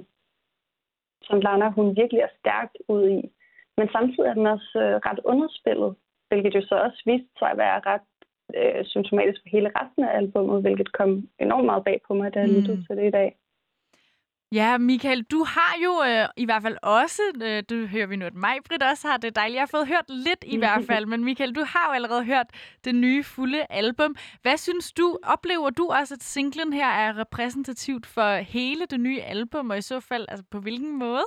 som 1.22 1.40
Lana 1.40 1.68
hun 1.68 1.96
virkelig 1.96 2.20
er 2.20 2.36
stærkt 2.40 2.76
ud 2.88 3.08
i. 3.08 3.20
Men 3.76 3.88
samtidig 3.92 4.28
er 4.28 4.34
den 4.34 4.46
også 4.46 4.78
øh, 4.84 4.96
ret 5.08 5.20
underspillet, 5.24 5.96
hvilket 6.28 6.54
jo 6.54 6.62
så 6.66 6.74
også 6.74 7.02
viste 7.06 7.32
sig 7.38 7.50
at 7.50 7.58
være 7.58 7.80
ret 7.86 8.08
øh, 8.58 8.84
symptomatisk 8.84 9.40
for 9.42 9.48
hele 9.48 9.72
resten 9.78 10.04
af 10.04 10.16
albumet, 10.16 10.62
hvilket 10.62 10.92
kom 10.92 11.28
enormt 11.38 11.66
meget 11.66 11.84
bag 11.84 12.00
på 12.06 12.14
mig, 12.14 12.34
da 12.34 12.38
jeg 12.40 12.48
mm. 12.48 12.54
lyttede 12.54 12.86
til 12.86 12.96
det 12.96 13.06
i 13.06 13.10
dag. 13.10 13.36
Ja, 14.58 14.78
Michael, 14.78 15.22
du 15.22 15.40
har 15.54 15.74
jo 15.84 15.92
øh, 16.08 16.26
i 16.36 16.44
hvert 16.44 16.62
fald 16.62 16.76
også, 16.82 17.22
øh, 17.48 17.62
det 17.68 17.88
hører 17.88 18.06
vi 18.06 18.16
nu, 18.16 18.24
at 18.26 18.34
mig, 18.34 18.56
Britt, 18.66 18.82
også 18.92 19.04
har 19.08 19.16
det 19.16 19.36
dejligt. 19.36 19.56
Jeg 19.56 19.66
har 19.66 19.74
fået 19.76 19.92
hørt 19.94 20.08
lidt 20.26 20.42
i 20.54 20.58
hvert 20.58 20.84
fald, 20.90 21.06
men 21.06 21.24
Michael, 21.24 21.52
du 21.58 21.64
har 21.72 21.84
jo 21.88 21.92
allerede 21.98 22.24
hørt 22.32 22.48
det 22.84 22.94
nye 22.94 23.22
fulde 23.34 23.62
album. 23.70 24.16
Hvad 24.42 24.56
synes 24.56 24.92
du, 24.92 25.06
oplever 25.34 25.70
du 25.70 25.84
også, 25.98 26.14
at 26.14 26.22
singlen 26.22 26.72
her 26.72 26.90
er 27.04 27.18
repræsentativt 27.22 28.06
for 28.06 28.30
hele 28.56 28.84
det 28.92 29.00
nye 29.00 29.20
album, 29.34 29.70
og 29.70 29.78
i 29.78 29.88
så 29.92 30.00
fald, 30.00 30.24
altså 30.28 30.44
på 30.50 30.58
hvilken 30.60 30.98
måde? 30.98 31.26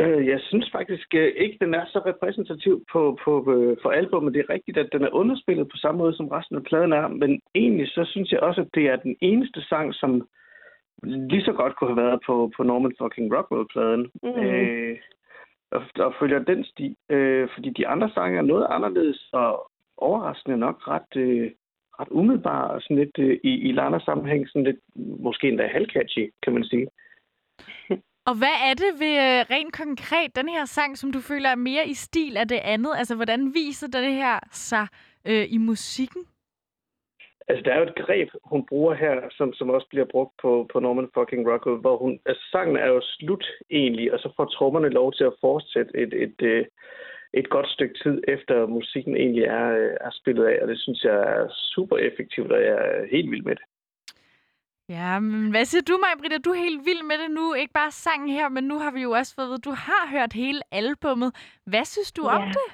Øh, 0.00 0.26
jeg 0.26 0.40
synes 0.40 0.68
faktisk 0.72 1.08
øh, 1.14 1.32
ikke, 1.36 1.56
den 1.60 1.74
er 1.74 1.84
så 1.86 1.98
repræsentativ 2.10 2.84
på, 2.92 3.18
på, 3.24 3.32
øh, 3.54 3.76
for 3.82 3.90
albumet. 3.90 4.34
Det 4.34 4.40
er 4.40 4.54
rigtigt, 4.54 4.78
at 4.78 4.88
den 4.92 5.02
er 5.02 5.14
underspillet 5.20 5.68
på 5.68 5.76
samme 5.76 5.98
måde, 5.98 6.16
som 6.16 6.28
resten 6.28 6.56
af 6.56 6.64
pladen 6.64 6.92
er, 6.92 7.08
men 7.08 7.40
egentlig 7.54 7.88
så 7.88 8.02
synes 8.12 8.32
jeg 8.32 8.40
også, 8.40 8.60
at 8.60 8.74
det 8.74 8.84
er 8.92 8.96
den 8.96 9.16
eneste 9.20 9.60
sang, 9.70 9.94
som 9.94 10.28
lige 11.04 11.44
så 11.44 11.52
godt 11.52 11.76
kunne 11.76 11.90
have 11.94 12.04
været 12.06 12.20
på, 12.26 12.50
på 12.56 12.62
Norman 12.62 12.94
fucking 13.00 13.36
Rockwell-pladen. 13.36 14.10
Mm. 14.22 14.40
Øh, 14.44 14.98
og, 15.70 15.82
og 15.96 16.14
følger 16.20 16.38
den 16.38 16.64
sti. 16.64 16.96
Øh, 17.10 17.48
fordi 17.54 17.70
de 17.70 17.86
andre 17.86 18.10
sange 18.10 18.38
er 18.38 18.42
noget 18.42 18.66
anderledes 18.70 19.28
og 19.32 19.70
overraskende 19.96 20.56
nok 20.56 20.88
ret, 20.88 21.16
øh, 21.16 21.50
ret 22.00 22.08
umiddelbare 22.10 22.70
og 22.70 22.82
sådan 22.82 22.96
lidt 22.96 23.18
øh, 23.18 23.38
i, 23.44 23.52
i 23.68 23.72
Lana-sammenhæng 23.72 24.48
sådan 24.48 24.64
lidt 24.64 24.80
måske 24.96 25.48
endda 25.48 25.66
halvcatchy, 25.66 26.32
kan 26.42 26.52
man 26.52 26.64
sige. 26.64 26.86
Og 28.28 28.34
hvad 28.38 28.56
er 28.68 28.74
det 28.74 28.92
ved 29.00 29.14
øh, 29.26 29.40
rent 29.50 29.72
konkret 29.72 30.36
den 30.36 30.48
her 30.48 30.64
sang, 30.64 30.98
som 30.98 31.12
du 31.12 31.20
føler 31.20 31.48
er 31.48 31.54
mere 31.54 31.88
i 31.88 31.94
stil 31.94 32.36
af 32.36 32.48
det 32.48 32.60
andet? 32.64 32.92
Altså, 32.96 33.14
hvordan 33.14 33.54
viser 33.54 33.86
den 33.86 34.12
her 34.12 34.38
sig 34.50 34.86
øh, 35.24 35.46
i 35.48 35.58
musikken? 35.58 36.22
Altså, 37.48 37.62
der 37.64 37.72
er 37.72 37.78
jo 37.78 37.86
et 37.86 37.94
greb, 37.94 38.28
hun 38.44 38.66
bruger 38.66 38.94
her, 38.94 39.20
som, 39.30 39.52
som 39.52 39.70
også 39.70 39.86
bliver 39.90 40.04
brugt 40.04 40.34
på, 40.42 40.68
på 40.72 40.80
Norman 40.80 41.10
fucking 41.14 41.50
Rockwell, 41.50 41.80
hvor 41.80 41.96
hun, 41.96 42.20
altså, 42.26 42.42
sangen 42.52 42.76
er 42.76 42.86
jo 42.86 43.00
slut 43.02 43.46
egentlig, 43.70 44.12
og 44.12 44.18
så 44.18 44.32
får 44.36 44.44
trommerne 44.44 44.88
lov 44.88 45.12
til 45.12 45.24
at 45.24 45.38
fortsætte 45.40 45.90
et, 45.94 46.12
et, 46.14 46.22
et, 46.22 46.42
øh, 46.42 46.66
et 47.34 47.50
godt 47.50 47.68
stykke 47.68 47.94
tid, 48.02 48.22
efter 48.28 48.66
musikken 48.66 49.16
egentlig 49.16 49.44
er, 49.44 49.68
er 50.00 50.10
spillet 50.20 50.44
af, 50.44 50.62
og 50.62 50.68
det 50.68 50.78
synes 50.80 51.04
jeg 51.04 51.14
er 51.14 51.48
super 51.74 51.96
effektivt, 51.96 52.52
og 52.52 52.60
jeg 52.60 52.76
er 52.86 53.06
helt 53.10 53.30
vild 53.30 53.44
med 53.44 53.56
det. 53.56 53.64
Ja, 54.88 55.18
men 55.18 55.50
hvad 55.50 55.64
siger 55.64 55.82
du, 55.82 55.98
Maja 56.02 56.16
Britta? 56.20 56.38
Du 56.38 56.50
er 56.50 56.64
helt 56.66 56.86
vild 56.88 57.02
med 57.10 57.18
det 57.22 57.30
nu. 57.38 57.54
Ikke 57.54 57.72
bare 57.72 57.90
sangen 57.90 58.28
her, 58.28 58.48
men 58.48 58.64
nu 58.64 58.76
har 58.78 58.90
vi 58.90 59.00
jo 59.02 59.10
også 59.10 59.34
fået, 59.34 59.58
at 59.58 59.64
du 59.64 59.74
har 59.86 60.04
hørt 60.14 60.32
hele 60.32 60.60
albummet. 60.72 61.30
Hvad 61.66 61.84
synes 61.84 62.12
du 62.12 62.22
ja. 62.26 62.36
om 62.36 62.42
det? 62.56 62.68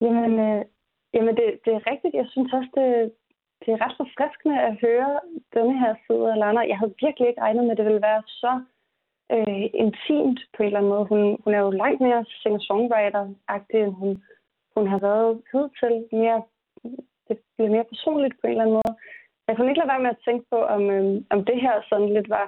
Jamen, 0.00 0.32
øh, 0.48 0.64
jamen 1.14 1.34
det, 1.36 1.46
det 1.64 1.72
er 1.74 1.86
rigtigt. 1.92 2.14
Jeg 2.14 2.26
synes 2.32 2.52
også, 2.52 2.70
det, 2.78 3.12
det 3.62 3.70
er 3.72 3.82
ret 3.84 3.96
forfriskende 4.02 4.56
at 4.68 4.74
høre 4.84 5.20
denne 5.54 5.74
her 5.82 5.94
side 6.06 6.24
af 6.32 6.38
Lana. 6.38 6.60
Jeg 6.60 6.78
havde 6.78 6.94
virkelig 7.04 7.28
ikke 7.28 7.40
regnet 7.40 7.64
med, 7.64 7.70
at 7.70 7.76
det 7.80 7.86
ville 7.86 8.08
være 8.10 8.22
så 8.26 8.52
øh, 9.34 9.66
intimt 9.84 10.40
på 10.54 10.58
en 10.62 10.66
eller 10.66 10.78
anden 10.78 10.92
måde. 10.94 11.04
Hun, 11.12 11.20
hun 11.44 11.54
er 11.54 11.62
jo 11.66 11.70
langt 11.70 12.00
mere 12.00 12.24
singer-songwriter-agtig, 12.42 13.78
end 13.84 13.94
hun, 14.00 14.10
hun 14.76 14.86
har 14.92 14.98
været 15.08 15.32
hidtil. 15.52 15.94
Mere, 16.20 16.42
det 17.28 17.36
bliver 17.56 17.70
mere 17.70 17.90
personligt 17.92 18.34
på 18.40 18.46
en 18.46 18.50
eller 18.50 18.64
anden 18.64 18.78
måde. 18.80 18.94
Jeg 19.48 19.56
kunne 19.56 19.68
ikke 19.70 19.80
lade 19.80 19.92
være 19.94 20.04
med 20.04 20.14
at 20.16 20.24
tænke 20.26 20.44
på, 20.52 20.58
om, 20.76 20.82
øh, 20.90 21.22
om 21.34 21.44
det 21.44 21.58
her 21.64 21.74
sådan 21.88 22.12
lidt 22.16 22.28
var, 22.28 22.46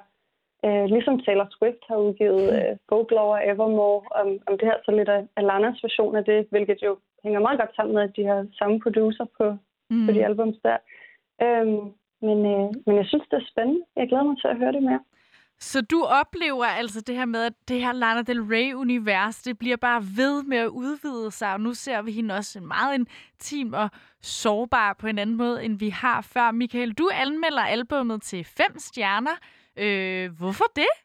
øh, 0.67 0.85
ligesom 0.95 1.21
Taylor 1.21 1.49
Swift 1.51 1.83
har 1.89 1.97
udgivet 1.97 2.45
øh, 2.57 2.77
Folklore 2.89 3.47
Evermore, 3.47 4.03
om, 4.21 4.29
om 4.49 4.59
det 4.59 4.67
her 4.71 4.79
så 4.85 4.91
lidt 4.91 5.09
af, 5.09 5.23
af 5.37 5.43
Lanas 5.49 5.83
version 5.85 6.17
af 6.17 6.25
det, 6.25 6.47
hvilket 6.51 6.79
jo 6.83 6.97
hænger 7.25 7.41
meget 7.41 7.61
godt 7.61 7.77
sammen 7.77 7.95
med, 7.95 8.03
at 8.03 8.17
de 8.17 8.25
har 8.25 8.47
samme 8.59 8.81
producer 8.81 9.27
på, 9.39 9.57
mm. 9.91 10.07
på 10.07 10.13
de 10.13 10.25
albums 10.25 10.59
der. 10.63 10.77
Øhm, 11.43 11.81
men, 12.27 12.39
øh, 12.53 12.67
men 12.87 12.97
jeg 13.01 13.07
synes, 13.07 13.25
det 13.31 13.37
er 13.37 13.47
spændende. 13.53 13.81
Jeg 13.97 14.09
glæder 14.09 14.25
mig 14.25 14.37
til 14.41 14.49
at 14.49 14.59
høre 14.59 14.73
det 14.73 14.83
mere. 14.83 15.01
Så 15.59 15.81
du 15.81 16.03
oplever 16.03 16.65
altså 16.65 17.01
det 17.01 17.15
her 17.15 17.25
med, 17.25 17.43
at 17.45 17.53
det 17.69 17.81
her 17.81 17.93
Lana 17.93 18.23
Del 18.23 18.41
Rey-univers, 18.41 19.43
det 19.43 19.59
bliver 19.59 19.77
bare 19.77 20.03
ved 20.17 20.43
med 20.43 20.59
at 20.59 20.67
udvide 20.69 21.31
sig, 21.31 21.53
og 21.53 21.61
nu 21.61 21.75
ser 21.75 22.03
vi 22.03 22.13
hende 22.13 22.35
også 22.35 22.61
meget 22.61 22.95
intim 22.99 23.73
og 23.73 23.91
sårbar 24.21 24.93
på 24.93 25.07
en 25.07 25.19
anden 25.19 25.37
måde, 25.37 25.65
end 25.65 25.79
vi 25.79 25.89
har 25.89 26.21
før. 26.21 26.51
Michael, 26.51 26.93
du 26.93 27.11
anmelder 27.13 27.63
albummet 27.63 28.23
til 28.23 28.45
fem 28.45 28.79
stjerner. 28.79 29.37
Øh, 29.77 30.39
hvorfor 30.39 30.65
det? 30.77 31.04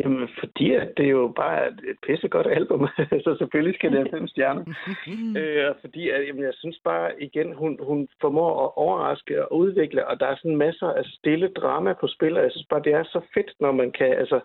Jamen, 0.00 0.28
fordi 0.38 0.74
at 0.74 0.88
det 0.96 1.04
er 1.06 1.10
jo 1.10 1.32
bare 1.36 1.68
et 1.68 1.98
pissegodt 2.06 2.46
album, 2.46 2.88
så 3.24 3.36
selvfølgelig 3.38 3.74
skal 3.74 3.90
det 3.90 3.98
have 3.98 4.18
fem 4.18 4.28
stjerner. 4.28 4.64
øh, 5.40 5.74
fordi 5.80 6.10
at, 6.10 6.26
jamen, 6.26 6.42
jeg 6.42 6.54
synes 6.54 6.78
bare, 6.84 7.22
igen, 7.22 7.52
hun, 7.54 7.78
hun 7.82 8.08
formår 8.20 8.64
at 8.64 8.72
overraske 8.76 9.44
og 9.44 9.56
udvikle, 9.56 10.06
og 10.08 10.20
der 10.20 10.26
er 10.26 10.36
sådan 10.36 10.56
masser 10.56 10.86
af 10.86 11.04
stille 11.04 11.48
drama 11.48 11.92
på 11.92 12.06
spil, 12.06 12.36
og 12.36 12.42
jeg 12.42 12.50
synes 12.50 12.66
bare, 12.70 12.82
det 12.82 12.92
er 12.92 13.04
så 13.04 13.20
fedt, 13.34 13.50
når 13.60 13.72
man 13.72 13.92
kan 13.92 14.12
altså, 14.12 14.40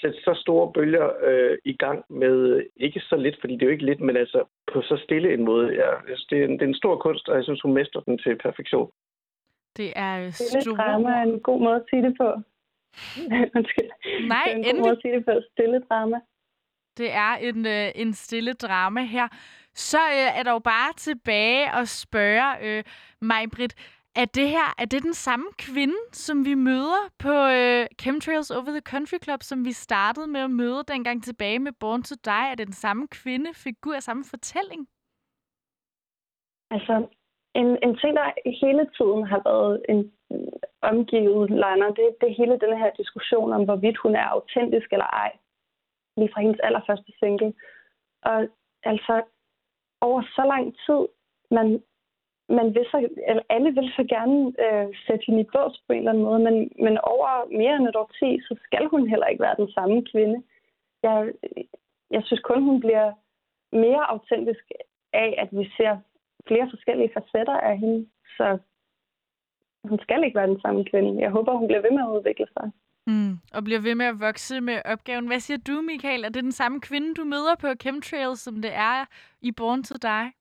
sætte 0.00 0.18
så 0.24 0.34
store 0.44 0.72
bølger 0.72 1.08
øh, 1.28 1.58
i 1.64 1.76
gang 1.76 2.04
med, 2.08 2.62
ikke 2.76 3.00
så 3.00 3.16
lidt, 3.16 3.36
fordi 3.40 3.52
det 3.52 3.62
er 3.62 3.66
jo 3.66 3.76
ikke 3.76 3.86
lidt, 3.86 4.00
men 4.00 4.16
altså 4.16 4.44
på 4.72 4.82
så 4.82 4.96
stille 5.04 5.34
en 5.34 5.44
måde. 5.44 5.68
Ja, 5.74 5.90
synes, 6.06 6.26
det, 6.30 6.38
er 6.40 6.44
en, 6.44 6.52
det 6.52 6.62
er 6.62 6.66
en 6.66 6.82
stor 6.82 6.96
kunst, 6.96 7.28
og 7.28 7.36
jeg 7.36 7.44
synes, 7.44 7.60
hun 7.62 7.74
mestrer 7.74 8.00
den 8.00 8.18
til 8.18 8.36
perfektion. 8.36 8.90
Det 9.76 9.92
er 9.96 10.30
store... 10.30 10.76
drama 10.76 11.08
er 11.08 11.22
en 11.22 11.40
god 11.40 11.60
måde 11.60 11.74
at 11.74 11.86
sige 11.90 12.02
det 12.02 12.14
på. 12.20 12.28
Undskyld. 13.56 13.90
Nej, 14.28 14.44
det 14.46 14.68
en 14.68 14.76
god 14.76 14.82
måde 14.82 14.90
at 14.90 14.98
sige 15.02 15.14
det 15.16 15.24
på. 15.24 15.32
Stille 15.52 15.80
drama. 15.88 16.16
Det 16.98 17.12
er 17.12 17.32
en, 17.34 17.66
øh, 17.66 17.92
en 17.94 18.12
stille 18.12 18.52
drama 18.52 19.02
her. 19.04 19.28
Så 19.74 19.98
øh, 19.98 20.38
er 20.38 20.42
der 20.42 20.52
jo 20.52 20.58
bare 20.58 20.92
tilbage 20.92 21.70
at 21.70 21.88
spørge 21.88 22.48
øh, 22.66 22.84
mig, 23.20 23.50
Britt. 23.50 23.74
Er 24.16 24.24
det 24.24 24.48
her 24.48 24.74
er 24.78 24.84
det 24.84 25.02
den 25.02 25.14
samme 25.14 25.46
kvinde, 25.58 25.96
som 26.12 26.44
vi 26.44 26.54
møder 26.54 27.02
på 27.18 27.32
øh, 27.32 27.86
Chemtrails 28.00 28.50
Over 28.50 28.70
the 28.70 28.80
Country 28.80 29.18
Club, 29.22 29.42
som 29.42 29.64
vi 29.64 29.72
startede 29.72 30.26
med 30.26 30.40
at 30.40 30.50
møde 30.50 30.84
dengang 30.88 31.24
tilbage 31.24 31.58
med 31.58 31.72
Born 31.72 32.02
to 32.02 32.14
Die? 32.24 32.50
Er 32.50 32.54
det 32.54 32.66
den 32.66 32.74
samme 32.74 33.08
kvinde, 33.08 33.54
figur, 33.54 34.00
samme 34.00 34.24
fortælling? 34.24 34.88
Altså, 36.70 37.08
en, 37.54 37.78
en 37.82 37.96
ting, 37.96 38.16
der 38.16 38.32
hele 38.60 38.84
tiden 38.96 39.22
har 39.26 39.40
været 39.44 39.82
en 39.88 40.12
omgivet 40.82 41.50
Lana, 41.50 41.86
det, 41.86 42.06
det 42.20 42.28
er 42.28 42.40
hele 42.40 42.58
den 42.58 42.78
her 42.78 42.90
diskussion 42.90 43.52
om, 43.52 43.64
hvorvidt 43.64 43.98
hun 43.98 44.14
er 44.14 44.24
autentisk 44.24 44.92
eller 44.92 45.06
ej. 45.06 45.32
Lige 46.16 46.30
fra 46.32 46.40
hendes 46.40 46.60
allerførste 46.60 47.12
single. 47.18 47.54
Og 48.22 48.48
altså, 48.84 49.22
over 50.00 50.22
så 50.22 50.44
lang 50.52 50.64
tid, 50.86 51.02
man, 51.50 51.82
man 52.48 52.74
vil 52.74 52.86
så, 52.90 53.08
eller 53.28 53.42
alle 53.48 53.70
vil 53.74 53.92
så 53.96 54.04
gerne 54.04 54.38
øh, 54.64 54.88
sætte 55.06 55.24
hende 55.26 55.40
i 55.40 55.50
bås 55.52 55.82
på 55.86 55.92
en 55.92 55.98
eller 55.98 56.10
anden 56.10 56.24
måde, 56.24 56.38
men, 56.38 56.56
men 56.84 56.98
over 56.98 57.30
mere 57.58 57.76
end 57.76 57.88
et 57.88 57.96
år 57.96 58.10
ti, 58.20 58.40
så 58.40 58.56
skal 58.64 58.86
hun 58.86 59.08
heller 59.08 59.26
ikke 59.26 59.42
være 59.42 59.60
den 59.62 59.70
samme 59.70 60.04
kvinde. 60.12 60.42
Jeg, 61.02 61.32
jeg 62.10 62.22
synes 62.24 62.40
kun, 62.40 62.62
hun 62.62 62.80
bliver 62.80 63.12
mere 63.72 64.10
autentisk 64.10 64.64
af, 65.12 65.34
at 65.38 65.48
vi 65.58 65.70
ser 65.76 65.96
flere 66.46 66.70
forskellige 66.70 67.10
facetter 67.16 67.56
af 67.70 67.78
hende. 67.78 68.06
Så 68.36 68.58
hun 69.84 69.98
skal 69.98 70.24
ikke 70.24 70.38
være 70.38 70.52
den 70.54 70.60
samme 70.60 70.84
kvinde. 70.84 71.22
Jeg 71.22 71.30
håber, 71.30 71.58
hun 71.58 71.68
bliver 71.68 71.82
ved 71.82 71.90
med 71.90 72.02
at 72.02 72.14
udvikle 72.16 72.46
sig. 72.52 72.70
Mm, 73.06 73.32
og 73.54 73.64
bliver 73.64 73.80
ved 73.80 73.94
med 73.94 74.06
at 74.06 74.20
vokse 74.20 74.60
med 74.60 74.78
opgaven. 74.84 75.26
Hvad 75.26 75.40
siger 75.40 75.58
du, 75.68 75.82
Michael? 75.82 76.24
Er 76.24 76.28
det 76.28 76.42
den 76.42 76.52
samme 76.52 76.80
kvinde, 76.80 77.14
du 77.14 77.24
møder 77.24 77.54
på 77.60 77.66
Chemtrails, 77.80 78.40
som 78.40 78.54
det 78.54 78.74
er 78.74 78.98
i 79.40 79.52
Born 79.52 79.82
to 79.82 79.96
Die? 80.02 80.32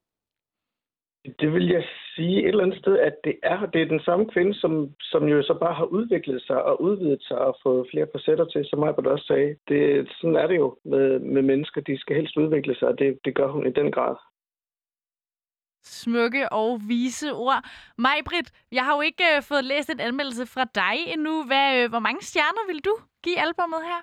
Det 1.39 1.53
vil 1.53 1.67
jeg 1.67 1.83
sige 2.15 2.39
et 2.39 2.47
eller 2.47 2.63
andet 2.63 2.79
sted, 2.79 2.97
at 2.99 3.15
det 3.23 3.35
er, 3.43 3.65
det 3.65 3.81
er 3.81 3.85
den 3.85 3.99
samme 3.99 4.25
kvinde, 4.29 4.53
som, 4.53 4.89
som 5.01 5.27
jo 5.27 5.43
så 5.43 5.53
bare 5.53 5.73
har 5.73 5.85
udviklet 5.85 6.41
sig 6.41 6.63
og 6.63 6.81
udvidet 6.81 7.23
sig 7.23 7.37
og 7.37 7.57
fået 7.63 7.87
flere 7.91 8.07
facetter 8.11 8.45
til, 8.45 8.65
som 8.65 8.79
mig 8.79 8.97
også 8.97 9.25
sagde. 9.25 9.55
Det, 9.67 10.09
sådan 10.17 10.35
er 10.35 10.47
det 10.47 10.55
jo 10.55 10.77
med, 10.85 11.19
med 11.19 11.41
mennesker. 11.41 11.81
De 11.81 11.97
skal 11.97 12.15
helst 12.15 12.37
udvikle 12.37 12.75
sig, 12.75 12.87
og 12.87 12.99
det, 12.99 13.19
det 13.25 13.35
gør 13.35 13.47
hun 13.47 13.67
i 13.67 13.71
den 13.71 13.91
grad 13.91 14.15
smukke 15.84 16.53
og 16.53 16.79
vise 16.88 17.34
ord. 17.34 17.63
Majbrit, 17.97 18.51
jeg 18.71 18.84
har 18.86 18.95
jo 18.95 19.01
ikke 19.01 19.23
øh, 19.36 19.41
fået 19.41 19.65
læst 19.65 19.89
en 19.89 19.99
anmeldelse 19.99 20.45
fra 20.45 20.65
dig 20.75 20.95
endnu. 21.13 21.43
Hvad, 21.49 21.67
øh, 21.77 21.89
hvor 21.89 21.99
mange 21.99 22.21
stjerner 22.21 22.63
vil 22.67 22.79
du 22.86 22.93
give 23.23 23.39
albummet 23.45 23.82
her? 23.89 24.01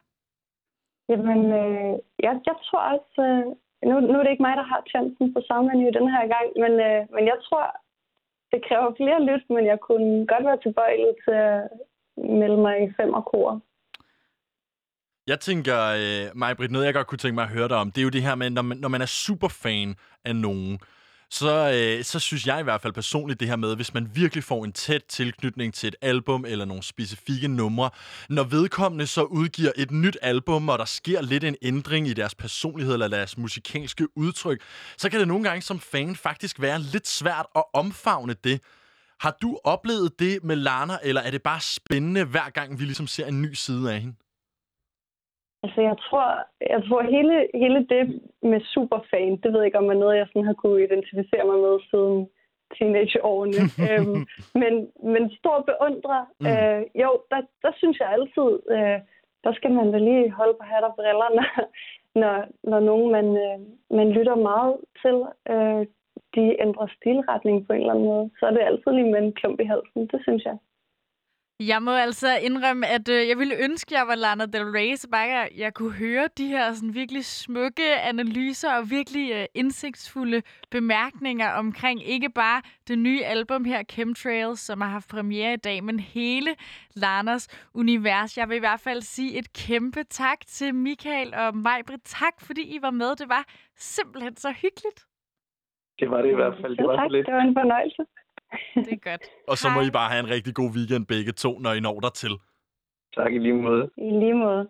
Jamen, 1.09 1.41
øh, 1.61 1.95
jeg, 2.25 2.33
jeg 2.47 2.57
tror 2.67 2.83
også... 2.95 3.23
Øh, 3.29 3.47
nu, 3.89 3.95
nu 4.01 4.15
er 4.19 4.23
det 4.23 4.31
ikke 4.31 4.47
mig, 4.49 4.57
der 4.57 4.67
har 4.73 4.83
chancen 4.93 5.35
på 5.35 5.41
i 5.89 5.97
den 5.99 6.09
her 6.15 6.25
gang, 6.35 6.49
men, 6.63 6.73
øh, 6.89 7.01
men 7.15 7.25
jeg 7.33 7.39
tror, 7.47 7.65
det 8.53 8.61
kræver 8.69 8.91
flere 8.97 9.21
lyt, 9.29 9.45
men 9.55 9.67
jeg 9.67 9.79
kunne 9.81 10.27
godt 10.33 10.45
være 10.49 10.61
tilbøjelig 10.63 11.13
til 11.25 11.37
at 11.49 11.61
melde 12.41 12.61
mig 12.67 12.77
i 12.85 12.93
fem 12.99 13.11
og 13.15 13.25
kor. 13.25 13.61
Jeg 15.27 15.41
tænker, 15.41 15.79
øh, 16.03 16.25
Majbrit, 16.41 16.71
noget 16.71 16.87
jeg 16.87 16.95
godt 16.95 17.07
kunne 17.07 17.19
tænke 17.25 17.35
mig 17.35 17.45
at 17.45 17.57
høre 17.57 17.69
dig 17.69 17.77
om, 17.77 17.91
det 17.91 18.01
er 18.01 18.09
jo 18.09 18.17
det 18.17 18.23
her 18.23 18.35
med, 18.35 18.51
når 18.51 18.63
man, 18.63 18.77
når 18.77 18.89
man 18.89 19.01
er 19.01 19.11
superfan 19.25 19.91
af 20.25 20.37
nogen, 20.37 20.79
så, 21.31 21.71
øh, 21.75 22.05
så 22.05 22.19
synes 22.19 22.47
jeg 22.47 22.61
i 22.61 22.63
hvert 22.63 22.83
fald 22.83 22.93
personligt 22.93 23.41
det 23.41 23.49
her 23.49 23.57
med, 23.57 23.77
hvis 23.77 23.95
man 23.95 24.11
virkelig 24.15 24.45
får 24.45 24.65
en 24.65 24.73
tæt 24.73 25.05
tilknytning 25.09 25.75
til 25.75 25.87
et 25.87 25.97
album 26.01 26.45
eller 26.45 26.65
nogle 26.65 26.83
specifikke 26.83 27.49
numre, 27.49 27.91
når 28.29 28.45
vedkommende 28.45 29.07
så 29.07 29.23
udgiver 29.23 29.73
et 29.77 29.91
nyt 29.91 30.17
album, 30.23 30.69
og 30.69 30.79
der 30.79 30.85
sker 30.85 31.23
lidt 31.23 31.45
en 31.45 31.57
ændring 31.63 32.09
i 32.09 32.15
deres 32.15 32.35
personlighed 32.35 32.95
eller 32.95 33.09
deres 33.09 33.39
musikalske 33.39 34.17
udtryk, 34.17 34.61
så 34.97 35.11
kan 35.11 35.21
det 35.21 35.29
nogle 35.29 35.45
gange 35.45 35.63
som 35.63 35.81
fan 35.81 36.17
faktisk 36.17 36.61
være 36.61 36.81
lidt 36.81 37.09
svært 37.09 37.47
at 37.57 37.65
omfavne 37.75 38.35
det. 38.45 38.61
Har 39.21 39.37
du 39.43 39.59
oplevet 39.65 40.19
det 40.19 40.45
med 40.45 40.57
Lana, 40.57 40.99
eller 41.03 41.21
er 41.21 41.31
det 41.31 41.43
bare 41.43 41.61
spændende 41.61 42.25
hver 42.25 42.51
gang 42.51 42.79
vi 42.79 42.85
ligesom 42.85 43.07
ser 43.07 43.27
en 43.27 43.43
ny 43.43 43.55
side 43.55 43.93
af 43.93 44.01
hende? 44.01 44.17
Altså, 45.63 45.81
jeg 45.81 45.97
tror, 46.07 46.27
jeg 46.73 46.81
tror 46.89 47.03
hele, 47.03 47.49
hele 47.55 47.81
det 47.95 48.03
med 48.43 48.61
superfan, 48.75 49.37
det 49.43 49.53
ved 49.53 49.61
jeg 49.61 49.67
ikke, 49.67 49.79
om 49.79 49.91
er 49.91 49.95
noget, 49.95 50.17
jeg 50.17 50.27
sådan 50.27 50.45
har 50.45 50.59
kunne 50.63 50.85
identificere 50.85 51.45
mig 51.47 51.59
med 51.67 51.75
siden 51.91 52.29
teenageårene. 52.77 53.63
øhm, 53.89 54.21
men, 54.63 54.75
men 55.13 55.23
stor 55.39 55.57
beundrer. 55.69 56.23
Mm. 56.41 56.47
Øh, 56.51 56.83
jo, 57.03 57.11
der, 57.31 57.41
der 57.63 57.73
synes 57.77 57.99
jeg 57.99 58.09
altid, 58.17 58.51
øh, 58.75 58.99
der 59.45 59.53
skal 59.59 59.73
man 59.73 59.93
da 59.93 59.99
lige 59.99 60.31
holde 60.31 60.57
på 60.59 60.65
hat 60.71 60.85
og 60.85 60.95
briller, 60.97 61.31
når, 61.39 61.49
når, 62.21 62.35
når 62.71 62.81
nogen, 62.81 63.13
man, 63.17 63.27
øh, 63.45 63.59
man 63.99 64.09
lytter 64.17 64.37
meget 64.51 64.77
til, 65.03 65.17
øh, 65.53 65.87
de 66.35 66.45
ændrer 66.65 66.87
stilretning 66.97 67.67
på 67.67 67.73
en 67.73 67.81
eller 67.81 67.93
anden 67.93 68.09
måde. 68.13 68.31
Så 68.39 68.47
er 68.47 68.51
det 68.51 68.69
altid 68.69 68.91
lige 68.93 69.13
med 69.13 69.21
en 69.23 69.33
klump 69.33 69.61
i 69.61 69.71
halsen, 69.73 70.07
det 70.13 70.21
synes 70.23 70.45
jeg. 70.45 70.57
Jeg 71.61 71.83
må 71.83 71.91
altså 71.91 72.39
indrømme, 72.43 72.87
at 72.87 73.09
øh, 73.09 73.29
jeg 73.29 73.39
ville 73.39 73.55
ønske, 73.65 73.95
at 73.95 73.99
jeg 73.99 74.07
var 74.07 74.15
Lana 74.15 74.47
Del 74.47 74.65
Rey, 74.65 74.95
så 74.97 75.09
bare 75.11 75.29
jeg, 75.29 75.49
jeg 75.57 75.75
kunne 75.75 75.93
høre 75.93 76.29
de 76.39 76.47
her 76.47 76.73
sådan, 76.73 76.95
virkelig 76.95 77.25
smukke 77.25 78.01
analyser 78.11 78.75
og 78.79 78.91
virkelig 78.91 79.33
øh, 79.33 79.47
indsigtsfulde 79.55 80.43
bemærkninger 80.71 81.51
omkring 81.53 82.09
ikke 82.09 82.31
bare 82.31 82.63
det 82.89 82.99
nye 82.99 83.25
album 83.25 83.65
her, 83.65 83.83
Chemtrails, 83.83 84.61
som 84.61 84.81
har 84.81 84.89
haft 84.89 85.09
premiere 85.09 85.53
i 85.55 85.57
dag, 85.57 85.85
men 85.85 86.01
hele 86.01 86.51
Lanas 86.95 87.69
univers. 87.75 88.39
Jeg 88.39 88.49
vil 88.49 88.57
i 88.57 88.65
hvert 88.67 88.81
fald 88.81 89.01
sige 89.03 89.39
et 89.39 89.53
kæmpe 89.53 90.03
tak 90.05 90.41
til 90.47 90.75
Michael 90.75 91.35
og 91.35 91.57
Majbrit. 91.57 92.01
Tak, 92.05 92.35
fordi 92.41 92.63
I 92.77 92.79
var 92.83 92.91
med. 92.91 93.17
Det 93.17 93.29
var 93.29 93.45
simpelthen 93.77 94.37
så 94.37 94.51
hyggeligt. 94.63 95.01
Det 95.99 96.11
var 96.11 96.23
det 96.23 96.31
i 96.31 96.35
hvert 96.35 96.57
fald. 96.61 96.77
Det 96.77 96.87
var, 96.87 96.97
tak. 96.97 97.11
lidt. 97.11 97.27
det 97.27 97.35
var 97.35 97.41
en 97.41 97.55
fornøjelse. 97.55 98.03
Det 98.75 98.93
er 98.93 99.11
godt. 99.11 99.23
Og 99.49 99.59
så 99.59 99.69
må 99.69 99.81
I 99.81 99.91
bare 99.91 100.11
have 100.11 100.21
en 100.21 100.31
rigtig 100.31 100.55
god 100.55 100.71
weekend 100.77 101.07
begge 101.07 101.33
to, 101.33 101.59
når 101.59 101.73
I 101.73 101.81
når 101.81 102.01
der 102.01 102.11
til. 102.11 102.31
Tak 103.15 103.33
i 103.33 103.39
lige 103.39 103.55
måde. 103.55 103.91
I 103.97 104.11
lige 104.11 104.35
måde. 104.35 104.69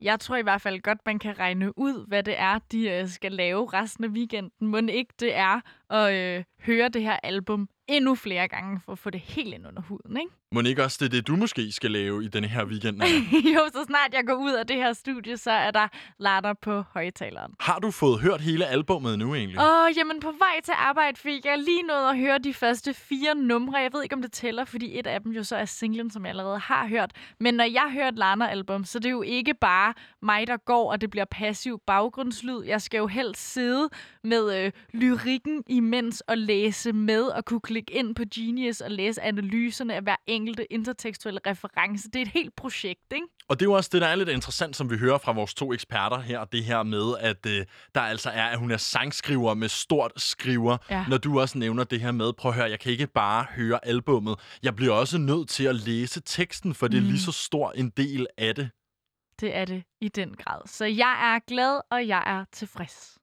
Jeg 0.00 0.20
tror 0.20 0.36
i 0.36 0.42
hvert 0.42 0.60
fald 0.60 0.80
godt, 0.80 0.98
man 1.06 1.18
kan 1.18 1.38
regne 1.38 1.78
ud, 1.78 2.06
hvad 2.08 2.22
det 2.22 2.38
er, 2.38 2.58
de 2.72 2.90
øh, 2.90 3.08
skal 3.08 3.32
lave 3.32 3.66
resten 3.72 4.04
af 4.04 4.08
weekenden. 4.08 4.68
Må 4.68 4.76
ikke 4.76 5.14
det 5.20 5.36
er 5.36 5.60
at 5.90 6.14
øh, 6.14 6.44
høre 6.62 6.88
det 6.88 7.02
her 7.02 7.16
album 7.22 7.68
endnu 7.90 8.14
flere 8.14 8.48
gange, 8.48 8.80
for 8.84 8.92
at 8.92 8.98
få 8.98 9.10
det 9.10 9.20
helt 9.20 9.54
ind 9.54 9.66
under 9.66 9.82
huden, 9.82 10.16
ikke? 10.16 10.32
Må 10.52 10.60
ikke 10.60 10.84
også 10.84 10.96
det 11.00 11.06
er 11.06 11.10
det, 11.10 11.26
du 11.26 11.36
måske 11.36 11.72
skal 11.72 11.90
lave 11.90 12.24
i 12.24 12.28
denne 12.28 12.48
her 12.48 12.64
weekend? 12.64 13.02
jo, 13.54 13.60
så 13.72 13.84
snart 13.86 14.14
jeg 14.14 14.24
går 14.26 14.34
ud 14.34 14.52
af 14.52 14.66
det 14.66 14.76
her 14.76 14.92
studie, 14.92 15.36
så 15.36 15.50
er 15.50 15.70
der 15.70 15.88
latter 16.18 16.52
på 16.52 16.82
højtaleren. 16.82 17.52
Har 17.60 17.78
du 17.78 17.90
fået 17.90 18.20
hørt 18.20 18.40
hele 18.40 18.66
albummet 18.66 19.18
nu 19.18 19.34
egentlig? 19.34 19.58
Åh, 19.60 19.84
oh, 19.84 19.96
jamen 19.96 20.20
på 20.20 20.32
vej 20.38 20.60
til 20.64 20.74
arbejde 20.76 21.16
fik 21.16 21.44
jeg 21.44 21.58
lige 21.58 21.82
nået 21.82 22.10
at 22.10 22.18
høre 22.18 22.38
de 22.38 22.54
første 22.54 22.94
fire 22.94 23.34
numre. 23.34 23.78
Jeg 23.78 23.92
ved 23.92 24.02
ikke, 24.02 24.14
om 24.14 24.22
det 24.22 24.32
tæller, 24.32 24.64
fordi 24.64 24.98
et 24.98 25.06
af 25.06 25.20
dem 25.20 25.32
jo 25.32 25.44
så 25.44 25.56
er 25.56 25.64
singlen, 25.64 26.10
som 26.10 26.24
jeg 26.24 26.30
allerede 26.30 26.58
har 26.58 26.88
hørt. 26.88 27.12
Men 27.40 27.54
når 27.54 27.64
jeg 27.64 27.90
hører 27.92 28.08
et 28.08 28.18
Lana-album, 28.18 28.84
så 28.84 28.98
det 28.98 29.06
er 29.06 29.10
jo 29.10 29.22
ikke 29.22 29.54
bare 29.54 29.94
mig, 30.22 30.46
der 30.46 30.56
går, 30.56 30.92
og 30.92 31.00
det 31.00 31.10
bliver 31.10 31.24
passiv 31.24 31.80
baggrundslyd. 31.86 32.62
Jeg 32.62 32.82
skal 32.82 32.98
jo 32.98 33.06
helst 33.06 33.52
sidde 33.52 33.88
med 34.24 34.64
øh, 34.64 34.72
lyrikken 34.92 35.62
imens 35.68 36.20
og 36.20 36.38
læse 36.50 36.92
med 36.92 37.22
og 37.22 37.44
kunne 37.44 37.60
klikke 37.60 37.92
ind 37.92 38.14
på 38.14 38.22
Genius 38.34 38.80
og 38.80 38.90
læse 38.90 39.22
analyserne 39.22 39.94
af 39.94 40.02
hver 40.02 40.16
enkelte 40.26 40.72
intertekstuelle 40.72 41.40
reference. 41.46 42.08
Det 42.08 42.16
er 42.16 42.22
et 42.22 42.28
helt 42.28 42.56
projekt, 42.56 43.12
ikke? 43.12 43.26
Og 43.48 43.60
det 43.60 43.66
er 43.66 43.70
jo 43.70 43.72
også 43.72 43.90
det, 43.92 44.00
der 44.02 44.06
er 44.06 44.14
lidt 44.14 44.28
interessant, 44.28 44.76
som 44.76 44.90
vi 44.90 44.96
hører 44.96 45.18
fra 45.18 45.32
vores 45.32 45.54
to 45.54 45.72
eksperter 45.72 46.20
her, 46.20 46.44
det 46.44 46.64
her 46.64 46.82
med, 46.82 47.14
at 47.20 47.46
øh, 47.46 47.66
der 47.94 48.00
altså 48.00 48.30
er, 48.30 48.44
at 48.44 48.58
hun 48.58 48.70
er 48.70 48.76
sangskriver 48.76 49.54
med 49.54 49.68
stort 49.68 50.12
skriver. 50.16 50.76
Ja. 50.90 51.04
Når 51.08 51.18
du 51.18 51.40
også 51.40 51.58
nævner 51.58 51.84
det 51.84 52.00
her 52.00 52.12
med, 52.12 52.32
prøv 52.32 52.50
at 52.50 52.56
høre, 52.56 52.70
jeg 52.70 52.80
kan 52.80 52.92
ikke 52.92 53.06
bare 53.06 53.46
høre 53.56 53.78
albummet. 53.86 54.34
Jeg 54.62 54.76
bliver 54.76 54.92
også 54.92 55.18
nødt 55.18 55.48
til 55.48 55.64
at 55.64 55.74
læse 55.74 56.20
teksten, 56.20 56.74
for 56.74 56.88
det 56.88 56.96
er 56.96 57.02
mm. 57.02 57.08
lige 57.08 57.20
så 57.20 57.32
stor 57.32 57.72
en 57.72 57.90
del 57.96 58.26
af 58.38 58.54
det. 58.54 58.70
Det 59.40 59.56
er 59.56 59.64
det 59.64 59.82
i 60.00 60.08
den 60.08 60.34
grad. 60.34 60.60
Så 60.66 60.84
jeg 60.84 61.34
er 61.34 61.38
glad, 61.46 61.80
og 61.90 62.08
jeg 62.08 62.22
er 62.26 62.44
tilfreds. 62.52 63.18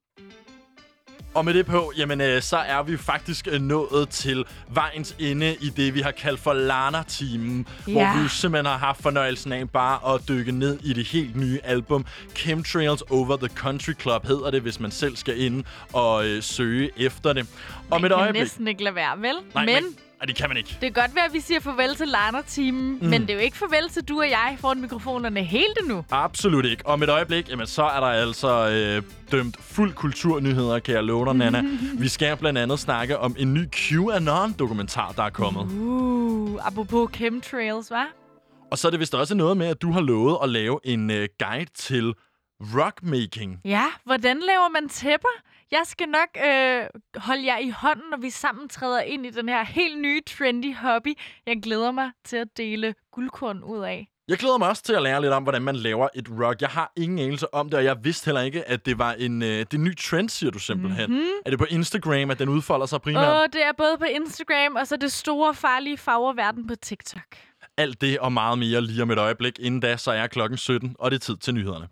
Og 1.37 1.45
med 1.45 1.53
det 1.53 1.65
på, 1.65 1.91
jamen, 1.97 2.21
øh, 2.21 2.41
så 2.41 2.57
er 2.57 2.83
vi 2.83 2.97
faktisk 2.97 3.47
øh, 3.51 3.61
nået 3.61 4.09
til 4.09 4.45
vejens 4.69 5.15
ende 5.19 5.55
i 5.61 5.69
det, 5.69 5.93
vi 5.93 6.01
har 6.01 6.11
kaldt 6.11 6.39
for 6.39 6.53
Lana-timen. 6.53 7.67
Ja. 7.87 7.91
Hvor 7.91 8.21
vi 8.21 8.29
simpelthen 8.29 8.65
har 8.65 8.77
haft 8.77 9.01
fornøjelsen 9.01 9.51
af 9.51 9.69
bare 9.69 10.13
at 10.13 10.21
dykke 10.27 10.51
ned 10.51 10.79
i 10.83 10.93
det 10.93 11.07
helt 11.07 11.35
nye 11.35 11.59
album. 11.63 12.05
Chemtrails 12.35 13.01
Over 13.01 13.37
the 13.37 13.47
Country 13.47 13.93
Club 14.01 14.25
hedder 14.25 14.51
det, 14.51 14.61
hvis 14.61 14.79
man 14.79 14.91
selv 14.91 15.15
skal 15.15 15.41
ind 15.41 15.63
og 15.93 16.27
øh, 16.27 16.43
søge 16.43 16.89
efter 16.97 17.33
det. 17.33 17.47
Og 17.89 18.01
med 18.01 18.09
et 18.09 18.15
øjeblik... 18.15 18.41
næsten 18.41 18.67
ikke 18.67 18.83
lade 18.83 18.95
være, 18.95 19.17
vel? 19.17 19.35
Nej, 19.53 19.65
men... 19.65 19.83
men 19.83 19.95
Nej, 20.19 20.25
det 20.25 20.35
kan 20.35 20.49
man 20.49 20.57
ikke. 20.57 20.69
Det 20.69 20.93
kan 20.93 21.03
godt 21.03 21.15
være, 21.15 21.25
at 21.25 21.33
vi 21.33 21.39
siger 21.39 21.59
farvel 21.59 21.95
til 21.95 22.07
Lana-teamen, 22.07 22.99
mm. 23.01 23.07
men 23.07 23.21
det 23.21 23.29
er 23.29 23.33
jo 23.33 23.39
ikke 23.39 23.57
farvel 23.57 23.89
til 23.89 24.03
du 24.03 24.19
og 24.19 24.29
jeg 24.29 24.57
foran 24.59 24.81
mikrofonerne 24.81 25.43
helt 25.43 25.77
endnu. 25.81 26.05
Absolut 26.11 26.65
ikke. 26.65 26.85
Og 26.85 26.99
med 26.99 27.07
et 27.07 27.11
øjeblik, 27.11 27.49
jamen, 27.49 27.67
så 27.67 27.83
er 27.83 27.99
der 27.99 28.07
altså 28.07 28.69
øh, 28.69 29.03
dømt 29.31 29.57
fuld 29.61 29.93
kulturnyheder, 29.93 30.79
kan 30.79 30.95
jeg 30.95 31.03
love 31.03 31.25
dig, 31.25 31.35
Nana. 31.35 31.63
vi 32.03 32.07
skal 32.07 32.37
blandt 32.37 32.59
andet 32.59 32.79
snakke 32.79 33.17
om 33.19 33.35
en 33.39 33.53
ny 33.53 33.69
QAnon-dokumentar, 33.75 35.11
der 35.11 35.23
er 35.23 35.29
kommet. 35.29 35.61
Uh, 35.61 36.67
apropos 36.67 37.09
chemtrails, 37.15 37.91
hva'? 37.91 38.67
Og 38.71 38.77
så 38.77 38.87
er 38.87 38.91
det 38.91 38.99
vist 38.99 39.15
også 39.15 39.35
noget 39.35 39.57
med, 39.57 39.67
at 39.67 39.81
du 39.81 39.91
har 39.91 40.01
lovet 40.01 40.37
at 40.43 40.49
lave 40.49 40.79
en 40.83 41.11
øh, 41.11 41.27
guide 41.39 41.71
til 41.75 42.13
rockmaking. 42.61 43.61
Ja, 43.65 43.85
hvordan 44.05 44.37
laver 44.39 44.69
man 44.69 44.89
tæpper? 44.89 45.29
Jeg 45.71 45.81
skal 45.85 46.09
nok 46.09 46.29
øh, 46.45 46.83
holde 47.15 47.45
jer 47.45 47.57
i 47.57 47.69
hånden, 47.69 48.09
når 48.11 48.17
vi 48.17 48.29
sammen 48.29 48.69
træder 48.69 49.01
ind 49.01 49.25
i 49.25 49.29
den 49.29 49.49
her 49.49 49.63
helt 49.65 49.99
nye 49.99 50.21
trendy 50.27 50.75
hobby. 50.75 51.13
Jeg 51.45 51.61
glæder 51.63 51.91
mig 51.91 52.11
til 52.25 52.37
at 52.37 52.47
dele 52.57 52.95
guldkorn 53.11 53.63
ud 53.63 53.83
af. 53.83 54.07
Jeg 54.27 54.37
glæder 54.37 54.57
mig 54.57 54.69
også 54.69 54.83
til 54.83 54.93
at 54.93 55.01
lære 55.01 55.21
lidt 55.21 55.33
om, 55.33 55.43
hvordan 55.43 55.61
man 55.61 55.75
laver 55.75 56.07
et 56.15 56.27
rock. 56.39 56.61
Jeg 56.61 56.69
har 56.69 56.91
ingen 56.97 57.19
anelse 57.19 57.53
om 57.53 57.69
det, 57.69 57.79
og 57.79 57.83
jeg 57.83 57.97
vidste 58.03 58.25
heller 58.25 58.41
ikke, 58.41 58.69
at 58.69 58.85
det 58.85 58.97
var 58.99 59.13
en, 59.13 59.41
øh, 59.41 59.49
det 59.49 59.73
er 59.73 59.77
en 59.77 59.83
ny 59.83 59.97
trend, 59.97 60.29
siger 60.29 60.51
du 60.51 60.59
simpelthen. 60.59 61.09
Mm-hmm. 61.09 61.29
Er 61.45 61.49
det 61.49 61.59
på 61.59 61.65
Instagram, 61.69 62.31
at 62.31 62.39
den 62.39 62.49
udfolder 62.49 62.85
sig 62.85 63.01
primært? 63.01 63.27
Og 63.27 63.53
det 63.53 63.63
er 63.63 63.71
både 63.77 63.97
på 63.97 64.05
Instagram, 64.05 64.75
og 64.75 64.87
så 64.87 64.97
det 64.97 65.11
store, 65.11 65.53
farlige 65.53 65.97
farververden 65.97 66.67
på 66.67 66.75
TikTok. 66.75 67.37
Alt 67.77 68.01
det 68.01 68.19
og 68.19 68.31
meget 68.31 68.59
mere 68.59 68.81
lige 68.81 69.01
om 69.01 69.11
et 69.11 69.19
øjeblik. 69.19 69.59
Inden 69.59 69.79
da, 69.79 69.97
så 69.97 70.11
er 70.11 70.27
klokken 70.27 70.57
17, 70.57 70.95
og 70.99 71.11
det 71.11 71.15
er 71.17 71.19
tid 71.19 71.37
til 71.37 71.53
nyhederne. 71.53 71.87